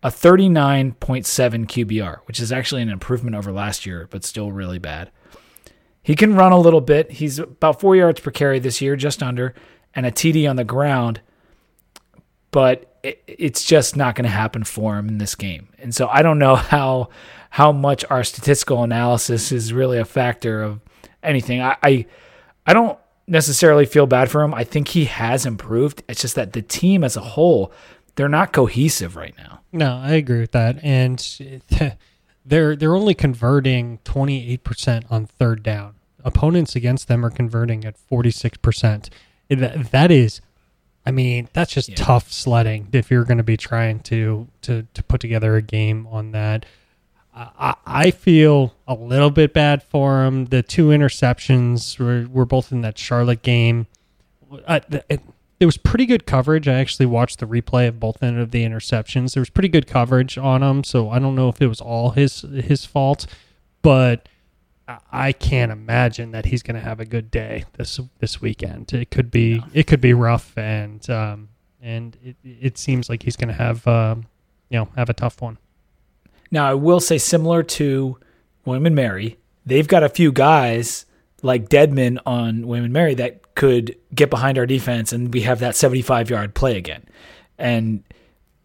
a 0.00 0.08
39.7 0.08 0.94
QBR, 0.94 2.18
which 2.26 2.38
is 2.38 2.52
actually 2.52 2.82
an 2.82 2.88
improvement 2.88 3.34
over 3.34 3.50
last 3.50 3.84
year, 3.84 4.06
but 4.12 4.24
still 4.24 4.52
really 4.52 4.78
bad. 4.78 5.10
He 6.00 6.14
can 6.14 6.36
run 6.36 6.52
a 6.52 6.60
little 6.60 6.80
bit. 6.80 7.10
He's 7.10 7.40
about 7.40 7.80
four 7.80 7.96
yards 7.96 8.20
per 8.20 8.30
carry 8.30 8.60
this 8.60 8.80
year, 8.80 8.94
just 8.94 9.24
under, 9.24 9.54
and 9.92 10.06
a 10.06 10.12
TD 10.12 10.48
on 10.48 10.54
the 10.54 10.62
ground, 10.62 11.20
but 12.52 12.96
it's 13.02 13.64
just 13.64 13.96
not 13.96 14.14
going 14.14 14.22
to 14.22 14.30
happen 14.30 14.62
for 14.62 14.96
him 14.96 15.08
in 15.08 15.18
this 15.18 15.34
game. 15.34 15.66
And 15.80 15.92
so 15.92 16.06
I 16.06 16.22
don't 16.22 16.38
know 16.38 16.54
how 16.54 17.08
how 17.50 17.72
much 17.72 18.04
our 18.08 18.22
statistical 18.22 18.84
analysis 18.84 19.50
is 19.50 19.72
really 19.72 19.98
a 19.98 20.04
factor 20.04 20.62
of 20.62 20.80
anything. 21.24 21.60
I, 21.60 21.76
I, 21.82 22.06
I 22.66 22.72
don't 22.72 23.00
necessarily 23.26 23.86
feel 23.86 24.06
bad 24.06 24.30
for 24.30 24.42
him. 24.42 24.52
I 24.54 24.64
think 24.64 24.88
he 24.88 25.06
has 25.06 25.46
improved. 25.46 26.02
It's 26.08 26.20
just 26.22 26.34
that 26.34 26.52
the 26.52 26.62
team 26.62 27.02
as 27.04 27.16
a 27.16 27.20
whole 27.20 27.72
they're 28.16 28.28
not 28.28 28.52
cohesive 28.52 29.16
right 29.16 29.34
now. 29.36 29.60
No, 29.72 29.96
I 29.96 30.12
agree 30.12 30.38
with 30.40 30.52
that. 30.52 30.78
And 30.84 31.18
they're 32.46 32.76
they're 32.76 32.94
only 32.94 33.14
converting 33.14 33.98
28% 34.04 35.10
on 35.10 35.26
third 35.26 35.62
down. 35.62 35.94
Opponents 36.24 36.76
against 36.76 37.08
them 37.08 37.24
are 37.24 37.30
converting 37.30 37.84
at 37.84 37.96
46%. 38.10 39.08
That, 39.50 39.90
that 39.90 40.10
is 40.10 40.40
I 41.06 41.10
mean, 41.10 41.48
that's 41.52 41.72
just 41.72 41.90
Yeah. 41.90 41.96
tough 41.96 42.32
sledding 42.32 42.88
if 42.92 43.10
you're 43.10 43.24
going 43.24 43.38
to 43.38 43.44
be 43.44 43.56
trying 43.56 44.00
to 44.00 44.48
to 44.62 44.86
to 44.94 45.02
put 45.02 45.20
together 45.20 45.56
a 45.56 45.62
game 45.62 46.06
on 46.06 46.30
that. 46.32 46.64
I, 47.34 48.10
feel 48.12 48.74
a 48.86 48.94
little 48.94 49.30
bit 49.30 49.52
bad 49.52 49.82
for 49.82 50.24
him. 50.24 50.46
The 50.46 50.62
two 50.62 50.88
interceptions 50.88 51.98
were, 51.98 52.28
were 52.28 52.46
both 52.46 52.70
in 52.70 52.82
that 52.82 52.96
Charlotte 52.96 53.42
game. 53.42 53.88
Uh, 54.66 54.80
it, 55.08 55.20
there 55.58 55.66
was 55.66 55.76
pretty 55.76 56.06
good 56.06 56.26
coverage. 56.26 56.68
I 56.68 56.74
actually 56.74 57.06
watched 57.06 57.40
the 57.40 57.46
replay 57.46 57.88
of 57.88 57.98
both 57.98 58.22
end 58.22 58.38
of 58.38 58.52
the 58.52 58.64
interceptions. 58.64 59.34
There 59.34 59.40
was 59.40 59.50
pretty 59.50 59.68
good 59.68 59.86
coverage 59.86 60.38
on 60.38 60.60
them, 60.60 60.84
so 60.84 61.10
I 61.10 61.18
don't 61.18 61.34
know 61.34 61.48
if 61.48 61.60
it 61.60 61.66
was 61.66 61.80
all 61.80 62.10
his 62.10 62.42
his 62.42 62.84
fault, 62.84 63.26
but 63.82 64.28
I- 65.10 65.32
can't 65.32 65.72
imagine 65.72 66.32
that 66.32 66.46
he's 66.46 66.62
going 66.62 66.74
to 66.74 66.80
have 66.80 67.00
a 67.00 67.04
good 67.04 67.30
day 67.30 67.64
this 67.78 67.98
this 68.18 68.40
weekend. 68.40 68.92
It 68.92 69.10
could 69.10 69.30
be 69.30 69.62
it 69.72 69.86
could 69.86 70.00
be 70.00 70.12
rough, 70.12 70.56
and 70.56 71.08
um, 71.10 71.48
and 71.80 72.16
it 72.22 72.36
it 72.44 72.78
seems 72.78 73.08
like 73.08 73.22
he's 73.22 73.36
going 73.36 73.48
to 73.48 73.54
have 73.54 73.86
um, 73.88 74.26
you 74.68 74.78
know 74.78 74.88
have 74.96 75.08
a 75.08 75.14
tough 75.14 75.40
one. 75.40 75.58
Now, 76.54 76.70
I 76.70 76.74
will 76.74 77.00
say, 77.00 77.18
similar 77.18 77.64
to 77.64 78.16
and 78.64 78.94
Mary, 78.94 79.38
they've 79.66 79.88
got 79.88 80.04
a 80.04 80.08
few 80.08 80.30
guys 80.30 81.04
like 81.42 81.68
Deadman 81.68 82.20
on 82.24 82.62
and 82.72 82.92
Mary 82.92 83.14
that 83.14 83.56
could 83.56 83.96
get 84.14 84.30
behind 84.30 84.56
our 84.56 84.64
defense 84.64 85.12
and 85.12 85.34
we 85.34 85.40
have 85.40 85.58
that 85.58 85.74
75 85.74 86.30
yard 86.30 86.54
play 86.54 86.76
again. 86.76 87.04
And 87.58 88.04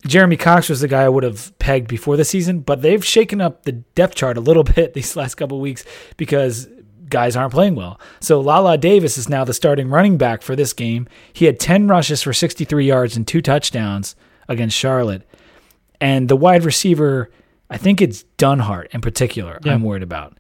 Jeremy 0.06 0.38
Cox 0.38 0.70
was 0.70 0.82
the 0.82 0.88
guy 0.88 1.02
I 1.02 1.10
would 1.10 1.24
have 1.24 1.58
pegged 1.58 1.88
before 1.88 2.16
the 2.16 2.24
season, 2.24 2.60
but 2.60 2.84
they've 2.84 3.04
shaken 3.04 3.42
up 3.42 3.64
the 3.64 3.72
depth 3.72 4.14
chart 4.14 4.38
a 4.38 4.42
little 4.42 4.64
bit 4.76 4.94
these 4.94 5.16
last 5.16 5.34
couple 5.34 5.60
weeks 5.60 5.84
because 6.16 6.70
guys 7.10 7.36
aren't 7.36 7.54
playing 7.54 7.74
well. 7.74 8.00
So 8.20 8.40
Lala 8.40 8.78
Davis 8.78 9.18
is 9.18 9.30
now 9.30 9.44
the 9.46 9.54
starting 9.54 9.90
running 9.90 10.20
back 10.20 10.44
for 10.44 10.56
this 10.56 10.74
game. 10.74 11.08
He 11.34 11.46
had 11.46 11.60
10 11.60 11.88
rushes 11.88 12.22
for 12.22 12.34
63 12.34 12.86
yards 12.86 13.18
and 13.18 13.28
two 13.28 13.42
touchdowns 13.42 14.16
against 14.48 14.78
Charlotte. 14.78 15.28
And 16.00 16.30
the 16.30 16.38
wide 16.38 16.64
receiver, 16.64 17.32
I 17.70 17.78
think 17.78 18.02
it's 18.02 18.24
Duhart 18.38 18.90
in 18.94 19.02
particular, 19.02 19.60
Yeah. 19.64 19.74
I'm 19.74 19.84
worried 19.84 20.04
about. 20.04 20.38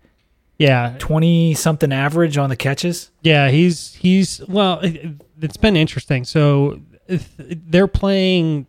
Yeah, 0.57 0.95
20 0.99 1.53
something 1.53 1.93
average 1.93 2.37
on 2.37 2.49
the 2.49 2.55
catches. 2.57 3.11
Yeah, 3.21 3.49
he's 3.49 3.93
he's 3.95 4.41
well. 4.47 4.79
it- 4.81 5.11
It's 5.41 5.55
been 5.57 5.77
interesting. 5.77 6.25
So 6.25 6.81
they're 7.37 7.87
playing. 7.87 8.67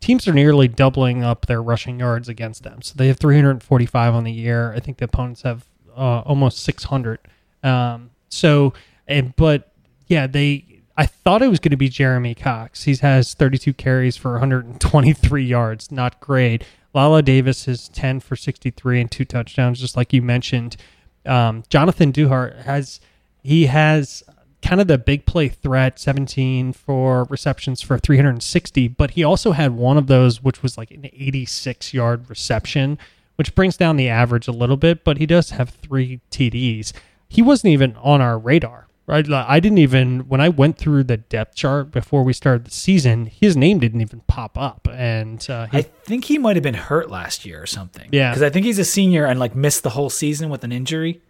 Teams 0.00 0.26
are 0.28 0.32
nearly 0.32 0.66
doubling 0.68 1.24
up 1.24 1.44
their 1.46 1.62
rushing 1.62 1.98
yards 2.00 2.28
against 2.28 2.62
them. 2.62 2.80
So 2.80 2.94
they 2.96 3.08
have 3.08 3.18
345 3.18 4.14
on 4.14 4.24
the 4.24 4.32
year. 4.32 4.72
I 4.72 4.80
think 4.80 4.96
the 4.98 5.04
opponents 5.06 5.42
have 5.42 5.64
uh, 5.96 6.20
almost 6.20 6.58
600. 6.64 7.18
Um, 7.62 8.10
so, 8.30 8.72
and 9.06 9.34
but 9.36 9.72
yeah, 10.06 10.26
they. 10.26 10.64
I 10.96 11.04
thought 11.04 11.42
it 11.42 11.48
was 11.48 11.58
going 11.58 11.72
to 11.72 11.76
be 11.76 11.90
Jeremy 11.90 12.34
Cox. 12.34 12.84
He 12.84 12.96
has 12.96 13.34
32 13.34 13.74
carries 13.74 14.16
for 14.16 14.32
123 14.32 15.44
yards. 15.44 15.92
Not 15.92 16.18
great. 16.20 16.64
Lala 16.96 17.20
Davis 17.22 17.68
is 17.68 17.88
10 17.90 18.20
for 18.20 18.36
63 18.36 19.02
and 19.02 19.10
two 19.10 19.26
touchdowns, 19.26 19.78
just 19.78 19.98
like 19.98 20.14
you 20.14 20.22
mentioned. 20.22 20.78
Um, 21.26 21.62
Jonathan 21.68 22.10
Duhart 22.10 22.62
has 22.62 23.00
he 23.42 23.66
has 23.66 24.24
kind 24.62 24.80
of 24.80 24.86
the 24.86 24.96
big 24.96 25.26
play 25.26 25.48
threat 25.48 25.98
17 25.98 26.72
for 26.72 27.24
receptions 27.24 27.82
for 27.82 27.98
360 27.98 28.88
but 28.88 29.10
he 29.12 29.22
also 29.22 29.52
had 29.52 29.72
one 29.72 29.98
of 29.98 30.06
those 30.06 30.42
which 30.42 30.62
was 30.62 30.78
like 30.78 30.90
an 30.90 31.04
86 31.12 31.92
yard 31.92 32.28
reception 32.28 32.98
which 33.36 33.54
brings 33.54 33.76
down 33.76 33.96
the 33.96 34.08
average 34.08 34.48
a 34.48 34.52
little 34.52 34.76
bit 34.76 35.04
but 35.04 35.18
he 35.18 35.26
does 35.26 35.50
have 35.50 35.68
three 35.68 36.20
td's 36.30 36.92
he 37.28 37.42
wasn't 37.42 37.70
even 37.70 37.94
on 37.96 38.20
our 38.20 38.38
radar 38.38 38.85
right 39.06 39.26
Like, 39.26 39.46
i 39.48 39.60
didn't 39.60 39.78
even 39.78 40.20
when 40.28 40.40
i 40.40 40.48
went 40.48 40.76
through 40.78 41.04
the 41.04 41.16
depth 41.16 41.54
chart 41.54 41.90
before 41.90 42.22
we 42.24 42.32
started 42.32 42.64
the 42.66 42.70
season 42.70 43.26
his 43.26 43.56
name 43.56 43.78
didn't 43.78 44.00
even 44.00 44.20
pop 44.26 44.56
up 44.58 44.88
and 44.92 45.48
uh, 45.50 45.66
he, 45.66 45.78
I 45.78 45.82
think 45.82 46.24
he 46.24 46.38
might 46.38 46.56
have 46.56 46.62
been 46.62 46.74
hurt 46.74 47.10
last 47.10 47.44
year 47.44 47.60
or 47.62 47.66
something. 47.66 48.08
Yeah. 48.12 48.30
Because 48.30 48.42
I 48.42 48.50
think 48.50 48.64
he's 48.64 48.78
a 48.78 48.84
senior 48.84 49.26
and 49.26 49.38
like 49.38 49.54
missed 49.54 49.82
the 49.82 49.90
whole 49.90 50.08
season 50.08 50.48
with 50.48 50.64
an 50.64 50.72
injury. 50.72 51.20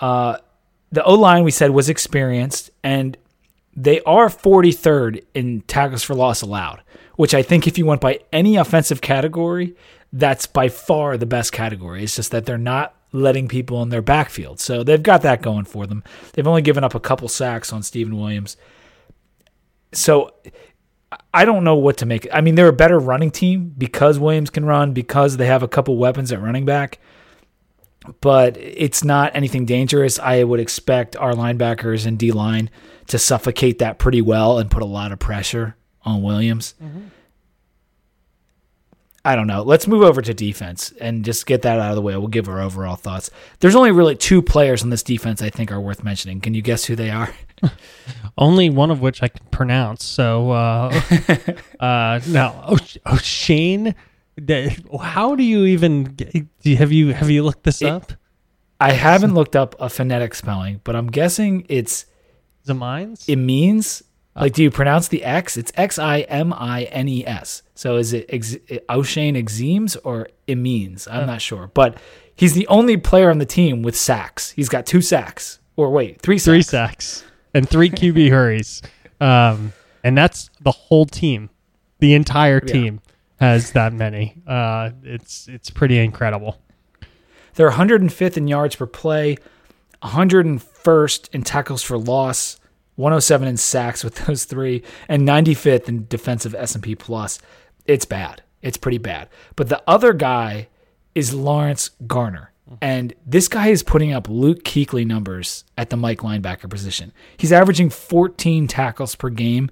Uh, 0.00 0.38
the 0.90 1.02
O 1.04 1.14
line 1.14 1.44
we 1.44 1.50
said 1.50 1.70
was 1.70 1.88
experienced, 1.88 2.70
and 2.82 3.16
they 3.76 4.00
are 4.02 4.28
43rd 4.28 5.24
in 5.34 5.60
tackles 5.62 6.02
for 6.02 6.14
loss 6.14 6.40
allowed, 6.40 6.80
which 7.16 7.34
I 7.34 7.42
think 7.42 7.66
if 7.66 7.76
you 7.76 7.84
went 7.84 8.00
by 8.00 8.20
any 8.32 8.56
offensive 8.56 9.00
category, 9.00 9.74
that's 10.12 10.46
by 10.46 10.68
far 10.68 11.16
the 11.16 11.26
best 11.26 11.52
category. 11.52 12.04
It's 12.04 12.16
just 12.16 12.30
that 12.30 12.46
they're 12.46 12.56
not 12.56 12.94
letting 13.12 13.48
people 13.48 13.82
in 13.82 13.88
their 13.88 14.02
backfield. 14.02 14.60
So 14.60 14.82
they've 14.82 15.02
got 15.02 15.22
that 15.22 15.42
going 15.42 15.64
for 15.64 15.86
them. 15.86 16.04
They've 16.32 16.46
only 16.46 16.62
given 16.62 16.84
up 16.84 16.94
a 16.94 17.00
couple 17.00 17.28
sacks 17.28 17.72
on 17.72 17.82
Steven 17.82 18.16
Williams. 18.16 18.56
So 19.92 20.34
I 21.32 21.44
don't 21.44 21.64
know 21.64 21.76
what 21.76 21.96
to 21.98 22.06
make. 22.06 22.28
I 22.32 22.40
mean, 22.40 22.54
they're 22.54 22.68
a 22.68 22.72
better 22.72 22.98
running 22.98 23.30
team 23.30 23.74
because 23.76 24.18
Williams 24.18 24.50
can 24.50 24.64
run, 24.64 24.92
because 24.92 25.36
they 25.36 25.46
have 25.46 25.62
a 25.62 25.68
couple 25.68 25.96
weapons 25.96 26.32
at 26.32 26.42
running 26.42 26.66
back. 26.66 26.98
But 28.20 28.56
it's 28.58 29.04
not 29.04 29.34
anything 29.34 29.66
dangerous. 29.66 30.18
I 30.18 30.44
would 30.44 30.60
expect 30.60 31.16
our 31.16 31.32
linebackers 31.32 32.06
and 32.06 32.18
D 32.18 32.32
line 32.32 32.70
to 33.08 33.18
suffocate 33.18 33.78
that 33.78 33.98
pretty 33.98 34.22
well 34.22 34.58
and 34.58 34.70
put 34.70 34.82
a 34.82 34.86
lot 34.86 35.12
of 35.12 35.18
pressure 35.18 35.76
on 36.02 36.22
Williams. 36.22 36.74
Mm-hmm. 36.82 37.08
I 39.28 39.36
don't 39.36 39.46
know. 39.46 39.62
Let's 39.62 39.86
move 39.86 40.02
over 40.02 40.22
to 40.22 40.32
defense 40.32 40.92
and 41.00 41.24
just 41.24 41.44
get 41.44 41.62
that 41.62 41.78
out 41.78 41.90
of 41.90 41.96
the 41.96 42.02
way. 42.02 42.16
We'll 42.16 42.28
give 42.28 42.48
our 42.48 42.60
overall 42.62 42.96
thoughts. 42.96 43.30
There's 43.60 43.74
only 43.74 43.90
really 43.90 44.16
two 44.16 44.40
players 44.40 44.82
on 44.82 44.88
this 44.90 45.02
defense 45.02 45.42
I 45.42 45.50
think 45.50 45.70
are 45.70 45.80
worth 45.80 46.02
mentioning. 46.02 46.40
Can 46.40 46.54
you 46.54 46.62
guess 46.62 46.84
who 46.86 46.96
they 46.96 47.10
are? 47.10 47.34
only 48.38 48.70
one 48.70 48.88
of 48.92 49.00
which 49.00 49.20
i 49.20 49.26
can 49.26 49.44
pronounce 49.50 50.04
so 50.04 50.52
uh 50.52 51.00
uh 51.80 52.20
no 52.28 52.54
oh, 52.68 52.78
oh 53.06 53.16
shane 53.16 53.96
how 55.02 55.34
do 55.34 55.42
you 55.42 55.64
even 55.64 56.04
do 56.04 56.46
you- 56.62 56.76
have 56.76 56.92
you 56.92 57.12
have 57.12 57.28
you 57.30 57.42
looked 57.42 57.64
this 57.64 57.82
It- 57.82 57.88
up 57.88 58.12
I 58.80 58.92
haven't 58.92 59.34
looked 59.34 59.56
up 59.56 59.74
a 59.80 59.88
phonetic 59.88 60.36
spelling, 60.36 60.80
but 60.84 60.94
I'm 60.94 61.08
guessing 61.08 61.66
it's 61.68 62.06
the 62.64 62.74
mines 62.74 63.28
it 63.28 63.34
means 63.34 64.04
like 64.36 64.52
do 64.52 64.62
you 64.62 64.70
pronounce 64.70 65.08
the 65.08 65.24
X? 65.24 65.56
It's 65.56 65.72
X 65.76 65.98
I 65.98 66.20
M 66.20 66.52
I 66.52 66.84
N 66.84 67.08
E 67.08 67.26
S. 67.26 67.62
So 67.74 67.96
is 67.96 68.12
it 68.12 68.26
ex- 68.28 68.56
O'Shane 68.90 69.34
Exemes 69.34 69.96
or 70.04 70.28
Imines? 70.46 71.06
I'm 71.10 71.26
not 71.26 71.40
sure, 71.42 71.70
but 71.74 71.98
he's 72.34 72.54
the 72.54 72.66
only 72.68 72.96
player 72.96 73.30
on 73.30 73.38
the 73.38 73.46
team 73.46 73.82
with 73.82 73.96
sacks. 73.96 74.50
He's 74.52 74.68
got 74.68 74.86
two 74.86 75.00
sacks, 75.00 75.58
or 75.76 75.90
wait, 75.90 76.20
three 76.22 76.38
sacks. 76.38 76.44
three 76.44 76.62
sacks 76.62 77.24
and 77.54 77.68
three 77.68 77.90
QB 77.90 78.28
hurries. 78.30 78.82
Um, 79.20 79.72
and 80.04 80.16
that's 80.16 80.50
the 80.60 80.70
whole 80.70 81.04
team. 81.06 81.50
The 81.98 82.14
entire 82.14 82.62
Yeah. 82.64 82.72
team 82.72 83.00
has 83.40 83.72
that 83.72 83.92
many. 83.92 84.36
Uh, 84.46 84.90
it's 85.02 85.48
it's 85.48 85.70
pretty 85.70 85.98
incredible. 85.98 86.58
They're 87.54 87.70
105th 87.72 88.36
in 88.36 88.46
yards 88.46 88.76
per 88.76 88.86
play, 88.86 89.36
101st 90.02 91.28
in 91.34 91.42
tackles 91.42 91.82
for 91.82 91.98
loss, 91.98 92.57
107 92.98 93.46
in 93.46 93.56
sacks 93.56 94.02
with 94.02 94.26
those 94.26 94.44
three, 94.44 94.82
and 95.08 95.26
95th 95.26 95.88
in 95.88 96.06
defensive 96.08 96.54
S&P 96.54 96.94
plus. 96.94 97.38
It's 97.86 98.04
bad. 98.04 98.42
It's 98.60 98.76
pretty 98.76 98.98
bad. 98.98 99.28
But 99.56 99.68
the 99.68 99.82
other 99.86 100.12
guy 100.12 100.68
is 101.14 101.32
Lawrence 101.32 101.90
Garner. 102.06 102.52
And 102.82 103.14
this 103.24 103.48
guy 103.48 103.68
is 103.68 103.82
putting 103.82 104.12
up 104.12 104.28
Luke 104.28 104.62
Kuechly 104.62 105.06
numbers 105.06 105.64
at 105.78 105.88
the 105.88 105.96
Mike 105.96 106.18
linebacker 106.18 106.68
position. 106.68 107.12
He's 107.38 107.52
averaging 107.52 107.88
14 107.88 108.66
tackles 108.66 109.14
per 109.14 109.30
game. 109.30 109.70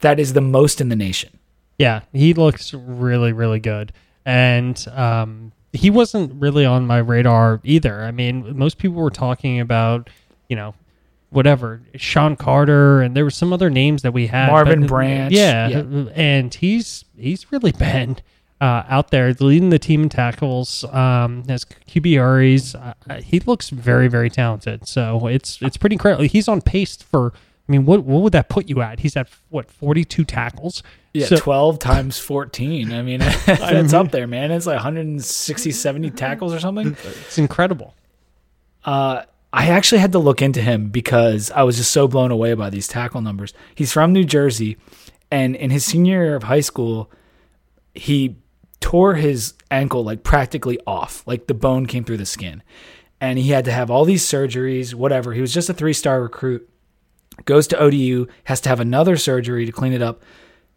That 0.00 0.20
is 0.20 0.34
the 0.34 0.40
most 0.40 0.80
in 0.80 0.88
the 0.88 0.94
nation. 0.94 1.40
Yeah, 1.78 2.02
he 2.12 2.34
looks 2.34 2.72
really, 2.72 3.32
really 3.32 3.58
good. 3.58 3.92
And 4.24 4.86
um, 4.92 5.50
he 5.72 5.90
wasn't 5.90 6.40
really 6.40 6.64
on 6.64 6.86
my 6.86 6.98
radar 6.98 7.60
either. 7.64 8.04
I 8.04 8.12
mean, 8.12 8.56
most 8.56 8.78
people 8.78 9.02
were 9.02 9.10
talking 9.10 9.58
about, 9.58 10.08
you 10.48 10.54
know, 10.54 10.74
whatever, 11.30 11.82
Sean 11.96 12.36
Carter, 12.36 13.02
and 13.02 13.16
there 13.16 13.24
were 13.24 13.30
some 13.30 13.52
other 13.52 13.70
names 13.70 14.02
that 14.02 14.12
we 14.12 14.26
had. 14.28 14.50
Marvin 14.50 14.80
but- 14.82 14.88
Branch, 14.88 15.32
Yeah, 15.32 15.68
yeah. 15.68 15.82
and 16.14 16.52
he's 16.54 17.04
he's 17.18 17.50
really 17.52 17.72
been 17.78 18.16
uh, 18.60 18.84
out 18.88 19.10
there 19.10 19.34
leading 19.40 19.70
the 19.70 19.78
team 19.78 20.04
in 20.04 20.08
tackles, 20.08 20.84
um, 20.84 21.44
has 21.48 21.64
QBRs. 21.64 22.74
Uh, 23.10 23.20
he 23.20 23.40
looks 23.40 23.68
very, 23.70 24.08
very 24.08 24.30
talented. 24.30 24.86
So 24.88 25.26
it's 25.26 25.60
it's 25.60 25.76
pretty 25.76 25.94
incredible. 25.94 26.24
He's 26.24 26.48
on 26.48 26.60
pace 26.62 26.96
for. 26.96 27.32
I 27.68 27.72
mean, 27.72 27.84
what 27.84 28.04
what 28.04 28.22
would 28.22 28.32
that 28.32 28.48
put 28.48 28.68
you 28.68 28.80
at? 28.80 29.00
He's 29.00 29.16
at 29.16 29.28
what 29.50 29.68
forty 29.70 30.04
two 30.04 30.24
tackles. 30.24 30.82
Yeah, 31.12 31.26
So- 31.26 31.36
12 31.38 31.78
times 31.78 32.18
14. 32.18 32.92
I 32.92 33.00
mean, 33.00 33.20
that's 33.46 33.94
up 33.94 34.10
there, 34.10 34.26
man. 34.26 34.50
It's 34.50 34.66
like 34.66 34.76
160, 34.76 35.70
70 35.70 36.10
tackles 36.10 36.52
or 36.52 36.60
something. 36.60 36.94
It's 37.04 37.38
incredible. 37.38 37.94
Uh, 38.84 39.22
I 39.56 39.68
actually 39.68 40.02
had 40.02 40.12
to 40.12 40.18
look 40.18 40.42
into 40.42 40.60
him 40.60 40.90
because 40.90 41.50
I 41.50 41.62
was 41.62 41.78
just 41.78 41.90
so 41.90 42.06
blown 42.06 42.30
away 42.30 42.52
by 42.52 42.68
these 42.68 42.86
tackle 42.86 43.22
numbers. 43.22 43.54
He's 43.74 43.90
from 43.90 44.12
New 44.12 44.24
Jersey, 44.24 44.76
And 45.30 45.56
in 45.56 45.70
his 45.70 45.82
senior 45.82 46.22
year 46.24 46.36
of 46.36 46.42
high 46.42 46.60
school, 46.60 47.10
he 47.94 48.36
tore 48.80 49.14
his 49.14 49.54
ankle 49.70 50.04
like 50.04 50.22
practically 50.22 50.78
off, 50.86 51.26
like 51.26 51.46
the 51.46 51.54
bone 51.54 51.86
came 51.86 52.04
through 52.04 52.18
the 52.18 52.26
skin. 52.26 52.62
And 53.18 53.38
he 53.38 53.48
had 53.48 53.64
to 53.64 53.72
have 53.72 53.90
all 53.90 54.04
these 54.04 54.22
surgeries, 54.22 54.92
whatever. 54.92 55.32
He 55.32 55.40
was 55.40 55.54
just 55.54 55.70
a 55.70 55.74
three 55.74 55.94
star 55.94 56.20
recruit, 56.20 56.68
goes 57.46 57.66
to 57.68 57.78
ODU, 57.78 58.26
has 58.44 58.60
to 58.60 58.68
have 58.68 58.78
another 58.78 59.16
surgery 59.16 59.64
to 59.64 59.72
clean 59.72 59.94
it 59.94 60.02
up. 60.02 60.22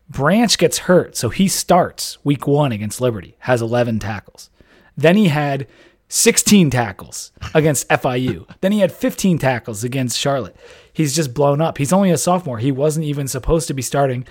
Branch 0.08 0.58
gets 0.58 0.80
hurt, 0.80 1.18
so 1.18 1.28
he 1.28 1.50
starts 1.50 2.18
week 2.24 2.48
one 2.48 2.72
against 2.72 3.02
Liberty, 3.02 3.36
has 3.40 3.62
11 3.62 4.00
tackles. 4.00 4.50
Then 4.96 5.18
he 5.18 5.28
had 5.28 5.68
16 6.10 6.72
tackles 6.72 7.32
against 7.54 7.88
FIU. 7.88 8.46
then 8.62 8.72
he 8.72 8.80
had 8.80 8.92
15 8.92 9.38
tackles 9.38 9.84
against 9.84 10.18
Charlotte. 10.18 10.56
He's 10.92 11.16
just 11.16 11.34
blown 11.34 11.62
up. 11.62 11.78
He's 11.78 11.94
only 11.94 12.10
a 12.12 12.18
sophomore. 12.18 12.58
He 12.58 12.72
wasn't 12.72 13.06
even 13.06 13.28
supposed 13.28 13.68
to 13.68 13.74
be 13.74 13.84
starting. 13.84 14.26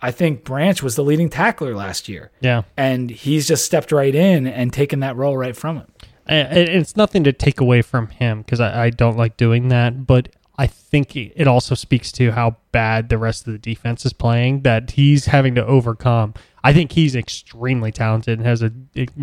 I 0.00 0.10
think 0.10 0.44
Branch 0.44 0.82
was 0.82 0.96
the 0.96 1.02
leading 1.02 1.28
tackler 1.28 1.74
last 1.74 2.08
year. 2.08 2.30
Yeah. 2.40 2.62
And 2.76 3.10
he's 3.10 3.48
just 3.48 3.64
stepped 3.64 3.90
right 3.90 4.14
in 4.14 4.46
and 4.46 4.72
taken 4.72 5.00
that 5.00 5.16
role 5.16 5.36
right 5.36 5.56
from 5.56 5.76
him. 5.76 5.86
And 6.26 6.56
it's 6.56 6.96
nothing 6.96 7.24
to 7.24 7.32
take 7.32 7.60
away 7.60 7.82
from 7.82 8.08
him 8.08 8.42
because 8.42 8.60
I, 8.60 8.84
I 8.84 8.90
don't 8.90 9.16
like 9.16 9.36
doing 9.36 9.68
that, 9.68 10.06
but 10.06 10.28
I 10.56 10.66
think 10.66 11.16
it 11.16 11.48
also 11.48 11.74
speaks 11.74 12.12
to 12.12 12.30
how 12.30 12.56
bad 12.70 13.08
the 13.08 13.18
rest 13.18 13.46
of 13.46 13.52
the 13.52 13.58
defense 13.58 14.06
is 14.06 14.12
playing 14.12 14.62
that 14.62 14.92
he's 14.92 15.26
having 15.26 15.54
to 15.56 15.66
overcome. 15.66 16.34
I 16.62 16.72
think 16.72 16.92
he's 16.92 17.16
extremely 17.16 17.90
talented 17.90 18.38
and 18.38 18.46
has 18.46 18.62
a, 18.62 18.72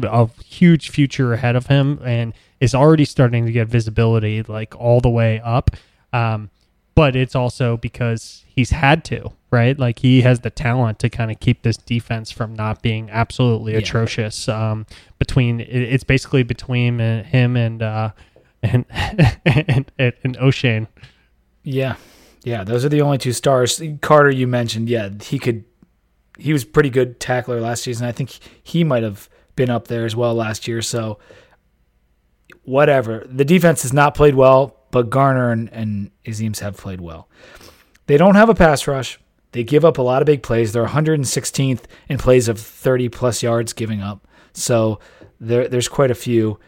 a 0.03 0.27
huge 0.43 0.89
future 0.89 1.33
ahead 1.33 1.55
of 1.55 1.67
him 1.67 1.99
and 2.03 2.33
is 2.59 2.75
already 2.75 3.05
starting 3.05 3.45
to 3.45 3.51
get 3.51 3.67
visibility 3.67 4.43
like 4.43 4.75
all 4.77 4.99
the 4.99 5.09
way 5.09 5.39
up. 5.39 5.71
Um, 6.11 6.49
but 6.95 7.15
it's 7.15 7.35
also 7.35 7.77
because 7.77 8.43
he's 8.47 8.71
had 8.71 9.05
to, 9.05 9.31
right? 9.49 9.79
Like 9.79 9.99
he 9.99 10.21
has 10.21 10.41
the 10.41 10.49
talent 10.49 10.99
to 10.99 11.09
kind 11.09 11.31
of 11.31 11.39
keep 11.39 11.63
this 11.63 11.77
defense 11.77 12.29
from 12.29 12.53
not 12.53 12.81
being 12.81 13.09
absolutely 13.09 13.71
yeah. 13.71 13.79
atrocious. 13.79 14.49
Um, 14.49 14.85
between 15.17 15.61
it's 15.61 16.03
basically 16.03 16.43
between 16.43 16.99
him 16.99 17.55
and 17.55 17.81
uh, 17.81 18.11
and 18.61 18.85
and, 19.45 19.91
and, 19.97 20.13
and 20.23 20.37
Oshane. 20.37 20.87
Yeah. 21.63 21.95
Yeah, 22.43 22.63
those 22.63 22.83
are 22.83 22.89
the 22.89 23.01
only 23.01 23.17
two 23.17 23.33
stars. 23.33 23.81
Carter, 24.01 24.31
you 24.31 24.47
mentioned, 24.47 24.89
yeah, 24.89 25.09
he 25.21 25.37
could. 25.37 25.63
He 26.37 26.53
was 26.53 26.65
pretty 26.65 26.89
good 26.89 27.19
tackler 27.19 27.59
last 27.59 27.83
season. 27.83 28.07
I 28.07 28.11
think 28.11 28.31
he 28.63 28.83
might 28.83 29.03
have 29.03 29.29
been 29.55 29.69
up 29.69 29.87
there 29.87 30.05
as 30.05 30.15
well 30.15 30.33
last 30.33 30.67
year. 30.67 30.81
So, 30.81 31.19
whatever. 32.63 33.25
The 33.29 33.45
defense 33.45 33.83
has 33.83 33.93
not 33.93 34.15
played 34.15 34.33
well, 34.33 34.75
but 34.89 35.09
Garner 35.09 35.51
and, 35.51 35.71
and 35.71 36.11
Azeem's 36.25 36.59
have 36.59 36.77
played 36.77 37.01
well. 37.01 37.29
They 38.07 38.17
don't 38.17 38.35
have 38.35 38.49
a 38.49 38.55
pass 38.55 38.87
rush. 38.87 39.19
They 39.51 39.63
give 39.63 39.85
up 39.85 39.97
a 39.97 40.01
lot 40.01 40.21
of 40.21 40.25
big 40.25 40.41
plays. 40.41 40.71
They're 40.71 40.85
116th 40.85 41.83
in 42.07 42.17
plays 42.17 42.47
of 42.47 42.59
30 42.59 43.09
plus 43.09 43.43
yards 43.43 43.73
giving 43.73 44.01
up. 44.01 44.27
So 44.53 44.99
there, 45.39 45.67
there's 45.67 45.89
quite 45.89 46.11
a 46.11 46.15
few. 46.15 46.59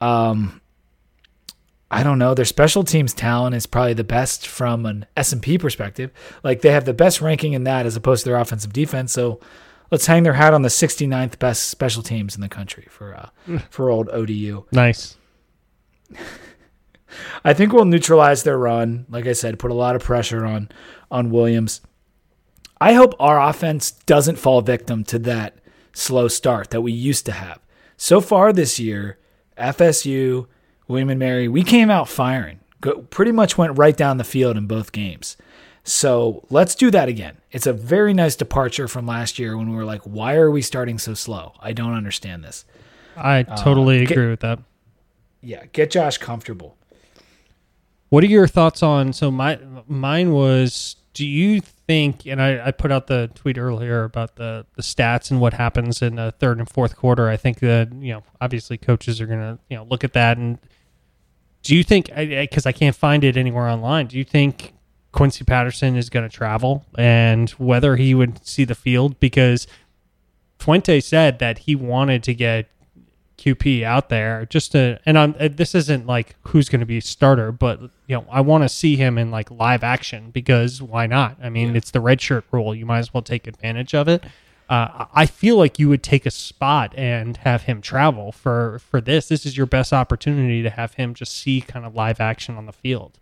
Um, 0.00 0.61
I 1.92 2.02
don't 2.02 2.18
know. 2.18 2.32
Their 2.32 2.46
special 2.46 2.84
teams 2.84 3.12
talent 3.12 3.54
is 3.54 3.66
probably 3.66 3.92
the 3.92 4.02
best 4.02 4.46
from 4.48 4.86
an 4.86 5.04
S&P 5.14 5.58
perspective. 5.58 6.10
Like 6.42 6.62
they 6.62 6.70
have 6.70 6.86
the 6.86 6.94
best 6.94 7.20
ranking 7.20 7.52
in 7.52 7.64
that 7.64 7.84
as 7.84 7.96
opposed 7.96 8.24
to 8.24 8.30
their 8.30 8.38
offensive 8.38 8.72
defense. 8.72 9.12
So 9.12 9.40
let's 9.90 10.06
hang 10.06 10.22
their 10.22 10.32
hat 10.32 10.54
on 10.54 10.62
the 10.62 10.70
69th 10.70 11.38
best 11.38 11.68
special 11.68 12.02
teams 12.02 12.34
in 12.34 12.40
the 12.40 12.48
country 12.48 12.86
for 12.88 13.14
uh, 13.14 13.58
for 13.68 13.90
old 13.90 14.08
ODU. 14.08 14.64
Nice. 14.72 15.18
I 17.44 17.52
think 17.52 17.74
we'll 17.74 17.84
neutralize 17.84 18.42
their 18.42 18.56
run. 18.56 19.04
Like 19.10 19.26
I 19.26 19.34
said, 19.34 19.58
put 19.58 19.70
a 19.70 19.74
lot 19.74 19.94
of 19.94 20.02
pressure 20.02 20.46
on 20.46 20.70
on 21.10 21.30
Williams. 21.30 21.82
I 22.80 22.94
hope 22.94 23.14
our 23.20 23.38
offense 23.40 23.90
doesn't 23.92 24.36
fall 24.36 24.62
victim 24.62 25.04
to 25.04 25.18
that 25.20 25.58
slow 25.92 26.26
start 26.26 26.70
that 26.70 26.80
we 26.80 26.92
used 26.92 27.26
to 27.26 27.32
have. 27.32 27.60
So 27.98 28.22
far 28.22 28.50
this 28.50 28.80
year, 28.80 29.18
FSU 29.58 30.46
William 30.88 31.10
and 31.10 31.18
Mary, 31.18 31.48
we 31.48 31.62
came 31.62 31.90
out 31.90 32.08
firing. 32.08 32.60
Go, 32.80 33.02
pretty 33.02 33.32
much 33.32 33.56
went 33.56 33.78
right 33.78 33.96
down 33.96 34.16
the 34.16 34.24
field 34.24 34.56
in 34.56 34.66
both 34.66 34.92
games. 34.92 35.36
So 35.84 36.44
let's 36.50 36.74
do 36.74 36.90
that 36.90 37.08
again. 37.08 37.38
It's 37.50 37.66
a 37.66 37.72
very 37.72 38.14
nice 38.14 38.36
departure 38.36 38.86
from 38.86 39.06
last 39.06 39.38
year 39.38 39.56
when 39.56 39.70
we 39.70 39.76
were 39.76 39.84
like, 39.84 40.02
why 40.02 40.36
are 40.36 40.50
we 40.50 40.62
starting 40.62 40.98
so 40.98 41.14
slow? 41.14 41.54
I 41.60 41.72
don't 41.72 41.94
understand 41.94 42.44
this. 42.44 42.64
I 43.16 43.42
totally 43.42 43.98
uh, 43.98 44.00
get, 44.06 44.10
agree 44.12 44.30
with 44.30 44.40
that. 44.40 44.60
Yeah, 45.40 45.64
get 45.72 45.90
Josh 45.90 46.18
comfortable. 46.18 46.76
What 48.08 48.22
are 48.24 48.28
your 48.28 48.46
thoughts 48.46 48.82
on? 48.82 49.12
So 49.12 49.30
my 49.30 49.58
mine 49.86 50.32
was. 50.32 50.96
Do 51.14 51.26
you 51.26 51.60
think? 51.60 52.26
And 52.26 52.40
I, 52.40 52.68
I 52.68 52.70
put 52.70 52.90
out 52.90 53.06
the 53.06 53.30
tweet 53.34 53.58
earlier 53.58 54.04
about 54.04 54.36
the 54.36 54.64
the 54.76 54.82
stats 54.82 55.30
and 55.30 55.40
what 55.40 55.52
happens 55.52 56.00
in 56.00 56.16
the 56.16 56.32
third 56.38 56.58
and 56.58 56.68
fourth 56.68 56.96
quarter. 56.96 57.28
I 57.28 57.36
think 57.36 57.60
that 57.60 57.92
you 57.92 58.14
know 58.14 58.22
obviously 58.40 58.78
coaches 58.78 59.20
are 59.20 59.26
gonna 59.26 59.58
you 59.68 59.76
know 59.76 59.84
look 59.84 60.04
at 60.04 60.14
that 60.14 60.38
and 60.38 60.58
do 61.62 61.76
you 61.76 61.84
think, 61.84 62.10
because 62.14 62.66
I 62.66 62.72
can't 62.72 62.96
find 62.96 63.24
it 63.24 63.36
anywhere 63.36 63.68
online, 63.68 64.06
do 64.06 64.18
you 64.18 64.24
think 64.24 64.74
Quincy 65.12 65.44
Patterson 65.44 65.96
is 65.96 66.10
going 66.10 66.28
to 66.28 66.34
travel 66.34 66.84
and 66.96 67.50
whether 67.50 67.96
he 67.96 68.14
would 68.14 68.44
see 68.46 68.64
the 68.64 68.74
field? 68.74 69.18
Because 69.20 69.66
Fuente 70.58 71.00
said 71.00 71.38
that 71.38 71.58
he 71.58 71.74
wanted 71.76 72.22
to 72.24 72.34
get 72.34 72.68
QP 73.38 73.82
out 73.82 74.08
there 74.08 74.46
just 74.46 74.72
to, 74.72 75.00
and 75.06 75.18
I'm, 75.18 75.34
uh, 75.38 75.48
this 75.50 75.74
isn't 75.74 76.06
like 76.06 76.36
who's 76.42 76.68
going 76.68 76.80
to 76.80 76.86
be 76.86 76.98
a 76.98 77.02
starter, 77.02 77.50
but 77.52 77.80
you 77.80 78.16
know, 78.16 78.26
I 78.30 78.40
want 78.40 78.64
to 78.64 78.68
see 78.68 78.96
him 78.96 79.18
in 79.18 79.30
like 79.30 79.50
live 79.50 79.82
action 79.82 80.30
because 80.30 80.82
why 80.82 81.06
not? 81.06 81.36
I 81.42 81.48
mean, 81.48 81.70
yeah. 81.70 81.76
it's 81.76 81.90
the 81.90 82.00
red 82.00 82.20
shirt 82.20 82.44
rule. 82.52 82.74
You 82.74 82.86
might 82.86 82.98
as 82.98 83.14
well 83.14 83.22
take 83.22 83.46
advantage 83.46 83.94
of 83.94 84.08
it 84.08 84.24
uh, 84.72 85.04
I 85.12 85.26
feel 85.26 85.58
like 85.58 85.78
you 85.78 85.90
would 85.90 86.02
take 86.02 86.24
a 86.24 86.30
spot 86.30 86.94
and 86.96 87.36
have 87.38 87.64
him 87.64 87.82
travel 87.82 88.32
for 88.32 88.78
for 88.78 89.02
this. 89.02 89.28
This 89.28 89.44
is 89.44 89.54
your 89.54 89.66
best 89.66 89.92
opportunity 89.92 90.62
to 90.62 90.70
have 90.70 90.94
him 90.94 91.12
just 91.12 91.36
see 91.36 91.60
kind 91.60 91.84
of 91.84 91.94
live 91.94 92.20
action 92.20 92.56
on 92.56 92.64
the 92.64 92.72
field. 92.72 93.18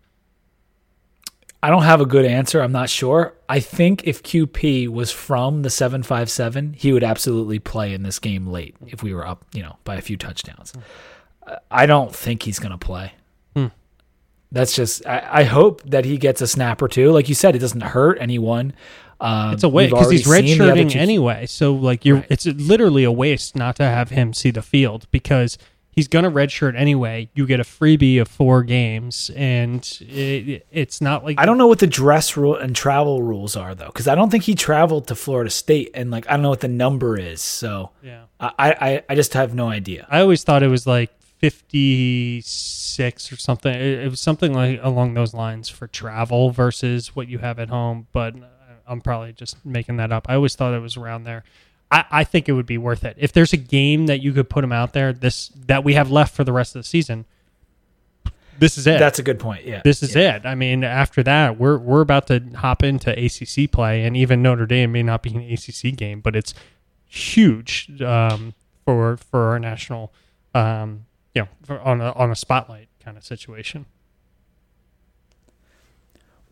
I 1.61 1.69
don't 1.69 1.83
have 1.83 1.99
a 1.99 2.05
good 2.05 2.23
answer. 2.23 2.61
I'm 2.61 2.71
not 2.71 2.89
sure. 2.89 3.33
I 3.49 3.59
think 3.59 4.07
if 4.07 4.23
QP 4.23 4.87
was 4.87 5.11
from 5.11 5.63
the 5.63 5.69
757, 5.69 6.73
he 6.73 6.93
would 6.93 7.03
absolutely 7.03 7.59
play 7.59 7.93
in 7.93 8.03
this 8.03 8.17
game 8.17 8.47
late 8.47 8.75
if 8.87 9.03
we 9.03 9.13
were 9.13 9.27
up, 9.27 9.43
you 9.53 9.61
know, 9.61 9.75
by 9.83 9.95
a 9.95 10.01
few 10.01 10.15
touchdowns. 10.15 10.73
I 11.69 11.85
don't 11.85 12.15
think 12.15 12.43
he's 12.43 12.59
going 12.59 12.71
to 12.71 12.77
play. 12.77 13.11
Hmm. 13.57 13.67
That's 14.53 14.73
just, 14.73 15.05
I, 15.05 15.27
I, 15.29 15.43
hope 15.43 15.83
that 15.83 16.05
he 16.05 16.17
gets 16.17 16.41
a 16.41 16.47
snap 16.47 16.81
or 16.81 16.87
two. 16.87 17.11
Like 17.11 17.29
you 17.29 17.35
said, 17.35 17.55
it 17.55 17.59
doesn't 17.59 17.81
hurt 17.81 18.17
anyone. 18.19 18.73
Um, 19.21 19.53
it's 19.53 19.63
a 19.63 19.69
waste 19.69 19.91
because 19.91 20.09
he's 20.09 20.25
redshirting 20.25 20.95
anyway. 20.95 21.45
So 21.45 21.73
like 21.73 22.05
you're, 22.05 22.17
right. 22.17 22.27
it's 22.29 22.45
literally 22.45 23.03
a 23.03 23.11
waste 23.11 23.55
not 23.55 23.75
to 23.75 23.83
have 23.83 24.09
him 24.09 24.33
see 24.33 24.49
the 24.49 24.63
field 24.63 25.05
because 25.11 25.57
he's 25.91 26.07
going 26.07 26.23
to 26.23 26.31
redshirt 26.31 26.75
anyway. 26.75 27.29
You 27.35 27.45
get 27.45 27.59
a 27.59 27.63
freebie 27.63 28.19
of 28.19 28.27
four 28.27 28.63
games, 28.63 29.29
and 29.35 29.87
it, 30.01 30.65
it's 30.71 31.01
not 31.01 31.23
like 31.23 31.39
I 31.39 31.45
don't 31.45 31.57
know 31.57 31.67
what 31.67 31.79
the 31.79 31.87
dress 31.87 32.35
rule 32.35 32.55
and 32.55 32.75
travel 32.75 33.21
rules 33.21 33.55
are 33.55 33.75
though, 33.75 33.87
because 33.87 34.07
I 34.07 34.15
don't 34.15 34.29
think 34.29 34.43
he 34.43 34.55
traveled 34.55 35.07
to 35.07 35.15
Florida 35.15 35.51
State, 35.51 35.91
and 35.93 36.09
like 36.09 36.27
I 36.27 36.31
don't 36.31 36.41
know 36.41 36.49
what 36.49 36.61
the 36.61 36.67
number 36.67 37.17
is. 37.17 37.41
So 37.41 37.91
yeah, 38.01 38.23
I 38.39 38.51
I, 38.57 39.03
I 39.09 39.15
just 39.15 39.33
have 39.33 39.53
no 39.53 39.69
idea. 39.69 40.07
I 40.09 40.21
always 40.21 40.43
thought 40.43 40.63
it 40.63 40.67
was 40.67 40.87
like 40.87 41.11
fifty 41.39 42.41
six 42.41 43.31
or 43.31 43.37
something. 43.37 43.73
It, 43.73 43.99
it 43.99 44.09
was 44.09 44.19
something 44.19 44.53
like 44.53 44.79
along 44.81 45.13
those 45.13 45.33
lines 45.33 45.69
for 45.69 45.87
travel 45.87 46.51
versus 46.51 47.15
what 47.15 47.27
you 47.27 47.39
have 47.39 47.59
at 47.59 47.69
home, 47.69 48.07
but 48.11 48.35
I'm 48.87 49.01
probably 49.01 49.33
just 49.33 49.63
making 49.65 49.97
that 49.97 50.11
up. 50.11 50.27
I 50.29 50.35
always 50.35 50.55
thought 50.55 50.73
it 50.73 50.79
was 50.79 50.97
around 50.97 51.23
there. 51.23 51.43
I, 51.91 52.05
I 52.11 52.23
think 52.23 52.47
it 52.47 52.53
would 52.53 52.65
be 52.65 52.77
worth 52.77 53.03
it 53.03 53.15
if 53.19 53.33
there's 53.33 53.53
a 53.53 53.57
game 53.57 54.07
that 54.07 54.21
you 54.21 54.33
could 54.33 54.49
put 54.49 54.63
him 54.63 54.71
out 54.71 54.93
there. 54.93 55.13
This 55.13 55.49
that 55.67 55.83
we 55.83 55.93
have 55.93 56.09
left 56.09 56.35
for 56.35 56.43
the 56.43 56.53
rest 56.53 56.75
of 56.75 56.81
the 56.81 56.87
season. 56.87 57.25
This 58.59 58.77
is 58.77 58.85
it. 58.85 58.99
That's 58.99 59.17
a 59.17 59.23
good 59.23 59.39
point. 59.39 59.65
Yeah. 59.65 59.81
This 59.83 60.03
is 60.03 60.15
yeah. 60.15 60.35
it. 60.35 60.45
I 60.45 60.55
mean, 60.55 60.83
after 60.83 61.23
that, 61.23 61.57
we're 61.57 61.77
we're 61.77 62.01
about 62.01 62.27
to 62.27 62.39
hop 62.55 62.83
into 62.83 63.11
ACC 63.11 63.71
play, 63.71 64.03
and 64.03 64.15
even 64.15 64.41
Notre 64.41 64.65
Dame 64.65 64.91
may 64.91 65.03
not 65.03 65.23
be 65.23 65.31
an 65.31 65.41
ACC 65.41 65.95
game, 65.95 66.21
but 66.21 66.35
it's 66.35 66.53
huge 67.07 68.01
um, 68.01 68.53
for 68.85 69.17
for 69.17 69.49
our 69.49 69.59
national, 69.59 70.13
um, 70.53 71.05
you 71.33 71.41
know, 71.41 71.47
for, 71.63 71.81
on 71.81 72.01
a 72.01 72.11
on 72.11 72.31
a 72.31 72.35
spotlight 72.35 72.87
kind 73.03 73.17
of 73.17 73.23
situation 73.23 73.85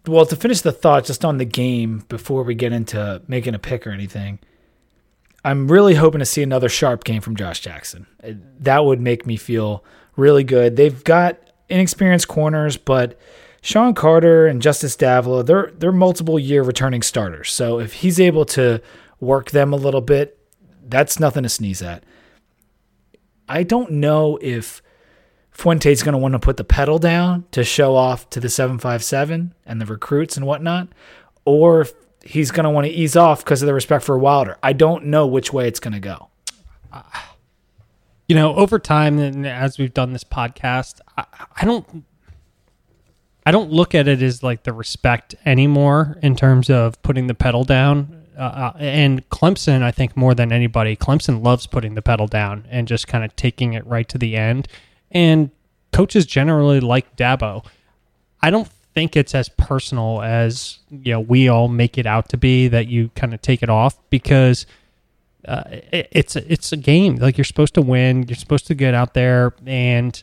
well, 0.10 0.26
to 0.26 0.36
finish 0.36 0.62
the 0.62 0.72
thought 0.72 1.06
just 1.06 1.24
on 1.24 1.38
the 1.38 1.46
game 1.46 2.04
before 2.10 2.44
we 2.44 2.56
get 2.56 2.72
into 2.72 3.22
making 3.28 3.56
a 3.56 3.60
pick 3.60 3.86
or 3.88 3.92
anything, 3.92 4.40
I'm 5.44 5.72
really 5.72 5.96
hoping 5.96 6.20
to 6.20 6.26
see 6.26 6.44
another 6.44 6.70
sharp 6.70 7.04
game 7.04 7.22
from 7.22 7.36
Josh 7.36 7.62
Jackson. 7.62 8.08
Uh, 8.24 8.34
that 8.60 8.86
would 8.86 9.00
make 9.00 9.26
me 9.26 9.38
feel 9.38 9.84
really 10.16 10.44
good. 10.44 10.76
They've 10.76 11.04
got 11.04 11.38
inexperienced 11.70 12.28
corners, 12.28 12.78
but 12.78 13.18
Sean 13.62 13.94
Carter 13.94 14.48
and 14.48 14.62
Justice 14.62 14.96
Davila, 14.96 15.44
they're 15.44 15.72
they're 15.78 15.92
multiple 15.92 16.40
year 16.40 16.64
returning 16.64 17.02
starters. 17.02 17.52
So 17.52 17.80
if 17.80 17.94
he's 17.94 18.20
able 18.20 18.46
to 18.46 18.82
work 19.20 19.52
them 19.52 19.74
a 19.74 19.78
little 19.78 20.02
bit, 20.02 20.38
that's 20.88 21.20
nothing 21.20 21.44
to 21.44 21.50
sneeze 21.50 21.82
at. 21.82 22.04
I 23.48 23.64
don't 23.64 23.92
know 23.92 24.38
if 24.42 24.82
Fuente's 25.60 26.04
going 26.04 26.14
to 26.14 26.18
want 26.18 26.32
to 26.34 26.40
put 26.40 26.56
the 26.56 26.64
pedal 26.64 27.00
down 27.00 27.44
to 27.52 27.66
show 27.66 27.96
off 27.96 28.30
to 28.30 28.40
the 28.40 28.48
757 28.50 29.54
and 29.66 29.82
the 29.82 29.86
recruits 29.86 30.38
and 30.38 30.46
whatnot, 30.46 30.88
or 31.44 31.86
he's 32.24 32.50
going 32.50 32.64
to 32.64 32.70
want 32.70 32.88
to 32.88 32.92
ease 32.92 33.18
off 33.18 33.44
because 33.44 33.62
of 33.62 33.66
the 33.66 33.74
respect 33.74 34.06
for 34.06 34.18
Wilder. 34.18 34.58
I 34.64 34.72
don't 34.72 35.08
know 35.08 35.28
which 35.28 35.52
way 35.52 35.68
it's 35.68 35.82
going 35.82 35.94
to 35.94 36.00
go. 36.00 36.30
You 38.30 38.36
know, 38.36 38.56
over 38.56 38.80
time, 38.80 39.20
and 39.20 39.46
as 39.46 39.78
we've 39.78 39.94
done 39.94 40.14
this 40.14 40.24
podcast, 40.24 41.02
I, 41.18 41.26
I 41.58 41.66
don't, 41.66 42.06
I 43.46 43.52
don't 43.52 43.70
look 43.70 43.94
at 43.94 44.08
it 44.08 44.22
as 44.22 44.42
like 44.42 44.64
the 44.64 44.72
respect 44.72 45.36
anymore 45.46 46.18
in 46.22 46.38
terms 46.38 46.70
of 46.70 47.02
putting 47.02 47.28
the 47.28 47.34
pedal 47.34 47.66
down. 47.66 48.24
Uh, 48.38 48.42
uh, 48.42 48.74
and 48.78 49.28
Clemson, 49.30 49.82
I 49.82 49.92
think 49.92 50.16
more 50.16 50.34
than 50.34 50.54
anybody, 50.54 50.96
Clemson 50.96 51.44
loves 51.44 51.68
putting 51.68 51.96
the 51.96 52.02
pedal 52.02 52.28
down 52.28 52.66
and 52.70 52.88
just 52.88 53.08
kind 53.08 53.26
of 53.26 53.36
taking 53.36 53.74
it 53.74 53.86
right 53.86 54.08
to 54.08 54.18
the 54.18 54.38
end. 54.38 54.70
And 55.12 55.52
coaches 55.92 56.26
generally 56.26 56.80
like 56.80 57.16
Dabo. 57.16 57.66
I 58.42 58.50
don't 58.50 58.68
think 58.94 59.16
it's 59.16 59.36
as 59.36 59.50
personal 59.50 60.22
as 60.22 60.80
you 60.90 61.14
know 61.14 61.20
we 61.20 61.48
all 61.48 61.68
make 61.68 61.98
it 61.98 62.06
out 62.06 62.30
to 62.30 62.38
be 62.38 62.68
that 62.68 62.88
you 62.88 63.10
kind 63.16 63.34
of 63.34 63.42
take 63.42 63.62
it 63.62 63.70
off 63.70 63.98
because 64.10 64.66
uh, 65.48 65.64
it, 65.68 66.08
it's 66.12 66.36
it's 66.36 66.72
a 66.72 66.78
game. 66.78 67.16
Like 67.16 67.38
you're 67.38 67.46
supposed 67.46 67.74
to 67.76 67.82
win 67.82 68.24
you're 68.28 68.36
supposed 68.36 68.68
to 68.68 68.76
get 68.76 68.94
out 68.94 69.14
there 69.14 69.54
and 69.66 70.22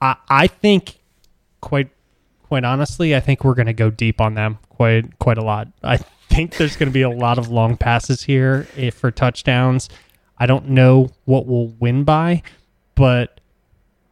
I 0.00 0.16
I 0.28 0.46
think 0.46 0.98
quite 1.60 1.90
quite 2.42 2.64
honestly 2.64 3.14
I 3.16 3.20
think 3.20 3.44
we're 3.44 3.54
going 3.54 3.66
to 3.66 3.72
go 3.72 3.90
deep 3.90 4.20
on 4.20 4.34
them 4.34 4.58
quite 4.68 5.18
quite 5.18 5.38
a 5.38 5.44
lot. 5.44 5.68
I 5.82 5.98
think 6.28 6.56
there's 6.56 6.76
going 6.76 6.88
to 6.88 6.94
be 6.94 7.02
a 7.02 7.10
lot 7.10 7.38
of 7.38 7.48
long 7.48 7.76
passes 7.76 8.22
here 8.22 8.66
if, 8.76 8.94
for 8.94 9.10
touchdowns. 9.10 9.88
I 10.38 10.46
don't 10.46 10.68
know 10.68 11.08
what 11.24 11.46
we'll 11.46 11.68
win 11.78 12.04
by 12.04 12.42
but 12.96 13.35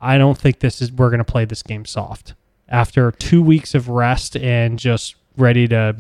I 0.01 0.19
don't 0.19 0.37
think 0.37 0.61
this 0.61 0.83
is 0.83 0.93
we're 0.93 1.11
going 1.11 1.19
to 1.19 1.25
play 1.25 1.45
this 1.45 1.63
game 1.63 1.85
soft 1.85 2.35
after 2.69 3.11
two 3.11 3.43
weeks 3.43 3.75
of 3.75 3.89
rest 3.89 4.37
and 4.37 4.79
just 4.79 5.17
ready 5.37 5.69
to 5.69 5.97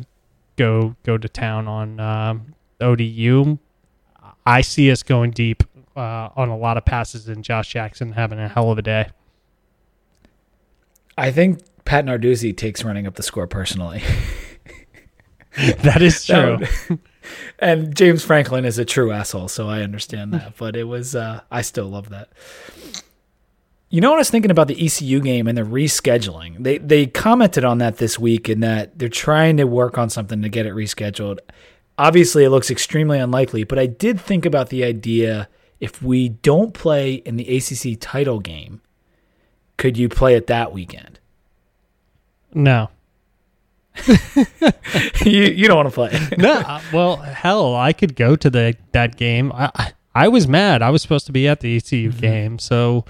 go 0.56 0.96
go 1.02 1.18
to 1.18 1.28
town 1.28 1.68
on 1.68 2.00
um, 2.00 2.54
ODU. 2.80 3.58
I 4.46 4.60
see 4.60 4.90
us 4.90 5.02
going 5.02 5.30
deep 5.30 5.62
uh, 5.96 6.28
on 6.36 6.48
a 6.48 6.56
lot 6.56 6.76
of 6.76 6.84
passes 6.84 7.28
and 7.28 7.42
Josh 7.42 7.72
Jackson 7.72 8.12
having 8.12 8.38
a 8.38 8.48
hell 8.48 8.70
of 8.70 8.78
a 8.78 8.82
day. 8.82 9.08
I 11.16 11.30
think 11.30 11.60
Pat 11.84 12.04
Narduzzi 12.04 12.56
takes 12.56 12.84
running 12.84 13.06
up 13.06 13.14
the 13.14 13.22
score 13.22 13.46
personally. 13.46 14.02
that 15.56 16.02
is 16.02 16.24
true. 16.26 16.58
and 17.58 17.94
James 17.96 18.24
Franklin 18.24 18.64
is 18.64 18.78
a 18.78 18.84
true 18.84 19.12
asshole, 19.12 19.48
so 19.48 19.68
I 19.68 19.82
understand 19.82 20.32
that. 20.34 20.56
But 20.56 20.76
it 20.76 20.84
was, 20.84 21.14
uh, 21.14 21.42
I 21.50 21.62
still 21.62 21.86
love 21.86 22.10
that. 22.10 22.30
You 23.94 24.00
know 24.00 24.10
what 24.10 24.16
I 24.16 24.22
was 24.22 24.30
thinking 24.30 24.50
about 24.50 24.66
the 24.66 24.84
ECU 24.84 25.20
game 25.20 25.46
and 25.46 25.56
the 25.56 25.62
rescheduling? 25.62 26.64
They 26.64 26.78
they 26.78 27.06
commented 27.06 27.64
on 27.64 27.78
that 27.78 27.98
this 27.98 28.18
week 28.18 28.48
in 28.48 28.58
that 28.58 28.98
they're 28.98 29.08
trying 29.08 29.56
to 29.58 29.68
work 29.68 29.98
on 29.98 30.10
something 30.10 30.42
to 30.42 30.48
get 30.48 30.66
it 30.66 30.74
rescheduled. 30.74 31.38
Obviously, 31.96 32.42
it 32.42 32.50
looks 32.50 32.72
extremely 32.72 33.20
unlikely, 33.20 33.62
but 33.62 33.78
I 33.78 33.86
did 33.86 34.20
think 34.20 34.44
about 34.44 34.70
the 34.70 34.82
idea 34.82 35.48
if 35.78 36.02
we 36.02 36.30
don't 36.30 36.74
play 36.74 37.14
in 37.14 37.36
the 37.36 37.56
ACC 37.56 37.96
title 38.00 38.40
game, 38.40 38.80
could 39.76 39.96
you 39.96 40.08
play 40.08 40.34
it 40.34 40.48
that 40.48 40.72
weekend? 40.72 41.20
No. 42.52 42.90
you 45.24 45.44
you 45.44 45.68
don't 45.68 45.76
want 45.76 45.88
to 45.88 45.94
play. 45.94 46.18
no, 46.36 46.54
uh, 46.54 46.80
well, 46.92 47.18
hell, 47.18 47.76
I 47.76 47.92
could 47.92 48.16
go 48.16 48.34
to 48.34 48.50
the 48.50 48.76
that 48.90 49.14
game. 49.14 49.52
I 49.54 49.92
I 50.16 50.26
was 50.26 50.48
mad. 50.48 50.82
I 50.82 50.90
was 50.90 51.00
supposed 51.00 51.26
to 51.26 51.32
be 51.32 51.46
at 51.46 51.60
the 51.60 51.76
ECU 51.76 52.10
mm-hmm. 52.10 52.18
game, 52.18 52.58
so 52.58 53.04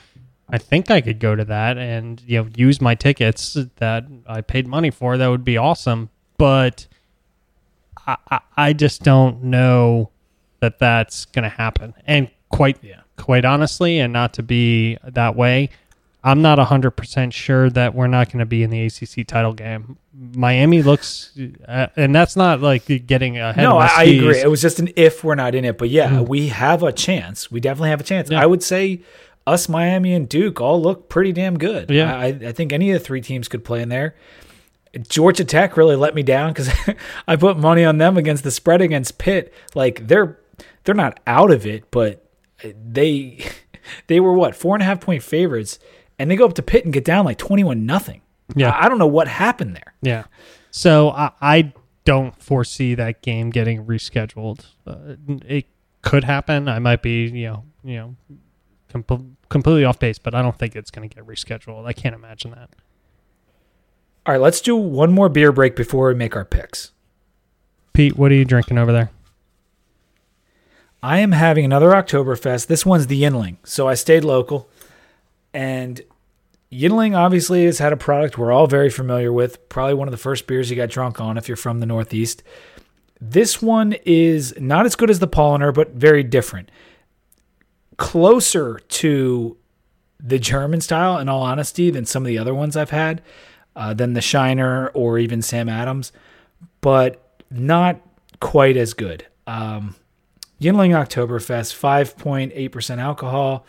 I 0.48 0.58
think 0.58 0.90
I 0.90 1.00
could 1.00 1.20
go 1.20 1.34
to 1.34 1.44
that 1.46 1.78
and 1.78 2.22
you 2.26 2.42
know 2.42 2.48
use 2.54 2.80
my 2.80 2.94
tickets 2.94 3.56
that 3.76 4.04
I 4.26 4.40
paid 4.40 4.66
money 4.66 4.90
for. 4.90 5.16
That 5.16 5.28
would 5.28 5.44
be 5.44 5.56
awesome, 5.56 6.10
but 6.36 6.86
I, 8.06 8.16
I, 8.30 8.40
I 8.56 8.72
just 8.72 9.02
don't 9.02 9.44
know 9.44 10.10
that 10.60 10.78
that's 10.78 11.24
going 11.26 11.44
to 11.44 11.48
happen. 11.48 11.94
And 12.06 12.30
quite 12.50 12.78
yeah. 12.82 13.00
quite 13.16 13.44
honestly, 13.44 13.98
and 13.98 14.12
not 14.12 14.34
to 14.34 14.42
be 14.42 14.98
that 15.02 15.34
way, 15.34 15.70
I'm 16.22 16.40
not 16.40 16.58
100% 16.58 17.32
sure 17.32 17.68
that 17.70 17.94
we're 17.94 18.06
not 18.06 18.28
going 18.28 18.38
to 18.38 18.46
be 18.46 18.62
in 18.62 18.70
the 18.70 18.86
ACC 18.86 19.26
title 19.26 19.52
game. 19.52 19.98
Miami 20.14 20.82
looks, 20.82 21.38
uh, 21.68 21.88
and 21.96 22.14
that's 22.14 22.34
not 22.34 22.60
like 22.60 22.86
getting 23.06 23.36
ahead. 23.36 23.64
Of 23.64 23.74
myself. 23.74 23.92
No, 23.96 24.02
I, 24.02 24.04
agree. 24.04 24.40
It 24.40 24.48
was 24.48 24.62
just 24.62 24.78
an 24.78 24.88
if 24.96 25.22
we're 25.22 25.34
not 25.34 25.54
in 25.54 25.64
it, 25.64 25.76
but 25.76 25.90
yeah, 25.90 26.10
mm-hmm. 26.10 26.24
we 26.24 26.48
have 26.48 26.82
a 26.82 26.92
chance. 26.92 27.50
We 27.50 27.60
definitely 27.60 27.90
have 27.90 28.00
a 28.00 28.04
chance. 28.04 28.30
Yeah. 28.30 28.40
I 28.40 28.46
would 28.46 28.62
say 28.62 29.02
us, 29.46 29.68
Miami, 29.68 30.14
and 30.14 30.28
Duke 30.28 30.60
all 30.60 30.80
look 30.80 31.08
pretty 31.08 31.32
damn 31.32 31.58
good. 31.58 31.90
Yeah, 31.90 32.16
I, 32.16 32.26
I 32.26 32.52
think 32.52 32.72
any 32.72 32.90
of 32.90 32.98
the 32.98 33.04
three 33.04 33.20
teams 33.20 33.48
could 33.48 33.64
play 33.64 33.82
in 33.82 33.88
there. 33.88 34.14
Georgia 35.08 35.44
Tech 35.44 35.76
really 35.76 35.96
let 35.96 36.14
me 36.14 36.22
down 36.22 36.52
because 36.52 36.70
I 37.28 37.36
put 37.36 37.58
money 37.58 37.84
on 37.84 37.98
them 37.98 38.16
against 38.16 38.44
the 38.44 38.50
spread 38.50 38.80
against 38.80 39.18
Pitt. 39.18 39.52
Like 39.74 40.06
they're 40.06 40.38
they're 40.84 40.94
not 40.94 41.20
out 41.26 41.50
of 41.50 41.66
it, 41.66 41.90
but 41.90 42.24
they 42.62 43.44
they 44.06 44.20
were 44.20 44.32
what 44.32 44.54
four 44.54 44.74
and 44.74 44.82
a 44.82 44.86
half 44.86 45.00
point 45.00 45.22
favorites, 45.22 45.78
and 46.18 46.30
they 46.30 46.36
go 46.36 46.46
up 46.46 46.54
to 46.54 46.62
Pitt 46.62 46.84
and 46.84 46.92
get 46.92 47.04
down 47.04 47.24
like 47.24 47.38
twenty 47.38 47.64
one 47.64 47.86
nothing. 47.86 48.22
Yeah, 48.54 48.70
I, 48.70 48.84
I, 48.84 48.88
don't 48.88 48.98
know 48.98 49.06
what 49.06 49.26
happened 49.26 49.74
there. 49.74 49.94
Yeah, 50.02 50.24
so 50.70 51.10
I, 51.10 51.30
I 51.40 51.72
don't 52.04 52.40
foresee 52.42 52.94
that 52.94 53.22
game 53.22 53.50
getting 53.50 53.86
rescheduled. 53.86 54.66
Uh, 54.86 55.16
it 55.46 55.66
could 56.02 56.24
happen. 56.24 56.68
I 56.68 56.78
might 56.78 57.02
be 57.02 57.26
you 57.26 57.46
know 57.46 57.64
you 57.82 57.96
know 57.96 58.16
com- 59.02 59.36
completely 59.48 59.84
off 59.84 59.98
base, 59.98 60.18
but 60.18 60.34
I 60.34 60.42
don't 60.42 60.58
think 60.58 60.76
it's 60.76 60.90
going 60.90 61.08
to 61.08 61.14
get 61.14 61.26
rescheduled. 61.26 61.86
I 61.86 61.92
can't 61.92 62.14
imagine 62.14 62.52
that. 62.52 62.70
All 64.26 64.32
right, 64.32 64.40
let's 64.40 64.60
do 64.60 64.74
one 64.76 65.12
more 65.12 65.28
beer 65.28 65.52
break 65.52 65.76
before 65.76 66.08
we 66.08 66.14
make 66.14 66.34
our 66.34 66.44
picks. 66.44 66.92
Pete, 67.92 68.16
what 68.16 68.32
are 68.32 68.34
you 68.34 68.44
drinking 68.44 68.78
over 68.78 68.92
there? 68.92 69.10
I 71.02 71.18
am 71.18 71.32
having 71.32 71.66
another 71.66 71.90
Oktoberfest. 71.90 72.66
This 72.66 72.86
one's 72.86 73.08
the 73.08 73.22
Yuengling, 73.22 73.58
so 73.62 73.86
I 73.86 73.94
stayed 73.94 74.24
local. 74.24 74.70
And 75.52 76.00
Yuengling 76.72 77.14
obviously 77.14 77.66
has 77.66 77.78
had 77.78 77.92
a 77.92 77.96
product 77.96 78.38
we're 78.38 78.50
all 78.50 78.66
very 78.66 78.88
familiar 78.88 79.30
with. 79.32 79.68
Probably 79.68 79.94
one 79.94 80.08
of 80.08 80.12
the 80.12 80.18
first 80.18 80.46
beers 80.46 80.70
you 80.70 80.76
got 80.76 80.88
drunk 80.88 81.20
on 81.20 81.36
if 81.36 81.46
you're 81.46 81.56
from 81.56 81.80
the 81.80 81.86
Northeast. 81.86 82.42
This 83.20 83.60
one 83.60 83.94
is 84.06 84.54
not 84.58 84.86
as 84.86 84.96
good 84.96 85.10
as 85.10 85.18
the 85.18 85.28
Paulaner, 85.28 85.72
but 85.72 85.90
very 85.90 86.22
different 86.22 86.70
closer 87.96 88.78
to 88.78 89.56
the 90.20 90.38
German 90.38 90.80
style, 90.80 91.18
in 91.18 91.28
all 91.28 91.42
honesty, 91.42 91.90
than 91.90 92.06
some 92.06 92.22
of 92.22 92.26
the 92.26 92.38
other 92.38 92.54
ones 92.54 92.76
I've 92.76 92.90
had, 92.90 93.22
uh, 93.76 93.94
than 93.94 94.14
the 94.14 94.20
Shiner 94.20 94.88
or 94.88 95.18
even 95.18 95.42
Sam 95.42 95.68
Adams, 95.68 96.12
but 96.80 97.42
not 97.50 98.00
quite 98.40 98.76
as 98.76 98.94
good. 98.94 99.26
Um, 99.46 99.96
Yuengling 100.60 100.90
Oktoberfest, 100.90 101.78
5.8% 101.78 102.98
alcohol. 102.98 103.66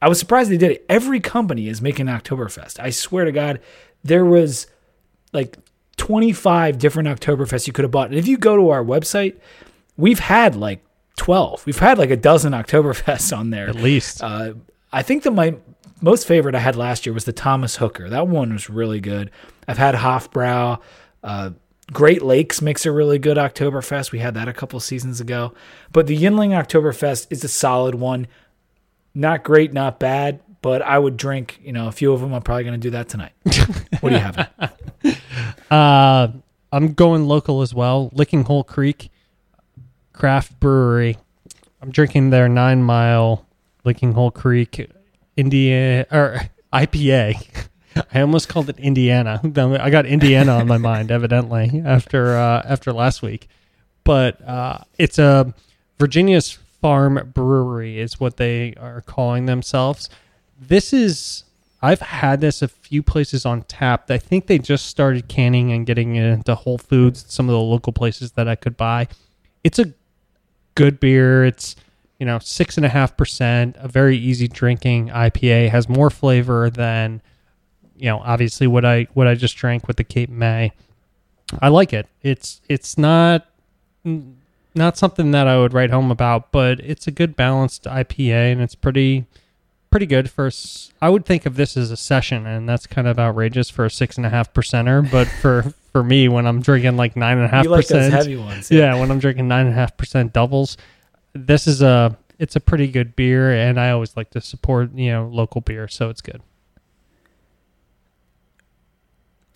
I 0.00 0.08
was 0.08 0.18
surprised 0.18 0.50
they 0.50 0.56
did 0.58 0.72
it. 0.72 0.84
Every 0.88 1.20
company 1.20 1.68
is 1.68 1.80
making 1.80 2.06
Oktoberfest. 2.06 2.78
I 2.78 2.90
swear 2.90 3.24
to 3.24 3.32
God, 3.32 3.60
there 4.04 4.24
was 4.24 4.66
like 5.32 5.56
25 5.96 6.78
different 6.78 7.08
Oktoberfests 7.08 7.66
you 7.66 7.72
could 7.72 7.84
have 7.84 7.92
bought. 7.92 8.08
And 8.08 8.18
if 8.18 8.26
you 8.26 8.36
go 8.36 8.56
to 8.56 8.70
our 8.70 8.84
website, 8.84 9.36
we've 9.96 10.18
had 10.18 10.56
like 10.56 10.84
12. 11.16 11.66
We've 11.66 11.78
had 11.78 11.98
like 11.98 12.10
a 12.10 12.16
dozen 12.16 12.52
Oktoberfests 12.52 13.36
on 13.36 13.50
there. 13.50 13.68
At 13.68 13.76
least. 13.76 14.22
Uh, 14.22 14.54
I 14.92 15.02
think 15.02 15.22
that 15.24 15.32
my 15.32 15.56
most 16.00 16.26
favorite 16.26 16.54
I 16.54 16.58
had 16.58 16.76
last 16.76 17.06
year 17.06 17.12
was 17.12 17.24
the 17.24 17.32
Thomas 17.32 17.76
Hooker. 17.76 18.08
That 18.08 18.28
one 18.28 18.52
was 18.52 18.68
really 18.68 19.00
good. 19.00 19.30
I've 19.68 19.78
had 19.78 19.94
Hofbrau. 19.94 20.80
Uh, 21.22 21.50
Great 21.92 22.22
Lakes 22.22 22.62
makes 22.62 22.86
a 22.86 22.92
really 22.92 23.18
good 23.18 23.36
Oktoberfest. 23.36 24.12
We 24.12 24.18
had 24.20 24.34
that 24.34 24.48
a 24.48 24.52
couple 24.52 24.80
seasons 24.80 25.20
ago. 25.20 25.52
But 25.92 26.06
the 26.06 26.16
Yuengling 26.16 26.50
Oktoberfest 26.50 27.26
is 27.30 27.44
a 27.44 27.48
solid 27.48 27.94
one. 27.94 28.26
Not 29.14 29.42
great, 29.42 29.72
not 29.72 30.00
bad, 30.00 30.40
but 30.62 30.80
I 30.80 30.98
would 30.98 31.16
drink, 31.16 31.60
you 31.62 31.72
know, 31.72 31.88
a 31.88 31.92
few 31.92 32.12
of 32.12 32.20
them. 32.20 32.32
I'm 32.32 32.42
probably 32.42 32.64
going 32.64 32.80
to 32.80 32.86
do 32.86 32.90
that 32.90 33.08
tonight. 33.08 33.32
what 34.00 34.10
do 34.10 34.14
you 34.14 34.22
have? 34.22 34.50
uh, 35.70 36.28
I'm 36.72 36.94
going 36.94 37.26
local 37.26 37.60
as 37.60 37.74
well. 37.74 38.10
Licking 38.14 38.44
Hole 38.44 38.64
Creek 38.64 39.10
craft 40.12 40.58
brewery. 40.60 41.18
I'm 41.80 41.90
drinking 41.90 42.30
their 42.30 42.48
nine 42.48 42.82
mile 42.82 43.46
Licking 43.84 44.12
Hole 44.12 44.30
Creek 44.30 44.90
Indiana 45.36 46.06
or 46.10 46.40
IPA. 46.72 47.68
I 48.14 48.20
almost 48.20 48.48
called 48.48 48.68
it 48.68 48.78
Indiana. 48.78 49.40
I 49.80 49.90
got 49.90 50.06
Indiana 50.06 50.52
on 50.52 50.66
my 50.66 50.78
mind, 50.78 51.10
evidently 51.10 51.82
after 51.84 52.36
uh, 52.36 52.62
after 52.64 52.92
last 52.92 53.22
week. 53.22 53.48
But 54.04 54.40
uh, 54.46 54.78
it's 54.98 55.18
a 55.18 55.54
Virginia's 55.98 56.58
Farm 56.80 57.30
Brewery 57.32 58.00
is 58.00 58.18
what 58.18 58.36
they 58.36 58.74
are 58.74 59.02
calling 59.02 59.46
themselves. 59.46 60.08
This 60.60 60.92
is 60.92 61.44
I've 61.82 62.00
had 62.00 62.40
this 62.40 62.62
a 62.62 62.68
few 62.68 63.02
places 63.02 63.44
on 63.44 63.62
tap. 63.62 64.10
I 64.10 64.18
think 64.18 64.46
they 64.46 64.58
just 64.58 64.86
started 64.86 65.28
canning 65.28 65.72
and 65.72 65.84
getting 65.84 66.14
it 66.16 66.24
into 66.24 66.54
Whole 66.54 66.78
Foods, 66.78 67.24
some 67.28 67.48
of 67.48 67.52
the 67.52 67.60
local 67.60 67.92
places 67.92 68.32
that 68.32 68.48
I 68.48 68.54
could 68.54 68.76
buy. 68.76 69.08
It's 69.64 69.78
a 69.78 69.92
good 70.74 71.00
beer. 71.00 71.44
It's 71.44 71.76
you 72.18 72.26
know 72.26 72.38
six 72.38 72.76
and 72.76 72.86
a 72.86 72.88
half 72.88 73.16
percent, 73.16 73.76
a 73.78 73.88
very 73.88 74.16
easy 74.16 74.48
drinking 74.48 75.08
IPA. 75.08 75.70
Has 75.70 75.88
more 75.88 76.10
flavor 76.10 76.70
than 76.70 77.22
you 77.96 78.06
know 78.06 78.18
obviously 78.18 78.66
what 78.66 78.84
I 78.84 79.06
what 79.14 79.26
I 79.26 79.34
just 79.34 79.56
drank 79.56 79.88
with 79.88 79.96
the 79.96 80.04
Cape 80.04 80.30
May. 80.30 80.72
I 81.60 81.68
like 81.68 81.92
it. 81.92 82.08
It's 82.22 82.60
it's 82.68 82.96
not 82.96 83.46
not 84.74 84.96
something 84.96 85.30
that 85.32 85.46
I 85.46 85.58
would 85.58 85.74
write 85.74 85.90
home 85.90 86.10
about, 86.10 86.50
but 86.50 86.80
it's 86.80 87.06
a 87.06 87.10
good 87.10 87.36
balanced 87.36 87.84
IPA 87.84 88.52
and 88.52 88.60
it's 88.62 88.74
pretty 88.74 89.26
pretty 89.92 90.06
good 90.06 90.28
for. 90.28 90.50
I 91.00 91.08
would 91.08 91.24
think 91.24 91.46
of 91.46 91.54
this 91.54 91.76
as 91.76 91.92
a 91.92 91.96
session, 91.96 92.46
and 92.46 92.68
that's 92.68 92.88
kind 92.88 93.06
of 93.06 93.18
outrageous 93.20 93.70
for 93.70 93.84
a 93.84 93.90
six 93.90 94.16
and 94.16 94.26
a 94.26 94.30
half 94.30 94.52
percenter. 94.52 95.08
But 95.08 95.28
for 95.40 95.72
for 95.92 96.02
me, 96.02 96.26
when 96.28 96.46
I'm 96.46 96.60
drinking 96.60 96.96
like 96.96 97.14
nine 97.14 97.36
and 97.36 97.46
a 97.46 97.48
half 97.48 97.64
You 97.64 97.70
like 97.70 97.86
those 97.86 97.98
percent, 97.98 98.14
heavy 98.14 98.36
ones. 98.36 98.70
yeah, 98.70 98.98
when 98.98 99.10
I'm 99.12 99.20
drinking 99.20 99.46
nine 99.46 99.66
and 99.66 99.74
a 99.74 99.78
half 99.78 99.96
percent 99.96 100.32
doubles, 100.32 100.76
this 101.34 101.68
is 101.68 101.82
a 101.82 102.18
it's 102.40 102.56
a 102.56 102.60
pretty 102.60 102.88
good 102.88 103.14
beer, 103.14 103.52
and 103.52 103.78
I 103.78 103.90
always 103.90 104.16
like 104.16 104.30
to 104.30 104.40
support 104.40 104.92
you 104.94 105.12
know 105.12 105.28
local 105.28 105.60
beer, 105.60 105.86
so 105.86 106.08
it's 106.08 106.20
good. 106.22 106.42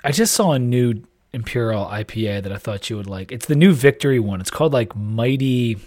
I 0.04 0.12
just 0.12 0.34
saw 0.34 0.52
a 0.52 0.58
new 0.58 1.02
Imperial 1.32 1.84
IPA 1.86 2.44
that 2.44 2.52
I 2.52 2.58
thought 2.58 2.88
you 2.88 2.96
would 2.96 3.08
like. 3.08 3.32
It's 3.32 3.46
the 3.46 3.56
new 3.56 3.72
Victory 3.72 4.20
one. 4.20 4.40
It's 4.40 4.50
called 4.50 4.72
like 4.72 4.94
Mighty, 4.94 5.78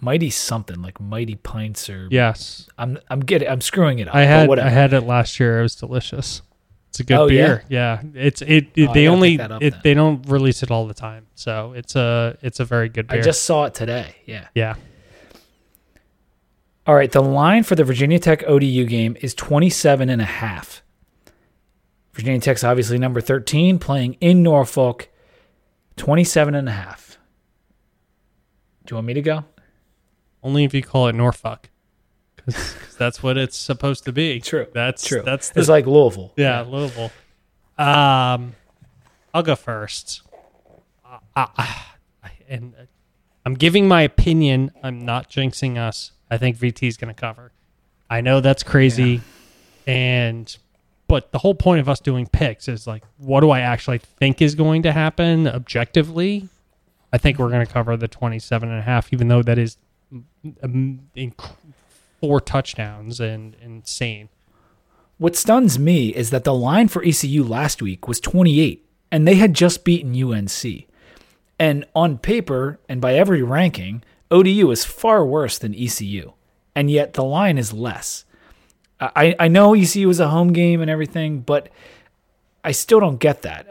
Mighty 0.00 0.30
something, 0.30 0.80
like 0.82 1.00
Mighty 1.00 1.34
Pints 1.36 1.88
or. 1.90 2.08
Yes, 2.10 2.68
I'm 2.78 2.98
I'm 3.08 3.20
getting 3.20 3.48
I'm 3.48 3.60
screwing 3.60 3.98
it 3.98 4.08
up. 4.08 4.14
I 4.14 4.22
had. 4.22 4.58
I 4.58 4.68
had 4.68 4.92
it 4.92 5.02
last 5.02 5.38
year. 5.38 5.60
It 5.60 5.62
was 5.62 5.74
delicious. 5.74 6.42
It's 6.88 7.00
a 7.00 7.04
good 7.04 7.18
Oh, 7.18 7.28
beer. 7.28 7.64
Yeah, 7.68 8.02
it's 8.14 8.42
it. 8.42 8.66
it 8.74 8.88
Oh, 8.88 8.94
they 8.94 9.06
only 9.06 9.38
up 9.38 9.62
it, 9.62 9.82
they 9.84 9.94
don't 9.94 10.26
release 10.28 10.62
it 10.64 10.70
all 10.72 10.86
the 10.88 10.94
time, 10.94 11.26
so 11.36 11.72
it's 11.76 11.94
a 11.94 12.36
it's 12.42 12.58
a 12.58 12.64
very 12.64 12.88
good 12.88 13.06
beer. 13.06 13.20
I 13.20 13.22
just 13.22 13.44
saw 13.44 13.64
it 13.66 13.74
today. 13.74 14.16
Yeah. 14.26 14.48
yeah. 14.54 14.74
All 16.86 16.94
right. 16.96 17.12
The 17.12 17.22
line 17.22 17.62
for 17.62 17.76
the 17.76 17.84
Virginia 17.84 18.18
Tech 18.18 18.42
ODU 18.44 18.86
game 18.86 19.16
is 19.20 19.34
27 19.34 20.08
and 20.08 20.20
a 20.20 20.24
half. 20.24 20.82
Virginia 22.12 22.40
Tech's 22.40 22.64
obviously 22.64 22.98
number 22.98 23.20
13, 23.20 23.78
playing 23.78 24.14
in 24.14 24.42
Norfolk. 24.42 25.08
27 25.96 26.54
and 26.54 26.68
a 26.68 26.72
half. 26.72 27.18
Do 28.84 28.92
you 28.92 28.96
want 28.96 29.06
me 29.06 29.14
to 29.14 29.22
go? 29.22 29.44
Only 30.42 30.64
if 30.64 30.74
you 30.74 30.82
call 30.82 31.08
it 31.08 31.14
Norfolk, 31.14 31.68
because 32.36 32.76
that's 32.98 33.22
what 33.22 33.36
it's 33.36 33.56
supposed 33.56 34.04
to 34.04 34.12
be. 34.12 34.40
True. 34.44 34.66
That's 34.72 35.06
True. 35.06 35.22
That's 35.22 35.50
the 35.50 35.60
It's 35.60 35.68
like 35.68 35.86
Louisville. 35.86 36.32
Yeah, 36.36 36.62
Louisville. 36.62 37.10
Um, 37.78 38.54
I'll 39.34 39.42
go 39.42 39.56
first. 39.56 40.22
Uh, 41.36 41.46
uh, 41.56 41.66
and 42.48 42.74
uh, 42.78 42.84
I'm 43.44 43.54
giving 43.54 43.88
my 43.88 44.02
opinion. 44.02 44.72
I'm 44.82 45.04
not 45.04 45.30
jinxing 45.30 45.78
us. 45.78 46.12
I 46.30 46.38
think 46.38 46.56
VT 46.56 46.88
is 46.88 46.96
going 46.96 47.12
to 47.14 47.18
cover. 47.18 47.52
I 48.08 48.20
know 48.20 48.40
that's 48.40 48.62
crazy, 48.62 49.20
and 49.86 50.56
but 51.06 51.32
the 51.32 51.38
whole 51.38 51.54
point 51.54 51.80
of 51.80 51.88
us 51.88 52.00
doing 52.00 52.26
picks 52.26 52.68
is 52.68 52.86
like, 52.86 53.02
what 53.18 53.40
do 53.40 53.50
I 53.50 53.60
actually 53.60 53.98
think 53.98 54.40
is 54.40 54.54
going 54.54 54.82
to 54.84 54.92
happen 54.92 55.48
objectively? 55.48 56.48
I 57.12 57.18
think 57.18 57.38
we're 57.38 57.50
going 57.50 57.66
to 57.66 57.72
cover 57.72 57.96
the 57.96 58.06
27 58.06 58.68
and 58.68 58.78
a 58.78 58.82
half, 58.82 59.12
even 59.12 59.26
though 59.28 59.42
that 59.42 59.58
is 59.58 59.76
um, 60.62 61.00
inc- 61.16 61.56
four 62.20 62.40
touchdowns 62.40 63.20
and 63.20 63.56
insane. 63.62 64.28
What 65.18 65.36
stuns 65.36 65.78
me 65.78 66.08
is 66.08 66.30
that 66.30 66.44
the 66.44 66.54
line 66.54 66.88
for 66.88 67.04
ECU 67.04 67.44
last 67.44 67.82
week 67.82 68.08
was 68.08 68.20
28, 68.20 68.86
and 69.12 69.26
they 69.28 69.34
had 69.34 69.54
just 69.54 69.84
beaten 69.84 70.20
UNC. 70.20 70.86
And 71.58 71.84
on 71.94 72.16
paper, 72.18 72.78
and 72.88 73.00
by 73.00 73.14
every 73.14 73.42
ranking, 73.42 74.02
ODU 74.30 74.70
is 74.70 74.84
far 74.84 75.24
worse 75.26 75.58
than 75.58 75.74
ECU, 75.74 76.32
and 76.74 76.90
yet 76.90 77.12
the 77.14 77.24
line 77.24 77.58
is 77.58 77.72
less. 77.72 78.24
I, 79.00 79.34
I 79.38 79.48
know 79.48 79.74
ECU 79.74 80.08
is 80.08 80.20
a 80.20 80.28
home 80.28 80.52
game 80.52 80.80
and 80.80 80.90
everything, 80.90 81.40
but 81.40 81.68
I 82.64 82.72
still 82.72 83.00
don't 83.00 83.18
get 83.18 83.42
that. 83.42 83.66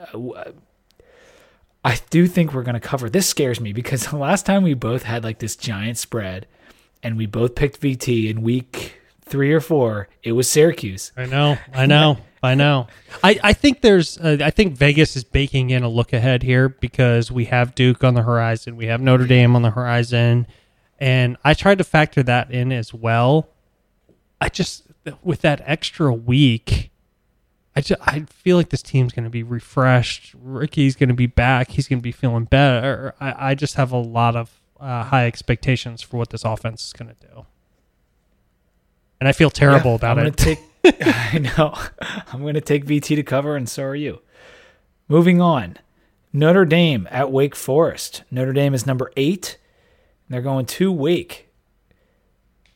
I 1.83 1.99
do 2.09 2.27
think 2.27 2.53
we're 2.53 2.63
going 2.63 2.73
to 2.73 2.79
cover. 2.79 3.09
This 3.09 3.27
scares 3.27 3.59
me 3.59 3.73
because 3.73 4.07
the 4.07 4.17
last 4.17 4.45
time 4.45 4.63
we 4.63 4.73
both 4.73 5.03
had 5.03 5.23
like 5.23 5.39
this 5.39 5.55
giant 5.55 5.97
spread, 5.97 6.47
and 7.01 7.17
we 7.17 7.25
both 7.25 7.55
picked 7.55 7.79
VT 7.81 8.29
in 8.29 8.41
week 8.41 8.99
three 9.21 9.53
or 9.53 9.61
four, 9.61 10.09
it 10.23 10.33
was 10.33 10.49
Syracuse. 10.49 11.11
I 11.15 11.25
know, 11.25 11.57
I 11.73 11.85
know, 11.85 12.17
I 12.41 12.55
know. 12.55 12.87
I, 13.23 13.39
I 13.43 13.53
think 13.53 13.81
there's, 13.81 14.17
uh, 14.17 14.37
I 14.41 14.49
think 14.49 14.75
Vegas 14.75 15.15
is 15.15 15.23
baking 15.23 15.69
in 15.69 15.83
a 15.83 15.89
look 15.89 16.13
ahead 16.13 16.43
here 16.43 16.67
because 16.67 17.31
we 17.31 17.45
have 17.45 17.75
Duke 17.75 18.03
on 18.03 18.15
the 18.15 18.23
horizon, 18.23 18.75
we 18.75 18.87
have 18.87 19.01
Notre 19.01 19.27
Dame 19.27 19.55
on 19.55 19.61
the 19.61 19.69
horizon, 19.69 20.47
and 20.99 21.37
I 21.43 21.53
tried 21.53 21.77
to 21.77 21.83
factor 21.83 22.23
that 22.23 22.51
in 22.51 22.71
as 22.71 22.93
well. 22.93 23.49
I 24.41 24.49
just, 24.49 24.83
with 25.23 25.41
that 25.41 25.61
extra 25.65 26.13
week, 26.13 26.88
I 27.79 27.81
just, 27.81 28.01
I 28.05 28.19
feel 28.25 28.57
like 28.57 28.69
this 28.69 28.81
team's 28.81 29.13
going 29.13 29.23
to 29.23 29.29
be 29.29 29.41
refreshed. 29.41 30.35
Ricky's 30.37 30.97
going 30.97 31.07
to 31.07 31.15
be 31.15 31.27
back. 31.27 31.69
He's 31.71 31.87
going 31.87 31.99
to 31.99 32.03
be 32.03 32.11
feeling 32.11 32.43
better. 32.43 33.15
I, 33.21 33.51
I 33.51 33.55
just 33.55 33.75
have 33.75 33.93
a 33.93 33.97
lot 33.97 34.35
of 34.35 34.51
uh, 34.81 35.03
high 35.03 35.27
expectations 35.27 36.01
for 36.01 36.17
what 36.17 36.29
this 36.29 36.43
offense 36.43 36.87
is 36.87 36.91
going 36.93 37.15
to 37.15 37.27
do. 37.27 37.45
And 39.21 39.29
I 39.29 39.31
feel 39.31 39.49
terrible 39.49 39.91
Yeah, 39.91 39.95
about 39.95 40.19
I'm 40.19 40.25
it. 40.27 40.35
Take, 40.35 40.59
I 40.83 41.39
know. 41.39 41.73
I'm 42.33 42.41
going 42.41 42.55
to 42.55 42.61
take 42.61 42.85
VT 42.85 43.15
to 43.15 43.23
cover, 43.23 43.55
and 43.55 43.69
so 43.69 43.83
are 43.83 43.95
you. 43.95 44.21
Moving 45.07 45.39
on. 45.39 45.77
Notre 46.33 46.65
Dame 46.65 47.07
at 47.09 47.31
Wake 47.31 47.55
Forest. 47.55 48.23
Notre 48.29 48.51
Dame 48.51 48.73
is 48.73 48.85
number 48.85 49.09
eight. 49.15 49.57
They're 50.27 50.41
going 50.41 50.65
to 50.65 50.91
Wake. 50.91 51.47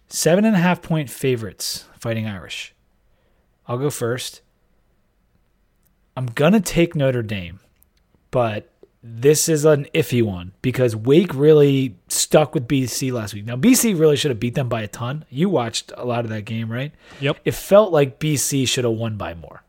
Seven 0.08 0.46
and 0.46 0.56
a 0.56 0.60
half 0.60 0.82
point 0.82 1.10
favorites, 1.10 1.90
Fighting 2.00 2.26
Irish. 2.26 2.74
I'll 3.68 3.78
go 3.78 3.90
first. 3.90 4.43
I'm 6.16 6.28
going 6.28 6.54
to 6.54 6.62
take 6.62 6.96
Notre 6.96 7.24
Dame, 7.24 7.60
but 8.32 8.70
this 9.02 9.50
is 9.50 9.66
an 9.66 9.88
iffy 9.94 10.24
one 10.24 10.54
because 10.62 10.96
Wake 10.96 11.34
really 11.34 11.98
stuck 12.08 12.54
with 12.54 12.68
BC 12.68 13.12
last 13.12 13.34
week. 13.34 13.46
Now, 13.46 13.56
BC 13.56 14.00
really 14.00 14.16
should 14.16 14.32
have 14.32 14.40
beat 14.40 14.56
them 14.56 14.70
by 14.70 14.82
a 14.82 14.88
ton. 14.88 15.26
You 15.30 15.50
watched 15.50 15.92
a 15.98 16.06
lot 16.06 16.24
of 16.24 16.30
that 16.30 16.46
game, 16.46 16.72
right? 16.72 16.92
Yep. 17.20 17.40
It 17.44 17.54
felt 17.54 17.92
like 17.92 18.20
BC 18.20 18.68
should 18.68 18.86
have 18.86 18.94
won 18.94 19.18
by 19.18 19.34
more. 19.34 19.64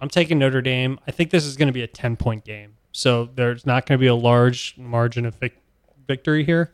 I'm 0.00 0.08
taking 0.08 0.38
Notre 0.38 0.62
Dame. 0.62 0.98
I 1.06 1.12
think 1.12 1.30
this 1.30 1.44
is 1.44 1.56
going 1.56 1.68
to 1.68 1.72
be 1.72 1.82
a 1.82 1.86
10 1.86 2.16
point 2.16 2.44
game. 2.44 2.74
So 2.90 3.28
there's 3.34 3.64
not 3.64 3.86
going 3.86 3.98
to 3.98 4.00
be 4.00 4.08
a 4.08 4.14
large 4.14 4.74
margin 4.76 5.26
of 5.26 5.38
victory 6.08 6.44
here, 6.44 6.72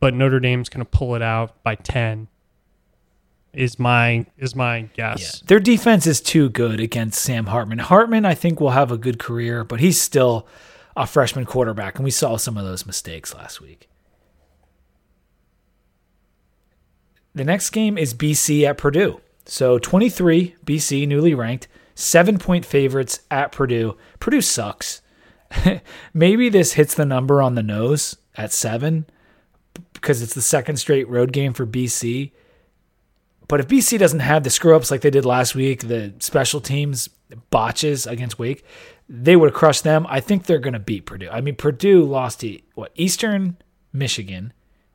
but 0.00 0.14
Notre 0.14 0.40
Dame's 0.40 0.68
going 0.68 0.84
to 0.84 0.90
pull 0.90 1.14
it 1.14 1.22
out 1.22 1.62
by 1.62 1.74
10 1.74 2.28
is 3.58 3.76
my 3.76 4.24
is 4.38 4.54
my 4.54 4.82
guess. 4.94 5.40
Their 5.40 5.58
defense 5.58 6.06
is 6.06 6.20
too 6.20 6.48
good 6.48 6.78
against 6.78 7.20
Sam 7.20 7.46
Hartman. 7.46 7.80
Hartman, 7.80 8.24
I 8.24 8.34
think, 8.34 8.60
will 8.60 8.70
have 8.70 8.92
a 8.92 8.96
good 8.96 9.18
career, 9.18 9.64
but 9.64 9.80
he's 9.80 10.00
still 10.00 10.46
a 10.96 11.06
freshman 11.06 11.44
quarterback, 11.44 11.96
and 11.96 12.04
we 12.04 12.12
saw 12.12 12.36
some 12.36 12.56
of 12.56 12.64
those 12.64 12.86
mistakes 12.86 13.34
last 13.34 13.60
week. 13.60 13.88
The 17.34 17.44
next 17.44 17.70
game 17.70 17.98
is 17.98 18.14
BC 18.14 18.62
at 18.62 18.78
Purdue. 18.78 19.20
So 19.44 19.78
23, 19.78 20.54
BC, 20.64 21.08
newly 21.08 21.34
ranked, 21.34 21.66
seven 21.96 22.38
point 22.38 22.64
favorites 22.64 23.20
at 23.28 23.50
Purdue. 23.50 23.96
Purdue 24.20 24.40
sucks. 24.40 25.02
Maybe 26.14 26.48
this 26.48 26.74
hits 26.74 26.94
the 26.94 27.06
number 27.06 27.42
on 27.42 27.56
the 27.56 27.62
nose 27.62 28.18
at 28.36 28.52
seven 28.52 29.06
because 29.94 30.22
it's 30.22 30.34
the 30.34 30.42
second 30.42 30.76
straight 30.76 31.08
road 31.08 31.32
game 31.32 31.52
for 31.52 31.66
BC. 31.66 32.30
But 33.48 33.60
if 33.60 33.68
BC 33.68 33.98
doesn't 33.98 34.20
have 34.20 34.44
the 34.44 34.50
screw 34.50 34.76
ups 34.76 34.90
like 34.90 35.00
they 35.00 35.10
did 35.10 35.24
last 35.24 35.54
week, 35.54 35.88
the 35.88 36.14
special 36.18 36.60
teams 36.60 37.08
botches 37.50 38.06
against 38.06 38.38
Wake, 38.38 38.64
they 39.08 39.36
would 39.36 39.50
have 39.50 39.56
crushed 39.56 39.84
them. 39.84 40.06
I 40.08 40.20
think 40.20 40.44
they're 40.44 40.58
going 40.58 40.74
to 40.74 40.78
beat 40.78 41.06
Purdue. 41.06 41.30
I 41.30 41.40
mean, 41.40 41.56
Purdue 41.56 42.04
lost 42.04 42.40
to 42.40 42.58
what 42.74 42.92
Eastern 42.94 43.56
Michigan, 43.92 44.52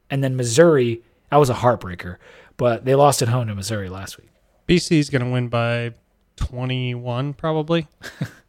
and 0.10 0.24
then 0.24 0.36
Missouri. 0.36 1.02
That 1.32 1.38
was 1.38 1.50
a 1.50 1.56
heartbreaker, 1.56 2.18
but 2.58 2.86
they 2.86 2.94
lost 2.94 3.24
at 3.24 3.28
home 3.28 3.48
to 3.48 3.56
Missouri 3.56 3.90
last 3.90 4.20
week. 4.20 4.30
BC 4.68 5.00
is 5.00 5.10
going 5.10 5.24
to 5.24 5.32
win 5.32 5.48
by 5.48 5.94
21 6.36 7.34
probably. 7.34 7.88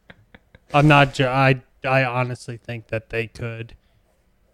I'm 0.73 0.87
not 0.87 1.19
I 1.19 1.61
I 1.83 2.03
honestly 2.03 2.57
think 2.57 2.87
that 2.87 3.09
they 3.09 3.27
could 3.27 3.75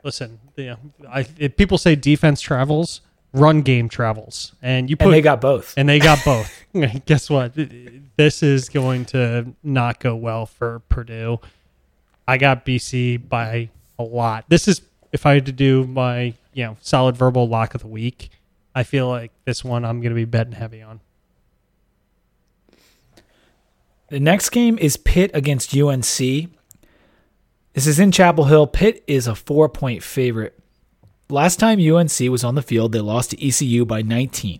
Listen, 0.04 0.40
know, 0.58 0.78
I 1.10 1.24
people 1.24 1.78
say 1.78 1.96
defense 1.96 2.42
travels, 2.42 3.02
run 3.34 3.62
game 3.62 3.90
travels. 3.90 4.54
And 4.62 4.90
you 4.90 4.98
put 4.98 5.06
And 5.06 5.14
they 5.14 5.22
got 5.22 5.42
both. 5.42 5.74
and 5.78 5.88
they 5.88 6.00
got 6.00 6.24
both. 6.24 6.52
Guess 7.06 7.30
what? 7.30 7.54
This 8.18 8.44
is 8.44 8.70
going 8.70 9.06
to 9.06 9.54
not 9.64 10.00
go 10.00 10.16
well 10.16 10.46
for 10.46 10.80
Purdue. 10.90 11.40
I 12.28 12.38
got 12.38 12.66
BC 12.66 13.28
by 13.28 13.70
a 14.00 14.04
lot. 14.04 14.46
This 14.48 14.68
is 14.68 14.82
if 15.12 15.26
I 15.26 15.34
had 15.34 15.46
to 15.48 15.52
do 15.52 15.86
my 15.86 16.34
you 16.54 16.64
know 16.66 16.78
solid 16.82 17.18
verbal 17.18 17.48
lock 17.48 17.76
of 17.76 17.82
the 17.82 17.88
week. 17.88 18.30
I 18.74 18.84
feel 18.84 19.10
like 19.10 19.32
this 19.44 19.66
one 19.66 19.84
I'm 19.84 20.00
going 20.00 20.12
to 20.12 20.16
be 20.16 20.26
betting 20.26 20.54
heavy 20.54 20.82
on. 20.82 21.02
The 24.10 24.20
next 24.20 24.50
game 24.50 24.78
is 24.78 24.98
Pitt 24.98 25.32
against 25.34 25.76
UNC. 25.76 26.06
This 26.06 27.88
is 27.88 28.00
in 28.00 28.12
Chapel 28.12 28.46
Hill. 28.46 28.68
Pitt 28.68 29.04
is 29.08 29.28
a 29.28 29.36
four 29.36 29.68
point 29.70 30.04
favorite. 30.04 30.58
Last 31.32 31.60
time 31.60 31.80
UNC 31.80 32.20
was 32.30 32.44
on 32.44 32.56
the 32.56 32.62
field, 32.62 32.92
they 32.92 33.00
lost 33.00 33.32
to 33.32 33.48
ECU 33.48 33.86
by 33.86 34.02
19. 34.02 34.60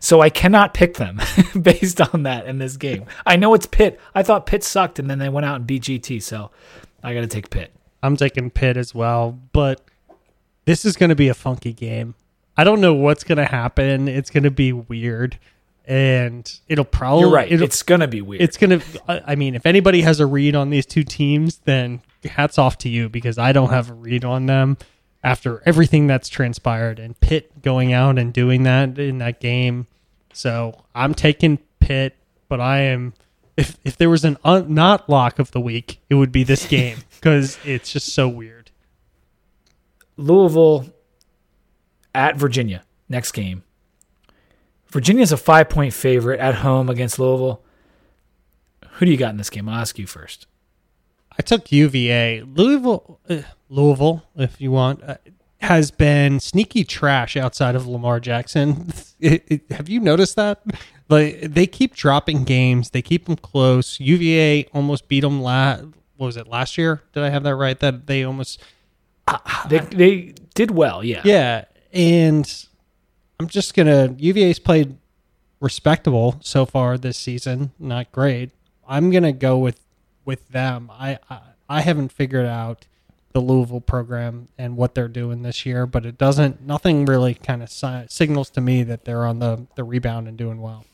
So 0.00 0.20
I 0.22 0.30
cannot 0.30 0.74
pick 0.74 0.94
them 0.94 1.20
based 1.62 2.00
on 2.00 2.22
that 2.24 2.46
in 2.46 2.58
this 2.58 2.76
game. 2.76 3.04
I 3.26 3.36
know 3.36 3.54
it's 3.54 3.66
Pitt. 3.66 4.00
I 4.14 4.22
thought 4.22 4.46
Pitt 4.46 4.64
sucked, 4.64 4.98
and 4.98 5.10
then 5.10 5.18
they 5.18 5.28
went 5.28 5.44
out 5.44 5.56
and 5.56 5.66
beat 5.66 5.82
GT, 5.82 6.22
so 6.22 6.50
I 7.02 7.14
got 7.14 7.20
to 7.20 7.26
take 7.26 7.50
Pitt. 7.50 7.70
I'm 8.02 8.16
taking 8.16 8.50
Pitt 8.50 8.78
as 8.78 8.94
well, 8.94 9.38
but 9.52 9.82
this 10.64 10.84
is 10.86 10.96
going 10.96 11.10
to 11.10 11.14
be 11.14 11.28
a 11.28 11.34
funky 11.34 11.74
game. 11.74 12.14
I 12.56 12.64
don't 12.64 12.80
know 12.80 12.94
what's 12.94 13.24
going 13.24 13.38
to 13.38 13.44
happen. 13.44 14.08
It's 14.08 14.30
going 14.30 14.44
to 14.44 14.50
be 14.50 14.72
weird, 14.72 15.38
and 15.84 16.50
it'll 16.66 16.84
probably. 16.86 17.22
You're 17.22 17.30
right. 17.30 17.52
It's 17.52 17.82
gonna 17.82 18.08
be 18.08 18.22
weird. 18.22 18.42
it's 18.42 18.56
going 18.56 18.80
to. 18.80 18.82
I 19.06 19.34
mean, 19.34 19.54
if 19.54 19.66
anybody 19.66 20.00
has 20.00 20.18
a 20.18 20.26
read 20.26 20.56
on 20.56 20.70
these 20.70 20.86
two 20.86 21.04
teams, 21.04 21.58
then 21.64 22.00
hats 22.24 22.58
off 22.58 22.78
to 22.78 22.88
you 22.88 23.10
because 23.10 23.36
I 23.38 23.52
don't 23.52 23.70
have 23.70 23.90
a 23.90 23.94
read 23.94 24.24
on 24.24 24.46
them 24.46 24.78
after 25.22 25.62
everything 25.66 26.06
that's 26.06 26.28
transpired 26.28 26.98
and 26.98 27.18
Pitt 27.20 27.62
going 27.62 27.92
out 27.92 28.18
and 28.18 28.32
doing 28.32 28.62
that 28.64 28.98
in 28.98 29.18
that 29.18 29.40
game. 29.40 29.86
So 30.32 30.84
I'm 30.94 31.14
taking 31.14 31.58
Pitt, 31.80 32.16
but 32.48 32.60
I 32.60 32.80
am. 32.80 33.14
If 33.56 33.76
if 33.84 33.96
there 33.96 34.08
was 34.08 34.24
an 34.24 34.38
un, 34.44 34.72
not 34.72 35.08
lock 35.08 35.38
of 35.38 35.50
the 35.50 35.60
week, 35.60 36.00
it 36.08 36.14
would 36.14 36.32
be 36.32 36.44
this 36.44 36.66
game 36.66 36.98
because 37.16 37.58
it's 37.64 37.92
just 37.92 38.14
so 38.14 38.28
weird. 38.28 38.70
Louisville 40.16 40.86
at 42.14 42.36
Virginia 42.36 42.84
next 43.08 43.32
game. 43.32 43.64
Virginia's 44.88 45.32
a 45.32 45.36
five 45.36 45.68
point 45.68 45.92
favorite 45.92 46.40
at 46.40 46.56
home 46.56 46.88
against 46.88 47.18
Louisville. 47.18 47.62
Who 48.92 49.06
do 49.06 49.12
you 49.12 49.18
got 49.18 49.30
in 49.30 49.36
this 49.36 49.50
game? 49.50 49.68
I'll 49.68 49.80
ask 49.80 49.98
you 49.98 50.06
first. 50.06 50.46
I 51.38 51.42
took 51.42 51.70
UVA. 51.72 52.42
Louisville, 52.42 53.20
uh, 53.28 53.42
Louisville, 53.68 54.22
if 54.36 54.60
you 54.60 54.70
want, 54.72 55.02
uh, 55.02 55.16
has 55.60 55.90
been 55.90 56.40
sneaky 56.40 56.84
trash 56.84 57.36
outside 57.36 57.74
of 57.74 57.86
Lamar 57.86 58.20
Jackson. 58.20 58.92
It- 59.20 59.44
it- 59.48 59.70
have 59.72 59.88
you 59.90 60.00
noticed 60.00 60.36
that? 60.36 60.62
Like 61.10 61.40
they 61.42 61.66
keep 61.66 61.94
dropping 61.94 62.44
games. 62.44 62.88
They 62.90 63.02
keep 63.02 63.26
them 63.26 63.36
close. 63.36 64.00
UVA 64.00 64.64
almost 64.72 65.08
beat 65.08 65.20
them 65.20 65.42
last. 65.42 65.82
What 66.16 66.26
was 66.26 66.36
it 66.38 66.46
last 66.46 66.78
year? 66.78 67.02
Did 67.12 67.24
I 67.24 67.28
have 67.28 67.42
that 67.42 67.54
right? 67.54 67.78
That 67.80 68.06
they 68.06 68.24
almost 68.24 68.62
They 69.68 69.78
they 69.80 70.34
did 70.54 70.70
well, 70.70 71.04
yeah. 71.04 71.20
yeah. 71.24 71.64
And 71.92 72.50
I'm 73.38 73.46
just 73.48 73.74
gonna 73.74 74.14
UVA's 74.18 74.58
played 74.58 74.96
respectable 75.60 76.36
so 76.40 76.64
far 76.64 76.96
this 76.96 77.18
season. 77.18 77.72
Not 77.78 78.10
great. 78.12 78.52
I'm 78.88 79.10
gonna 79.10 79.32
go 79.32 79.58
with 79.58 79.79
with 80.24 80.48
them. 80.48 80.90
I 80.92 81.18
I, 81.28 81.40
I 81.68 81.80
haven't 81.82 82.12
figured 82.12 82.46
out 82.46 82.86
the 83.32 83.40
Louisville 83.40 83.80
program 83.80 84.48
and 84.58 84.76
what 84.76 84.94
they're 84.94 85.08
doing 85.08 85.42
this 85.42 85.64
year, 85.64 85.86
but 85.86 86.04
it 86.04 86.18
doesn't. 86.18 86.62
Nothing 86.62 87.04
really 87.04 87.34
kind 87.34 87.62
of 87.62 87.70
si- 87.70 88.06
signals 88.08 88.50
to 88.50 88.60
me 88.60 88.82
that 88.82 89.04
they're 89.04 89.24
on 89.24 89.38
the 89.38 89.66
the 89.76 89.84
rebound 89.84 90.28
and 90.28 90.36
doing 90.36 90.60
well. 90.60 90.84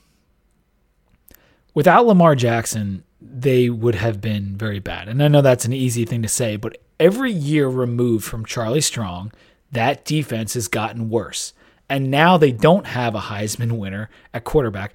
Without 1.75 2.07
Lamar 2.07 2.35
Jackson, 2.35 3.05
they 3.21 3.69
would 3.69 3.97
have 3.97 4.21
been 4.21 4.57
very 4.57 4.79
bad. 4.79 5.09
And 5.09 5.23
I 5.23 5.29
know 5.29 5.43
that's 5.43 5.65
an 5.65 5.73
easy 5.73 6.05
thing 6.05 6.23
to 6.23 6.29
say, 6.29 6.57
but 6.57 6.79
every 6.99 7.33
year 7.33 7.69
removed 7.69 8.25
from 8.25 8.45
Charlie 8.45 8.81
Strong, 8.81 9.33
that 9.73 10.05
defense 10.05 10.55
has 10.55 10.69
gotten 10.69 11.11
worse. 11.11 11.53
And 11.89 12.11
now 12.11 12.37
they 12.37 12.53
don't 12.53 12.87
have 12.87 13.15
a 13.15 13.21
Heisman 13.21 13.73
winner 13.73 14.11
at 14.35 14.45
quarterback. 14.45 14.95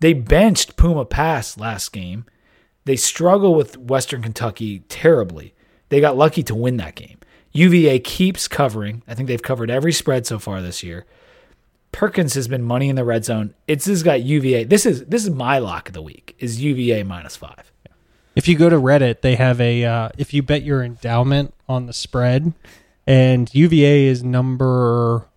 They 0.00 0.12
benched 0.12 0.76
Puma 0.76 1.04
Pass 1.04 1.58
last 1.58 1.92
game. 1.92 2.24
They 2.84 2.96
struggle 2.96 3.54
with 3.54 3.76
Western 3.78 4.22
Kentucky 4.22 4.80
terribly. 4.88 5.54
They 5.88 6.00
got 6.00 6.16
lucky 6.16 6.42
to 6.44 6.54
win 6.54 6.76
that 6.78 6.94
game. 6.94 7.18
UVA 7.52 8.00
keeps 8.00 8.48
covering. 8.48 9.02
I 9.06 9.14
think 9.14 9.28
they've 9.28 9.42
covered 9.42 9.70
every 9.70 9.92
spread 9.92 10.26
so 10.26 10.38
far 10.38 10.60
this 10.60 10.82
year. 10.82 11.06
Perkins 11.92 12.34
has 12.34 12.48
been 12.48 12.62
money 12.62 12.88
in 12.88 12.96
the 12.96 13.04
red 13.04 13.24
zone. 13.24 13.54
It's 13.68 13.86
has 13.86 14.02
got 14.02 14.22
UVA. 14.22 14.64
This 14.64 14.84
is 14.84 15.04
this 15.06 15.22
is 15.22 15.30
my 15.30 15.58
lock 15.58 15.88
of 15.88 15.94
the 15.94 16.02
week. 16.02 16.34
Is 16.40 16.60
UVA 16.60 17.04
minus 17.04 17.36
five. 17.36 17.70
If 18.34 18.48
you 18.48 18.58
go 18.58 18.68
to 18.68 18.76
Reddit, 18.76 19.20
they 19.20 19.36
have 19.36 19.60
a 19.60 19.84
uh, 19.84 20.08
if 20.18 20.34
you 20.34 20.42
bet 20.42 20.64
your 20.64 20.82
endowment 20.82 21.54
on 21.68 21.86
the 21.86 21.92
spread, 21.92 22.52
and 23.06 23.54
UVA 23.54 24.06
is 24.06 24.24
number 24.24 25.28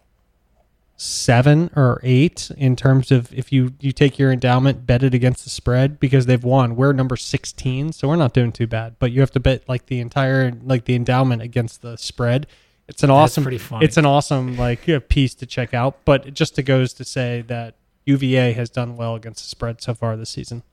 seven 1.00 1.70
or 1.76 2.00
eight 2.02 2.50
in 2.58 2.76
terms 2.76 3.12
of 3.12 3.32
if 3.32 3.52
you 3.52 3.74
you 3.80 3.92
take 3.92 4.18
your 4.18 4.32
endowment, 4.32 4.86
bet 4.86 5.04
it 5.04 5.14
against 5.14 5.44
the 5.44 5.50
spread 5.50 6.00
because 6.00 6.26
they've 6.26 6.44
won. 6.44 6.76
We're 6.76 6.92
number 6.92 7.16
sixteen, 7.16 7.94
so 7.94 8.08
we're 8.08 8.16
not 8.16 8.34
doing 8.34 8.52
too 8.52 8.68
bad. 8.68 8.96
But 9.00 9.12
you 9.12 9.22
have 9.22 9.32
to 9.32 9.40
bet 9.40 9.70
like 9.70 9.86
the 9.86 10.00
entire 10.00 10.52
like 10.64 10.86
the 10.86 10.96
endowment 10.96 11.42
against 11.42 11.82
the 11.82 11.98
spread. 11.98 12.48
It's 12.88 13.04
an 13.04 13.12
awesome, 13.12 13.48
it's 13.82 13.98
an 13.98 14.06
awesome 14.06 14.58
like 14.58 15.08
piece 15.10 15.36
to 15.36 15.46
check 15.46 15.74
out. 15.74 16.04
But 16.04 16.26
it 16.26 16.34
just 16.34 16.64
goes 16.66 16.94
to 16.94 17.04
say 17.04 17.44
that 17.48 17.76
UVA 18.06 18.54
has 18.54 18.70
done 18.70 18.96
well 18.96 19.16
against 19.16 19.44
the 19.44 19.50
spread 19.50 19.82
so 19.82 19.94
far 19.94 20.18
this 20.18 20.30
season. 20.30 20.64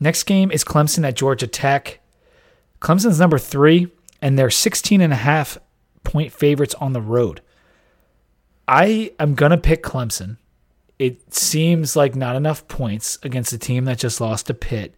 Next 0.00 0.24
game 0.24 0.50
is 0.50 0.64
Clemson 0.64 1.06
at 1.06 1.14
Georgia 1.14 1.46
Tech. 1.46 2.00
Clemson's 2.80 3.20
number 3.20 3.38
three, 3.38 3.90
and 4.20 4.38
they're 4.38 4.50
16 4.50 5.00
and 5.00 5.12
a 5.12 5.16
half 5.16 5.56
point 6.02 6.32
favorites 6.32 6.74
on 6.74 6.92
the 6.92 7.00
road. 7.00 7.40
I 8.66 9.12
am 9.18 9.34
to 9.36 9.58
pick 9.58 9.82
Clemson. 9.82 10.38
It 10.98 11.34
seems 11.34 11.96
like 11.96 12.14
not 12.14 12.36
enough 12.36 12.66
points 12.68 13.18
against 13.22 13.52
a 13.52 13.58
team 13.58 13.84
that 13.84 13.98
just 13.98 14.20
lost 14.20 14.46
to 14.46 14.54
Pitt. 14.54 14.94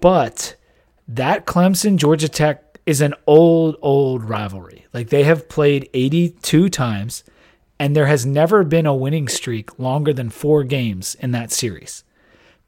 But 0.00 0.56
that 1.08 1.46
Clemson 1.46 1.96
Georgia 1.96 2.28
Tech 2.28 2.78
is 2.86 3.00
an 3.00 3.14
old, 3.26 3.76
old 3.82 4.24
rivalry. 4.24 4.86
Like 4.92 5.08
they 5.08 5.24
have 5.24 5.48
played 5.48 5.88
82 5.94 6.68
times, 6.68 7.24
and 7.78 7.96
there 7.96 8.06
has 8.06 8.26
never 8.26 8.62
been 8.62 8.86
a 8.86 8.94
winning 8.94 9.28
streak 9.28 9.78
longer 9.78 10.12
than 10.12 10.30
four 10.30 10.64
games 10.64 11.16
in 11.16 11.32
that 11.32 11.50
series. 11.50 12.04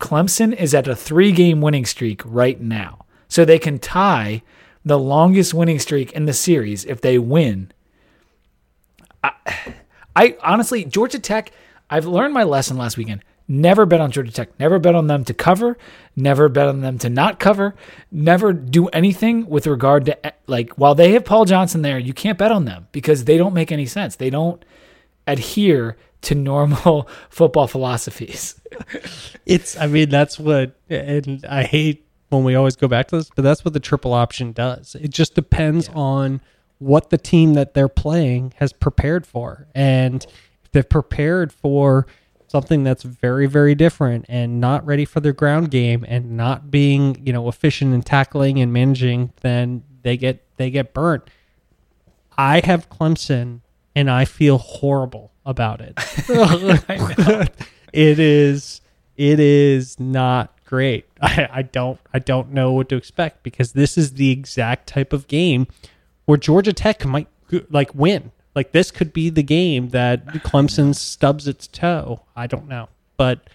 Clemson 0.01 0.55
is 0.55 0.75
at 0.75 0.89
a 0.89 0.97
three 0.97 1.33
game 1.33 1.61
winning 1.61 1.87
streak 1.87 2.23
right 2.25 2.61
now. 2.61 3.05
So 3.29 3.45
they 3.45 3.59
can 3.59 3.79
tie 3.79 4.43
the 4.85 4.99
longest 4.99 5.55
winning 5.55 5.79
streak 5.79 6.13
in 6.13 6.27
the 6.27 6.33
series 6.33 6.85
if 6.85 7.01
they 7.01 7.19
win. 7.19 7.71
I, 9.23 9.33
I 10.15 10.37
honestly, 10.43 10.85
Georgia 10.85 11.19
Tech, 11.19 11.53
I've 11.91 12.07
learned 12.07 12.35
my 12.35 12.43
lesson 12.43 12.77
last 12.77 12.97
weekend. 12.97 13.23
Never 13.49 13.85
bet 13.87 14.01
on 14.01 14.11
Georgia 14.11 14.33
Tech. 14.33 14.59
Never 14.59 14.79
bet 14.79 14.95
on 14.95 15.09
them 15.09 15.25
to 15.25 15.35
cover. 15.35 15.77
Never 16.17 16.49
bet 16.49 16.69
on 16.69 16.81
them 16.81 16.99
to 16.99 17.11
not 17.11 17.39
cover. 17.39 17.75
Never 18.11 18.53
do 18.53 18.89
anything 18.89 19.47
with 19.47 19.67
regard 19.67 20.07
to, 20.07 20.17
like, 20.47 20.71
while 20.75 20.95
they 20.95 21.13
have 21.13 21.25
Paul 21.25 21.45
Johnson 21.45 21.83
there, 21.83 21.99
you 21.99 22.15
can't 22.15 22.39
bet 22.39 22.53
on 22.53 22.65
them 22.65 22.89
because 22.93 23.25
they 23.25 23.37
don't 23.37 23.53
make 23.53 23.73
any 23.73 23.87
sense. 23.87 24.17
They 24.17 24.31
don't 24.31 24.65
adhere 25.27 25.97
to 26.23 26.35
normal 26.35 27.09
football 27.31 27.67
philosophies. 27.67 28.61
It's, 29.45 29.77
I 29.77 29.87
mean, 29.87 30.09
that's 30.09 30.39
what, 30.39 30.77
and 30.89 31.45
I 31.45 31.65
hate 31.65 32.07
when 32.31 32.45
we 32.45 32.55
always 32.55 32.77
go 32.77 32.89
back 32.89 33.09
to 33.09 33.17
this, 33.17 33.31
but 33.35 33.43
that's 33.43 33.65
what 33.65 33.75
the 33.75 33.81
triple 33.81 34.15
option 34.15 34.53
does. 34.53 34.95
It 34.95 35.11
just 35.11 35.35
depends 35.35 35.91
on 35.91 36.41
what 36.83 37.11
the 37.11 37.19
team 37.19 37.55
that 37.55 37.75
they're 37.75 37.89
playing 37.89 38.55
has 38.57 38.73
prepared 38.73 39.27
for. 39.27 39.69
And 39.75 40.25
if 40.65 40.73
they've 40.73 40.89
prepared 40.89 41.53
for 41.53 42.07
something 42.49 42.85
that's 42.85 43.03
very, 43.03 43.47
very 43.47 43.75
different 43.75 44.27
and 44.29 44.61
not 44.61 44.85
ready 44.85 45.05
for 45.05 45.21
their 45.21 45.33
ground 45.33 45.71
game 45.71 46.05
and 46.07 46.37
not 46.37 46.71
being, 46.71 47.21
you 47.25 47.33
know, 47.33 47.49
efficient 47.49 47.95
in 47.95 48.03
tackling 48.03 48.61
and 48.61 48.73
managing, 48.73 49.33
then 49.41 49.83
they 50.03 50.17
get, 50.17 50.45
they 50.57 50.71
get 50.71 50.93
burnt. 50.93 51.25
I 52.37 52.61
have 52.65 52.91
Clemson 52.91 53.61
and 53.95 54.11
I 54.11 54.25
feel 54.25 54.59
horrible 54.59 55.33
about 55.45 55.81
it. 55.81 55.95
it 57.93 58.19
is 58.19 58.81
it 59.17 59.39
is 59.41 60.01
not 60.01 60.53
great. 60.65 61.07
I, 61.23 61.49
I 61.53 61.63
don't 61.63 62.01
I 62.13 62.19
don't 62.19 62.53
know 62.53 62.73
what 62.73 62.89
to 62.91 62.97
expect 62.97 63.43
because 63.43 63.73
this 63.73 63.99
is 63.99 64.15
the 64.15 64.31
exact 64.31 64.89
type 64.89 65.13
of 65.13 65.29
game 65.29 65.67
where 66.25 66.39
Georgia 66.39 66.73
Tech 66.73 67.05
might 67.05 67.29
like 67.71 67.95
win. 67.95 68.33
Like 68.55 68.73
this 68.73 68.91
could 68.91 69.13
be 69.13 69.31
the 69.31 69.43
game 69.43 69.91
that 69.91 70.27
Clemson 70.27 70.95
stubs 70.95 71.49
its 71.49 71.67
toe. 71.67 72.23
I 72.37 72.47
don't 72.47 72.69
know. 72.69 72.89
But 73.17 73.49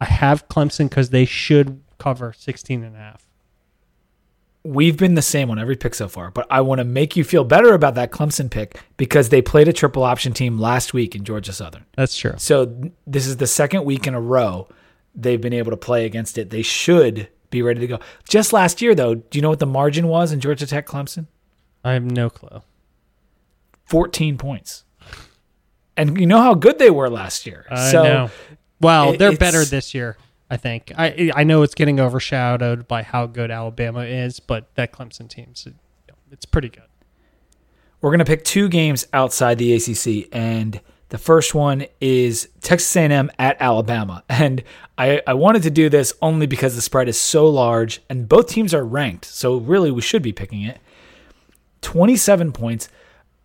I 0.00 0.06
have 0.06 0.48
Clemson 0.48 0.88
because 0.88 1.10
they 1.10 1.24
should 1.24 1.80
cover 1.98 2.32
16 2.32 2.82
and 2.82 2.96
a 2.96 2.98
half. 2.98 3.26
We've 4.64 4.96
been 4.96 5.14
the 5.14 5.22
same 5.22 5.50
on 5.50 5.58
every 5.58 5.76
pick 5.76 5.94
so 5.94 6.08
far, 6.08 6.30
but 6.30 6.46
I 6.50 6.62
want 6.62 6.78
to 6.78 6.84
make 6.84 7.16
you 7.16 7.24
feel 7.24 7.44
better 7.44 7.74
about 7.74 7.96
that 7.96 8.10
Clemson 8.10 8.50
pick 8.50 8.80
because 8.96 9.28
they 9.28 9.42
played 9.42 9.68
a 9.68 9.74
triple 9.74 10.02
option 10.04 10.32
team 10.32 10.58
last 10.58 10.94
week 10.94 11.14
in 11.14 11.24
Georgia 11.24 11.52
Southern. 11.52 11.84
That's 11.96 12.16
true. 12.16 12.32
So 12.38 12.90
this 13.06 13.26
is 13.26 13.36
the 13.36 13.46
second 13.46 13.84
week 13.84 14.06
in 14.06 14.14
a 14.14 14.20
row 14.20 14.68
they've 15.14 15.40
been 15.40 15.52
able 15.52 15.70
to 15.70 15.76
play 15.76 16.06
against 16.06 16.38
it. 16.38 16.50
They 16.50 16.62
should 16.62 17.28
be 17.50 17.62
ready 17.62 17.80
to 17.80 17.86
go. 17.86 17.98
Just 18.26 18.52
last 18.52 18.82
year, 18.82 18.94
though, 18.94 19.14
do 19.14 19.38
you 19.38 19.42
know 19.42 19.50
what 19.50 19.60
the 19.60 19.66
margin 19.66 20.08
was 20.08 20.32
in 20.32 20.40
Georgia 20.40 20.66
Tech 20.66 20.86
Clemson? 20.86 21.26
I 21.84 21.92
have 21.92 22.04
no 22.04 22.30
clue. 22.30 22.62
14 23.84 24.38
points. 24.38 24.84
And 25.96 26.18
you 26.18 26.26
know 26.26 26.40
how 26.40 26.54
good 26.54 26.78
they 26.78 26.90
were 26.90 27.08
last 27.08 27.46
year. 27.46 27.66
I 27.70 27.90
so 27.90 28.02
know. 28.02 28.30
Well, 28.80 29.12
it- 29.12 29.18
they're 29.18 29.36
better 29.36 29.64
this 29.64 29.94
year. 29.94 30.16
I 30.50 30.56
think. 30.56 30.92
I 30.96 31.30
I 31.34 31.44
know 31.44 31.62
it's 31.62 31.74
getting 31.74 31.98
overshadowed 31.98 32.86
by 32.86 33.02
how 33.02 33.26
good 33.26 33.50
Alabama 33.50 34.00
is, 34.00 34.40
but 34.40 34.74
that 34.74 34.92
Clemson 34.92 35.28
team's 35.28 35.66
it's 36.30 36.44
pretty 36.44 36.68
good. 36.68 36.82
we're 38.00 38.10
going 38.10 38.18
to 38.18 38.24
pick 38.24 38.44
two 38.44 38.68
games 38.68 39.06
outside 39.12 39.56
the 39.58 39.72
ACC, 39.74 40.28
and 40.32 40.74
the 40.74 40.80
The 41.10 41.18
first 41.18 41.54
one 41.54 41.86
is 42.00 42.48
Texas 42.60 42.94
A&M 42.96 43.30
at 43.38 43.56
Alabama, 43.60 44.22
and 44.28 44.62
I, 44.98 45.22
I 45.26 45.34
wanted 45.34 45.62
to 45.62 45.70
do 45.70 45.88
this 45.88 46.12
only 46.20 46.46
because 46.46 46.74
the 46.74 46.82
spread 46.82 47.08
is 47.08 47.18
so 47.20 47.46
large, 47.46 48.02
and 48.10 48.28
both 48.28 48.48
teams 48.48 48.74
are 48.74 48.84
ranked, 48.84 49.24
so 49.24 49.56
really 49.56 49.90
we 49.90 50.02
should 50.02 50.22
be 50.22 50.32
picking 50.32 50.62
it. 50.62 50.78
27 51.84 52.52
points. 52.52 52.88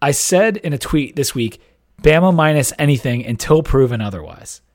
I 0.02 0.12
said 0.12 0.58
in 0.58 0.74
a 0.74 0.78
tweet 0.78 1.16
this 1.16 1.36
week, 1.36 1.62
Bama 2.02 2.34
minus 2.34 2.74
anything 2.80 3.26
until 3.26 3.62
proven 3.62 4.02
otherwise. 4.02 4.62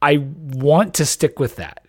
I 0.00 0.18
want 0.18 0.94
to 0.94 1.06
stick 1.06 1.38
with 1.40 1.56
that, 1.56 1.84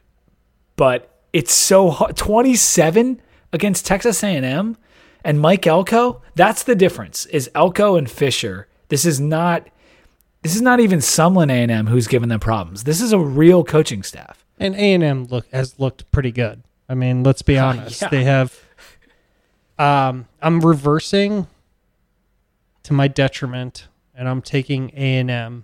but 0.76 1.12
it's 1.34 1.54
so 1.54 1.90
hard. 1.92 2.18
27 2.18 3.22
against 3.54 3.86
Texas 3.86 4.24
A&M 4.24 4.78
and 5.24 5.40
Mike 5.40 5.68
Elko. 5.68 6.22
That's 6.36 6.64
the 6.64 6.76
difference. 6.76 7.26
Is 7.28 7.52
Elko 7.54 7.96
and 7.98 8.10
Fisher. 8.10 8.68
This 8.88 9.06
is 9.06 9.20
not. 9.20 9.68
This 10.42 10.56
is 10.56 10.62
not 10.62 10.80
even 10.80 11.00
Sumlin 11.00 11.52
A&M 11.52 11.88
who's 11.88 12.08
given 12.08 12.30
them 12.30 12.40
problems. 12.40 12.86
This 12.86 13.02
is 13.02 13.12
a 13.12 13.20
real 13.20 13.64
coaching 13.64 14.04
staff. 14.04 14.46
And 14.58 14.74
A&M 14.74 15.26
look 15.26 15.46
has 15.52 15.78
looked 15.80 16.10
pretty 16.12 16.32
good. 16.32 16.64
I 16.88 16.94
mean, 16.96 17.24
let's 17.24 17.42
be 17.42 17.58
honest. 17.60 18.02
yeah. 18.02 18.08
They 18.08 18.24
have. 18.24 18.58
Um, 19.80 20.28
I'm 20.42 20.60
reversing 20.60 21.48
to 22.84 22.94
my 22.94 23.08
detriment, 23.08 23.88
and 24.14 24.28
I'm 24.28 24.42
taking 24.42 24.92
A&M, 24.96 25.64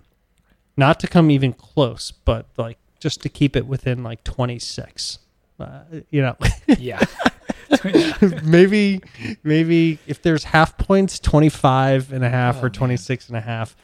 not 0.76 0.98
to 1.00 1.06
come 1.06 1.30
even 1.30 1.52
close, 1.52 2.10
but 2.10 2.46
like 2.56 2.78
just 2.98 3.20
to 3.22 3.28
keep 3.28 3.54
it 3.56 3.66
within 3.66 4.02
like 4.02 4.24
26. 4.24 5.18
Uh, 5.60 5.80
you 6.10 6.22
know, 6.22 6.36
Yeah. 6.78 7.04
maybe 8.44 9.00
maybe 9.42 9.98
if 10.06 10.22
there's 10.22 10.44
half 10.44 10.78
points 10.78 11.18
25 11.18 12.12
and 12.12 12.24
a 12.24 12.30
half 12.30 12.58
Oh, 12.62 12.66
or 12.66 12.70
26 12.70 13.28
and 13.28 13.36
a 13.36 13.40
half 13.40 13.74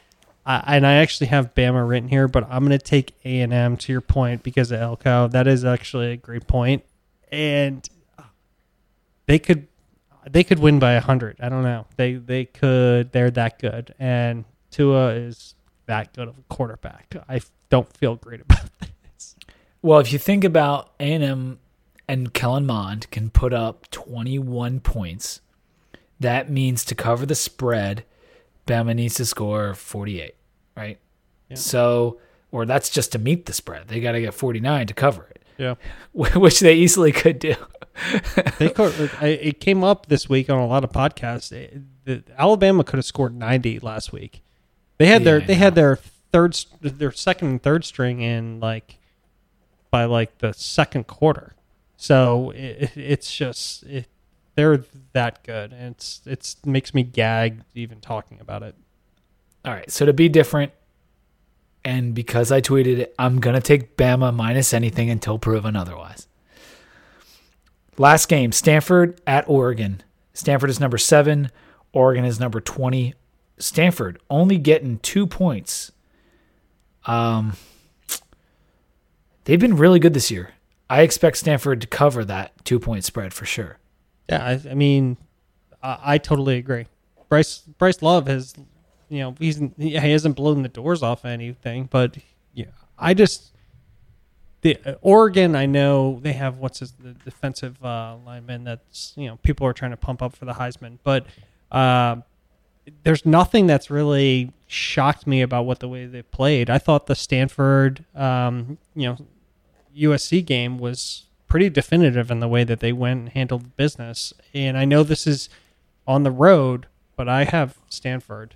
I, 0.45 0.77
and 0.77 0.87
I 0.87 0.93
actually 0.95 1.27
have 1.27 1.53
Bama 1.53 1.87
written 1.87 2.07
here, 2.07 2.27
but 2.29 2.45
I'm 2.49 2.65
going 2.65 2.77
to 2.77 2.83
take 2.83 3.13
A 3.25 3.41
and 3.41 3.51
M 3.53 3.75
to 3.77 3.91
your 3.91 4.01
point 4.01 4.41
because 4.41 4.71
of 4.71 4.79
Elko. 4.79 5.27
That 5.29 5.47
is 5.47 5.65
actually 5.65 6.11
a 6.13 6.17
great 6.17 6.47
point, 6.47 6.83
and 7.31 7.87
they 9.25 9.39
could 9.39 9.67
they 10.29 10.43
could 10.43 10.59
win 10.59 10.79
by 10.79 10.97
hundred. 10.99 11.37
I 11.39 11.49
don't 11.49 11.63
know. 11.63 11.85
They 11.95 12.13
they 12.13 12.45
could. 12.45 13.11
They're 13.11 13.31
that 13.31 13.59
good, 13.59 13.93
and 13.99 14.45
Tua 14.71 15.09
is 15.13 15.55
that 15.85 16.13
good 16.13 16.27
of 16.27 16.37
a 16.37 16.41
quarterback. 16.49 17.15
I 17.27 17.41
don't 17.69 17.91
feel 17.97 18.15
great 18.15 18.41
about 18.41 18.69
this. 19.15 19.35
Well, 19.81 19.99
if 19.99 20.13
you 20.13 20.19
think 20.19 20.43
about 20.43 20.91
A&M 20.99 21.59
and 22.07 22.33
Kellen 22.33 22.65
Mond 22.65 23.09
can 23.11 23.29
put 23.29 23.53
up 23.53 23.89
21 23.91 24.79
points, 24.79 25.41
that 26.19 26.49
means 26.49 26.85
to 26.85 26.95
cover 26.95 27.25
the 27.25 27.35
spread, 27.35 28.05
Bama 28.65 28.95
needs 28.95 29.15
to 29.15 29.25
score 29.25 29.73
48, 29.73 30.35
right? 30.77 30.99
Yeah. 31.49 31.55
So, 31.57 32.19
or 32.51 32.65
that's 32.65 32.89
just 32.89 33.11
to 33.11 33.19
meet 33.19 33.45
the 33.45 33.53
spread. 33.53 33.89
They 33.89 33.99
got 33.99 34.13
to 34.13 34.21
get 34.21 34.33
49 34.33 34.87
to 34.87 34.93
cover 34.93 35.27
it, 35.29 35.42
Yeah, 35.57 35.75
which 36.13 36.59
they 36.59 36.75
easily 36.75 37.11
could 37.11 37.39
do. 37.39 37.55
they 38.57 38.69
could, 38.69 39.11
it 39.21 39.59
came 39.59 39.83
up 39.83 40.07
this 40.07 40.27
week 40.27 40.49
on 40.49 40.57
a 40.59 40.67
lot 40.67 40.83
of 40.83 40.91
podcasts. 40.91 41.51
It- 41.51 41.81
the, 42.05 42.21
Alabama 42.37 42.83
could 42.83 42.97
have 42.97 43.05
scored 43.05 43.33
90 43.33 43.79
last 43.79 44.11
week. 44.11 44.43
They 44.97 45.05
had 45.07 45.23
their 45.23 45.37
Yeah, 45.37 45.43
I 45.43 45.47
they 45.47 45.55
had 45.55 45.75
their 45.75 45.95
third 45.95 46.57
their 46.81 47.11
second 47.11 47.47
and 47.47 47.63
third 47.63 47.85
string 47.85 48.21
in 48.21 48.59
like 48.59 48.97
by 49.89 50.05
like 50.05 50.39
the 50.39 50.53
second 50.53 51.07
quarter. 51.07 51.55
So 51.95 52.51
it, 52.51 52.91
it's 52.97 53.33
just 53.33 53.83
it, 53.83 54.07
they're 54.55 54.83
that 55.13 55.43
good, 55.43 55.71
and 55.71 55.95
it's 55.95 56.21
it's 56.25 56.57
makes 56.65 56.93
me 56.93 57.03
gag 57.03 57.61
even 57.73 58.01
talking 58.01 58.39
about 58.39 58.63
it. 58.63 58.75
All 59.65 59.73
right. 59.73 59.89
So 59.89 60.05
to 60.05 60.13
be 60.13 60.27
different, 60.29 60.73
and 61.85 62.13
because 62.13 62.51
I 62.51 62.61
tweeted 62.61 62.99
it, 62.99 63.15
I'm 63.19 63.39
going 63.39 63.55
to 63.55 63.61
take 63.61 63.97
Bama 63.97 64.33
minus 64.33 64.73
anything 64.73 65.09
until 65.09 65.37
proven 65.37 65.75
otherwise. 65.75 66.27
Last 67.97 68.27
game 68.27 68.51
Stanford 68.51 69.21
at 69.27 69.47
Oregon. 69.47 70.01
Stanford 70.33 70.69
is 70.69 70.79
number 70.79 70.97
seven, 70.97 71.51
Oregon 71.91 72.25
is 72.25 72.39
number 72.39 72.59
20. 72.59 73.13
Stanford 73.59 74.19
only 74.29 74.57
getting 74.57 74.97
two 74.99 75.27
points. 75.27 75.91
Um, 77.05 77.55
they've 79.43 79.59
been 79.59 79.77
really 79.77 79.99
good 79.99 80.13
this 80.13 80.31
year. 80.31 80.51
I 80.89 81.01
expect 81.01 81.37
Stanford 81.37 81.81
to 81.81 81.87
cover 81.87 82.25
that 82.25 82.65
two 82.65 82.79
point 82.79 83.03
spread 83.03 83.33
for 83.33 83.45
sure. 83.45 83.77
Yeah, 84.29 84.43
I, 84.43 84.69
I 84.69 84.73
mean, 84.73 85.17
I, 85.81 85.99
I 86.03 86.17
totally 86.17 86.57
agree. 86.57 86.87
Bryce 87.29 87.59
Bryce 87.59 88.01
Love 88.01 88.27
has, 88.27 88.53
you 89.13 89.19
know, 89.19 89.35
he's 89.37 89.61
he 89.77 89.93
hasn't 89.93 90.35
blown 90.35 90.63
the 90.63 90.69
doors 90.69 91.03
off 91.03 91.23
anything, 91.23 91.87
but 91.89 92.17
yeah, 92.53 92.65
I 92.97 93.13
just 93.13 93.51
the 94.61 94.75
uh, 94.83 94.95
Oregon. 95.01 95.55
I 95.55 95.67
know 95.67 96.19
they 96.23 96.33
have 96.33 96.57
what's 96.57 96.79
his 96.79 96.93
the 96.93 97.13
defensive 97.13 97.83
uh, 97.85 98.15
lineman 98.25 98.63
that's 98.63 99.13
you 99.15 99.27
know 99.27 99.37
people 99.43 99.67
are 99.67 99.73
trying 99.73 99.91
to 99.91 99.97
pump 99.97 100.23
up 100.23 100.35
for 100.35 100.45
the 100.45 100.53
Heisman, 100.53 100.97
but 101.03 101.27
uh, 101.71 102.17
there's 103.03 103.23
nothing 103.23 103.67
that's 103.67 103.91
really 103.91 104.51
shocked 104.65 105.27
me 105.27 105.43
about 105.43 105.67
what 105.67 105.79
the 105.79 105.87
way 105.87 106.07
they 106.07 106.23
played. 106.23 106.71
I 106.71 106.79
thought 106.79 107.05
the 107.05 107.15
Stanford, 107.15 108.03
um, 108.15 108.79
you 108.95 109.09
know, 109.09 109.17
USC 109.95 110.43
game 110.43 110.79
was 110.79 111.25
pretty 111.47 111.69
definitive 111.69 112.31
in 112.31 112.39
the 112.39 112.47
way 112.47 112.63
that 112.63 112.79
they 112.79 112.91
went 112.91 113.19
and 113.19 113.29
handled 113.29 113.77
business. 113.77 114.33
And 114.55 114.75
I 114.75 114.85
know 114.85 115.03
this 115.03 115.27
is 115.27 115.49
on 116.07 116.23
the 116.23 116.31
road, 116.31 116.87
but 117.15 117.29
I 117.29 117.43
have 117.43 117.77
Stanford 117.89 118.55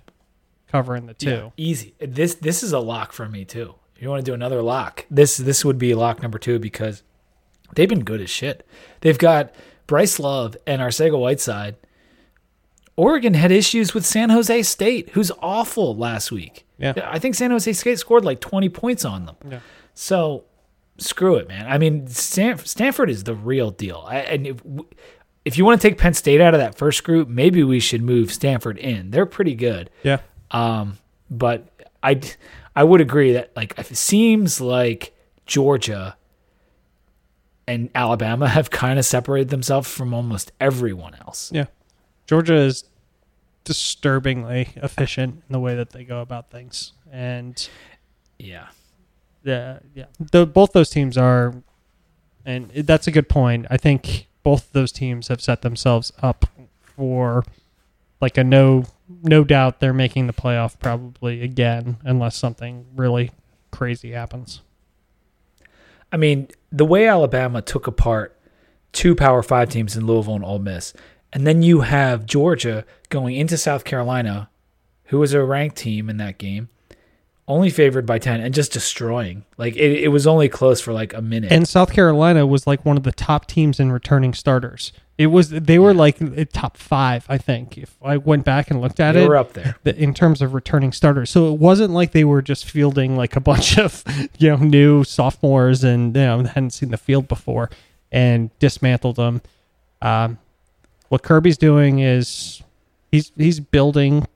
covering 0.70 1.06
the 1.06 1.14
two. 1.14 1.30
Yeah, 1.30 1.50
easy. 1.56 1.94
This 1.98 2.34
this 2.34 2.62
is 2.62 2.72
a 2.72 2.78
lock 2.78 3.12
for 3.12 3.28
me 3.28 3.44
too. 3.44 3.74
If 3.96 4.02
you 4.02 4.08
want 4.08 4.24
to 4.24 4.30
do 4.30 4.34
another 4.34 4.62
lock, 4.62 5.06
this 5.10 5.36
this 5.36 5.64
would 5.64 5.78
be 5.78 5.94
lock 5.94 6.22
number 6.22 6.38
two 6.38 6.58
because 6.58 7.02
they've 7.74 7.88
been 7.88 8.04
good 8.04 8.20
as 8.20 8.30
shit. 8.30 8.66
They've 9.00 9.18
got 9.18 9.54
Bryce 9.86 10.18
Love 10.18 10.56
and 10.66 10.80
Arcega 10.80 11.18
Whiteside. 11.18 11.76
Oregon 12.96 13.34
had 13.34 13.52
issues 13.52 13.94
with 13.94 14.04
San 14.04 14.30
Jose 14.30 14.62
State, 14.64 15.10
who's 15.10 15.30
awful 15.40 15.94
last 15.96 16.32
week. 16.32 16.66
Yeah. 16.78 16.94
I 17.04 17.18
think 17.20 17.36
San 17.36 17.50
Jose 17.52 17.72
State 17.72 17.98
scored 17.98 18.24
like 18.24 18.40
20 18.40 18.68
points 18.70 19.04
on 19.04 19.24
them. 19.24 19.36
Yeah. 19.48 19.60
So 19.94 20.44
screw 20.98 21.36
it, 21.36 21.48
man. 21.48 21.66
I 21.68 21.78
mean, 21.78 22.08
Stanford 22.08 23.08
is 23.08 23.24
the 23.24 23.34
real 23.34 23.70
deal. 23.70 24.04
And 24.08 24.48
if, 24.48 24.62
if 25.44 25.56
you 25.56 25.64
want 25.64 25.80
to 25.80 25.88
take 25.88 25.96
Penn 25.96 26.14
State 26.14 26.40
out 26.40 26.54
of 26.54 26.60
that 26.60 26.76
first 26.76 27.04
group, 27.04 27.28
maybe 27.28 27.62
we 27.62 27.78
should 27.78 28.02
move 28.02 28.32
Stanford 28.32 28.78
in. 28.78 29.10
They're 29.12 29.26
pretty 29.26 29.54
good. 29.54 29.90
Yeah. 30.02 30.18
Um, 30.50 30.98
but 31.30 31.66
I, 32.02 32.20
I 32.74 32.84
would 32.84 33.00
agree 33.00 33.32
that 33.32 33.54
like 33.56 33.78
it 33.78 33.96
seems 33.96 34.60
like 34.60 35.14
Georgia 35.46 36.16
and 37.66 37.90
Alabama 37.94 38.48
have 38.56 38.70
kind 38.70 38.98
of 38.98 39.04
separated 39.04 39.48
themselves 39.50 39.88
from 39.90 40.14
almost 40.14 40.52
everyone 40.60 41.14
else. 41.14 41.50
Yeah. 41.52 41.66
Georgia 42.26 42.54
is 42.56 42.84
disturbingly 43.64 44.68
efficient 44.76 45.42
in 45.48 45.52
the 45.52 45.60
way 45.60 45.74
that 45.74 45.90
they 45.90 46.04
go 46.04 46.20
about 46.20 46.50
things. 46.50 46.92
And 47.12 47.68
Yeah. 48.38 48.68
the 49.42 49.80
yeah, 49.94 50.06
the, 50.18 50.46
both 50.46 50.72
those 50.72 50.90
teams 50.90 51.16
are, 51.18 51.54
and 52.44 52.70
that's 52.70 53.06
a 53.06 53.10
good 53.10 53.28
point. 53.28 53.66
I 53.70 53.76
think 53.76 54.28
both 54.42 54.72
those 54.72 54.92
teams 54.92 55.28
have 55.28 55.40
set 55.42 55.62
themselves 55.62 56.12
up 56.22 56.46
for 56.96 57.44
like 58.20 58.38
a 58.38 58.44
no 58.44 58.84
no 59.22 59.44
doubt 59.44 59.80
they're 59.80 59.92
making 59.92 60.26
the 60.26 60.32
playoff 60.32 60.78
probably 60.78 61.42
again 61.42 61.96
unless 62.04 62.36
something 62.36 62.86
really 62.94 63.30
crazy 63.70 64.12
happens. 64.12 64.60
I 66.12 66.16
mean, 66.16 66.48
the 66.72 66.84
way 66.84 67.06
Alabama 67.06 67.62
took 67.62 67.86
apart 67.86 68.38
two 68.92 69.14
Power 69.14 69.42
Five 69.42 69.68
teams 69.68 69.96
in 69.96 70.06
Louisville 70.06 70.36
and 70.36 70.44
Ole 70.44 70.58
Miss, 70.58 70.92
and 71.32 71.46
then 71.46 71.62
you 71.62 71.80
have 71.80 72.26
Georgia 72.26 72.84
going 73.08 73.36
into 73.36 73.56
South 73.56 73.84
Carolina, 73.84 74.48
who 75.04 75.18
was 75.18 75.34
a 75.34 75.44
ranked 75.44 75.76
team 75.76 76.08
in 76.08 76.16
that 76.16 76.38
game, 76.38 76.68
only 77.46 77.70
favored 77.70 78.06
by 78.06 78.18
ten, 78.18 78.40
and 78.40 78.54
just 78.54 78.72
destroying. 78.72 79.44
Like 79.58 79.76
it, 79.76 80.04
it 80.04 80.08
was 80.08 80.26
only 80.26 80.48
close 80.48 80.80
for 80.80 80.92
like 80.92 81.12
a 81.12 81.22
minute. 81.22 81.52
And 81.52 81.68
South 81.68 81.92
Carolina 81.92 82.46
was 82.46 82.66
like 82.66 82.84
one 82.84 82.96
of 82.96 83.02
the 83.02 83.12
top 83.12 83.46
teams 83.46 83.78
in 83.78 83.92
returning 83.92 84.32
starters. 84.32 84.92
It 85.18 85.26
was 85.26 85.50
they 85.50 85.80
were 85.80 85.92
like 85.92 86.22
uh, 86.22 86.44
top 86.52 86.76
five, 86.76 87.26
I 87.28 87.38
think. 87.38 87.76
If 87.76 87.96
I 88.00 88.16
went 88.18 88.44
back 88.44 88.70
and 88.70 88.80
looked 88.80 89.00
at 89.00 89.12
they 89.12 89.24
it, 89.24 89.28
were 89.28 89.36
up 89.36 89.52
there. 89.52 89.76
in 89.84 90.14
terms 90.14 90.40
of 90.40 90.54
returning 90.54 90.92
starters. 90.92 91.28
So 91.28 91.52
it 91.52 91.58
wasn't 91.58 91.92
like 91.92 92.12
they 92.12 92.22
were 92.22 92.40
just 92.40 92.64
fielding 92.64 93.16
like 93.16 93.34
a 93.34 93.40
bunch 93.50 93.78
of 93.78 94.04
you 94.38 94.50
know 94.50 94.56
new 94.56 95.02
sophomores 95.02 95.82
and 95.82 96.14
you 96.14 96.22
know 96.22 96.44
hadn't 96.44 96.70
seen 96.70 96.90
the 96.90 96.96
field 96.96 97.26
before 97.26 97.68
and 98.12 98.56
dismantled 98.60 99.16
them. 99.16 99.42
Um, 100.00 100.38
what 101.08 101.22
Kirby's 101.24 101.58
doing 101.58 101.98
is 101.98 102.62
he's 103.10 103.32
he's 103.36 103.58
building 103.58 104.26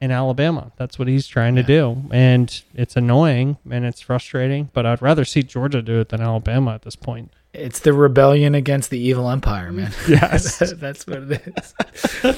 in 0.00 0.10
Alabama. 0.10 0.72
That's 0.76 0.98
what 0.98 1.06
he's 1.06 1.26
trying 1.26 1.56
to 1.56 1.62
do, 1.62 2.04
and 2.10 2.62
it's 2.74 2.96
annoying 2.96 3.58
and 3.70 3.84
it's 3.84 4.00
frustrating. 4.00 4.70
But 4.72 4.86
I'd 4.86 5.02
rather 5.02 5.26
see 5.26 5.42
Georgia 5.42 5.82
do 5.82 6.00
it 6.00 6.08
than 6.08 6.22
Alabama 6.22 6.72
at 6.74 6.82
this 6.82 6.96
point. 6.96 7.30
It's 7.52 7.80
the 7.80 7.92
rebellion 7.92 8.54
against 8.54 8.90
the 8.90 8.98
evil 8.98 9.28
empire, 9.28 9.72
man. 9.72 9.92
Yes. 10.08 10.58
That's 10.76 11.06
what 11.06 11.30
it 11.30 11.54
is. 11.56 12.36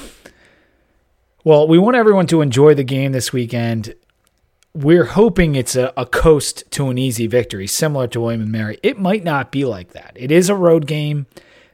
Well, 1.43 1.67
we 1.67 1.77
want 1.77 1.97
everyone 1.97 2.27
to 2.27 2.41
enjoy 2.41 2.73
the 2.73 2.85
game 2.85 3.11
this 3.11 3.33
weekend. 3.33 3.95
We're 4.73 5.03
hoping 5.05 5.55
it's 5.55 5.75
a, 5.75 5.91
a 5.97 6.05
coast 6.05 6.63
to 6.71 6.89
an 6.89 6.97
easy 6.97 7.27
victory, 7.27 7.67
similar 7.67 8.07
to 8.07 8.21
William 8.21 8.41
and 8.41 8.51
Mary. 8.51 8.79
It 8.81 8.97
might 8.97 9.23
not 9.23 9.51
be 9.51 9.65
like 9.65 9.91
that. 9.91 10.13
It 10.15 10.31
is 10.31 10.49
a 10.49 10.55
road 10.55 10.87
game 10.87 11.27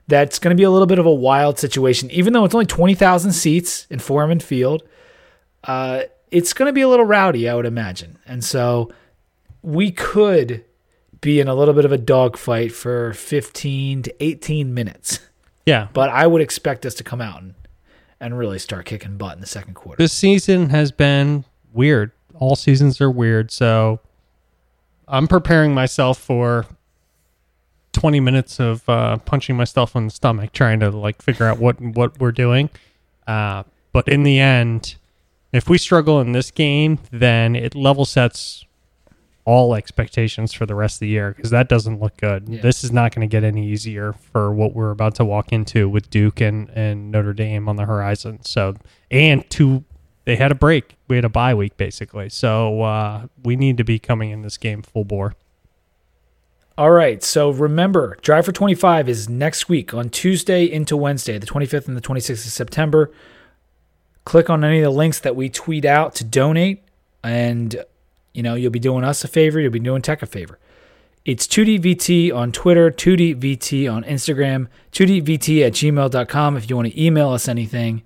that's 0.08 0.40
going 0.40 0.56
to 0.56 0.60
be 0.60 0.64
a 0.64 0.72
little 0.72 0.88
bit 0.88 0.98
of 0.98 1.06
a 1.06 1.14
wild 1.14 1.60
situation, 1.60 2.10
even 2.10 2.34
though 2.34 2.46
it's 2.46 2.56
only 2.56 2.66
20,000 2.66 3.32
seats 3.32 3.86
in 3.92 4.00
Foreman 4.00 4.40
Field. 4.40 4.82
Uh, 5.64 6.02
it's 6.32 6.52
going 6.52 6.68
to 6.68 6.74
be 6.74 6.82
a 6.82 6.90
little 6.90 7.06
rowdy, 7.06 7.48
I 7.48 7.54
would 7.54 7.68
imagine. 7.68 8.18
And 8.26 8.44
so 8.44 8.92
we 9.62 9.92
could 9.92 10.66
be 11.22 11.40
in 11.40 11.48
a 11.48 11.56
little 11.56 11.74
bit 11.74 11.86
of 11.86 11.92
a 11.92 11.98
dogfight 11.98 12.72
for 12.72 13.14
15 13.14 14.04
to 14.04 14.24
18 14.24 14.74
minutes. 14.74 15.20
Yeah. 15.66 15.88
But 15.94 16.10
I 16.10 16.26
would 16.26 16.42
expect 16.42 16.86
us 16.86 16.96
to 16.96 17.04
come 17.04 17.22
out 17.22 17.42
and, 17.42 17.54
and 18.20 18.38
really 18.38 18.58
start 18.58 18.86
kicking 18.86 19.18
butt 19.18 19.36
in 19.36 19.42
the 19.42 19.48
second 19.48 19.76
quarter. 19.76 20.02
This 20.02 20.14
season 20.14 20.70
has 20.70 20.92
been 20.92 21.46
weird. 21.74 22.12
All 22.36 22.56
seasons 22.56 23.00
are 23.02 23.12
weird. 23.12 23.52
So 23.52 24.00
I'm 25.08 25.28
preparing 25.28 25.74
myself 25.74 26.18
for 26.18 26.66
20 27.94 28.20
minutes 28.20 28.60
of 28.60 28.88
uh, 28.88 29.18
punching 29.18 29.56
myself 29.56 29.96
in 29.96 30.06
the 30.06 30.12
stomach, 30.12 30.54
trying 30.54 30.80
to 30.80 30.90
like 30.90 31.22
figure 31.22 31.46
out 31.46 31.60
what, 31.60 31.80
what 31.82 32.20
we're 32.20 32.32
doing. 32.32 32.70
Uh, 33.28 33.64
but 33.92 34.08
in 34.08 34.24
the 34.24 34.40
end, 34.40 34.96
if 35.52 35.68
we 35.70 35.78
struggle 35.78 36.20
in 36.22 36.32
this 36.32 36.52
game, 36.52 37.00
then 37.12 37.56
it 37.56 37.76
level 37.76 38.06
sets 38.06 38.66
all 39.50 39.74
expectations 39.74 40.54
for 40.54 40.68
the 40.68 40.76
rest 40.76 40.98
of 40.98 41.00
the 41.00 41.08
year 41.08 41.34
because 41.36 41.50
that 41.50 41.68
doesn't 41.68 42.00
look 42.00 42.16
good. 42.18 42.48
Yeah. 42.48 42.62
This 42.62 42.84
is 42.84 42.92
not 42.92 43.16
going 43.16 43.28
to 43.28 43.32
get 43.32 43.44
any 43.44 43.68
easier 43.68 44.14
for 44.14 44.54
what 44.54 44.76
we're 44.76 44.92
about 44.92 45.16
to 45.16 45.26
walk 45.26 45.52
into 45.52 45.90
with 45.90 46.08
Duke 46.12 46.40
and, 46.40 46.70
and 46.76 47.10
Notre 47.10 47.34
Dame 47.34 47.68
on 47.68 47.76
the 47.76 47.86
horizon. 47.86 48.44
So, 48.44 48.76
and 49.10 49.50
two, 49.50 49.86
they 50.26 50.36
had 50.36 50.52
a 50.52 50.56
break. 50.56 50.98
We 51.08 51.16
had 51.16 51.26
a 51.26 51.30
bye 51.30 51.56
week 51.56 51.78
basically. 51.78 52.30
So 52.30 52.84
uh, 52.84 53.26
we 53.44 53.56
need 53.56 53.78
to 53.78 53.84
be 53.84 53.98
coming 53.98 54.30
in 54.30 54.44
this 54.44 54.56
game 54.56 54.84
full 54.84 55.04
bore. 55.04 55.34
All 56.78 56.92
right. 56.92 57.24
So 57.24 57.50
remember, 57.50 58.20
Drive 58.22 58.46
for 58.46 58.52
25 58.52 59.10
is 59.10 59.28
next 59.28 59.68
week 59.68 59.96
on 59.96 60.10
Tuesday 60.10 60.64
into 60.66 60.96
Wednesday, 60.96 61.40
the 61.40 61.48
25th 61.48 61.88
and 61.88 61.98
the 61.98 62.02
26th 62.02 62.46
of 62.46 62.52
September. 62.52 63.10
Click 64.26 64.48
on 64.48 64.64
any 64.64 64.78
of 64.78 64.84
the 64.84 64.96
links 64.96 65.20
that 65.20 65.36
we 65.36 65.50
tweet 65.50 65.86
out 65.86 66.14
to 66.16 66.24
donate, 66.24 66.84
and 67.24 67.84
you 68.40 68.44
know 68.44 68.56
you'll 68.56 68.72
be 68.72 68.80
doing 68.80 69.04
us 69.04 69.26
a 69.26 69.28
favor. 69.28 69.60
You'll 69.60 69.70
be 69.70 69.82
doing 69.82 70.02
Tech 70.02 70.22
a 70.22 70.26
favor. 70.26 70.60
It's 71.26 71.46
2DVT 71.46 72.34
on 72.34 72.54
Twitter, 72.54 72.90
2DVT 72.90 73.94
on 73.94 74.06
Instagram, 74.06 74.68
2DVT 74.94 75.68
at 75.68 75.74
gmail.com 75.74 76.56
if 76.56 76.70
you 76.70 76.78
want 76.78 76.88
to 76.88 77.04
email 77.04 77.32
us 77.32 77.50
anything. 77.50 78.02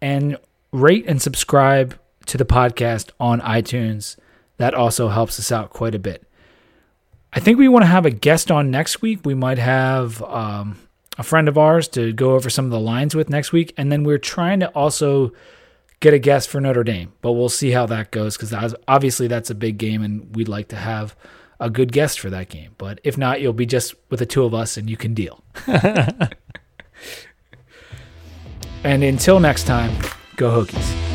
And 0.00 0.38
rate 0.72 1.04
and 1.06 1.20
subscribe 1.20 1.98
to 2.24 2.38
the 2.38 2.46
podcast 2.46 3.10
on 3.20 3.42
iTunes. 3.42 4.16
That 4.56 4.72
also 4.72 5.08
helps 5.08 5.38
us 5.38 5.52
out 5.52 5.68
quite 5.68 5.94
a 5.94 5.98
bit. 5.98 6.26
I 7.34 7.40
think 7.40 7.58
we 7.58 7.68
want 7.68 7.82
to 7.82 7.88
have 7.88 8.06
a 8.06 8.10
guest 8.10 8.50
on 8.50 8.70
next 8.70 9.02
week. 9.02 9.20
We 9.22 9.34
might 9.34 9.58
have 9.58 10.22
um, 10.22 10.78
a 11.18 11.22
friend 11.22 11.46
of 11.46 11.58
ours 11.58 11.88
to 11.88 12.14
go 12.14 12.36
over 12.36 12.48
some 12.48 12.64
of 12.64 12.70
the 12.70 12.80
lines 12.80 13.14
with 13.14 13.28
next 13.28 13.52
week. 13.52 13.74
And 13.76 13.92
then 13.92 14.02
we're 14.02 14.16
trying 14.16 14.60
to 14.60 14.68
also 14.68 15.34
get 16.04 16.12
a 16.12 16.18
guest 16.18 16.50
for 16.50 16.60
Notre 16.60 16.84
Dame, 16.84 17.14
but 17.22 17.32
we'll 17.32 17.48
see 17.48 17.70
how 17.70 17.86
that 17.86 18.10
goes 18.10 18.36
because 18.36 18.74
obviously 18.86 19.26
that's 19.26 19.48
a 19.48 19.54
big 19.54 19.78
game 19.78 20.02
and 20.02 20.36
we'd 20.36 20.48
like 20.48 20.68
to 20.68 20.76
have 20.76 21.16
a 21.58 21.70
good 21.70 21.92
guest 21.92 22.20
for 22.20 22.28
that 22.28 22.50
game. 22.50 22.74
But 22.76 23.00
if 23.04 23.16
not, 23.16 23.40
you'll 23.40 23.54
be 23.54 23.64
just 23.64 23.94
with 24.10 24.18
the 24.18 24.26
two 24.26 24.44
of 24.44 24.52
us 24.52 24.76
and 24.76 24.90
you 24.90 24.98
can 24.98 25.14
deal. 25.14 25.42
and 25.66 26.28
until 28.84 29.40
next 29.40 29.64
time, 29.64 29.96
go 30.36 30.50
Hokies. 30.50 31.13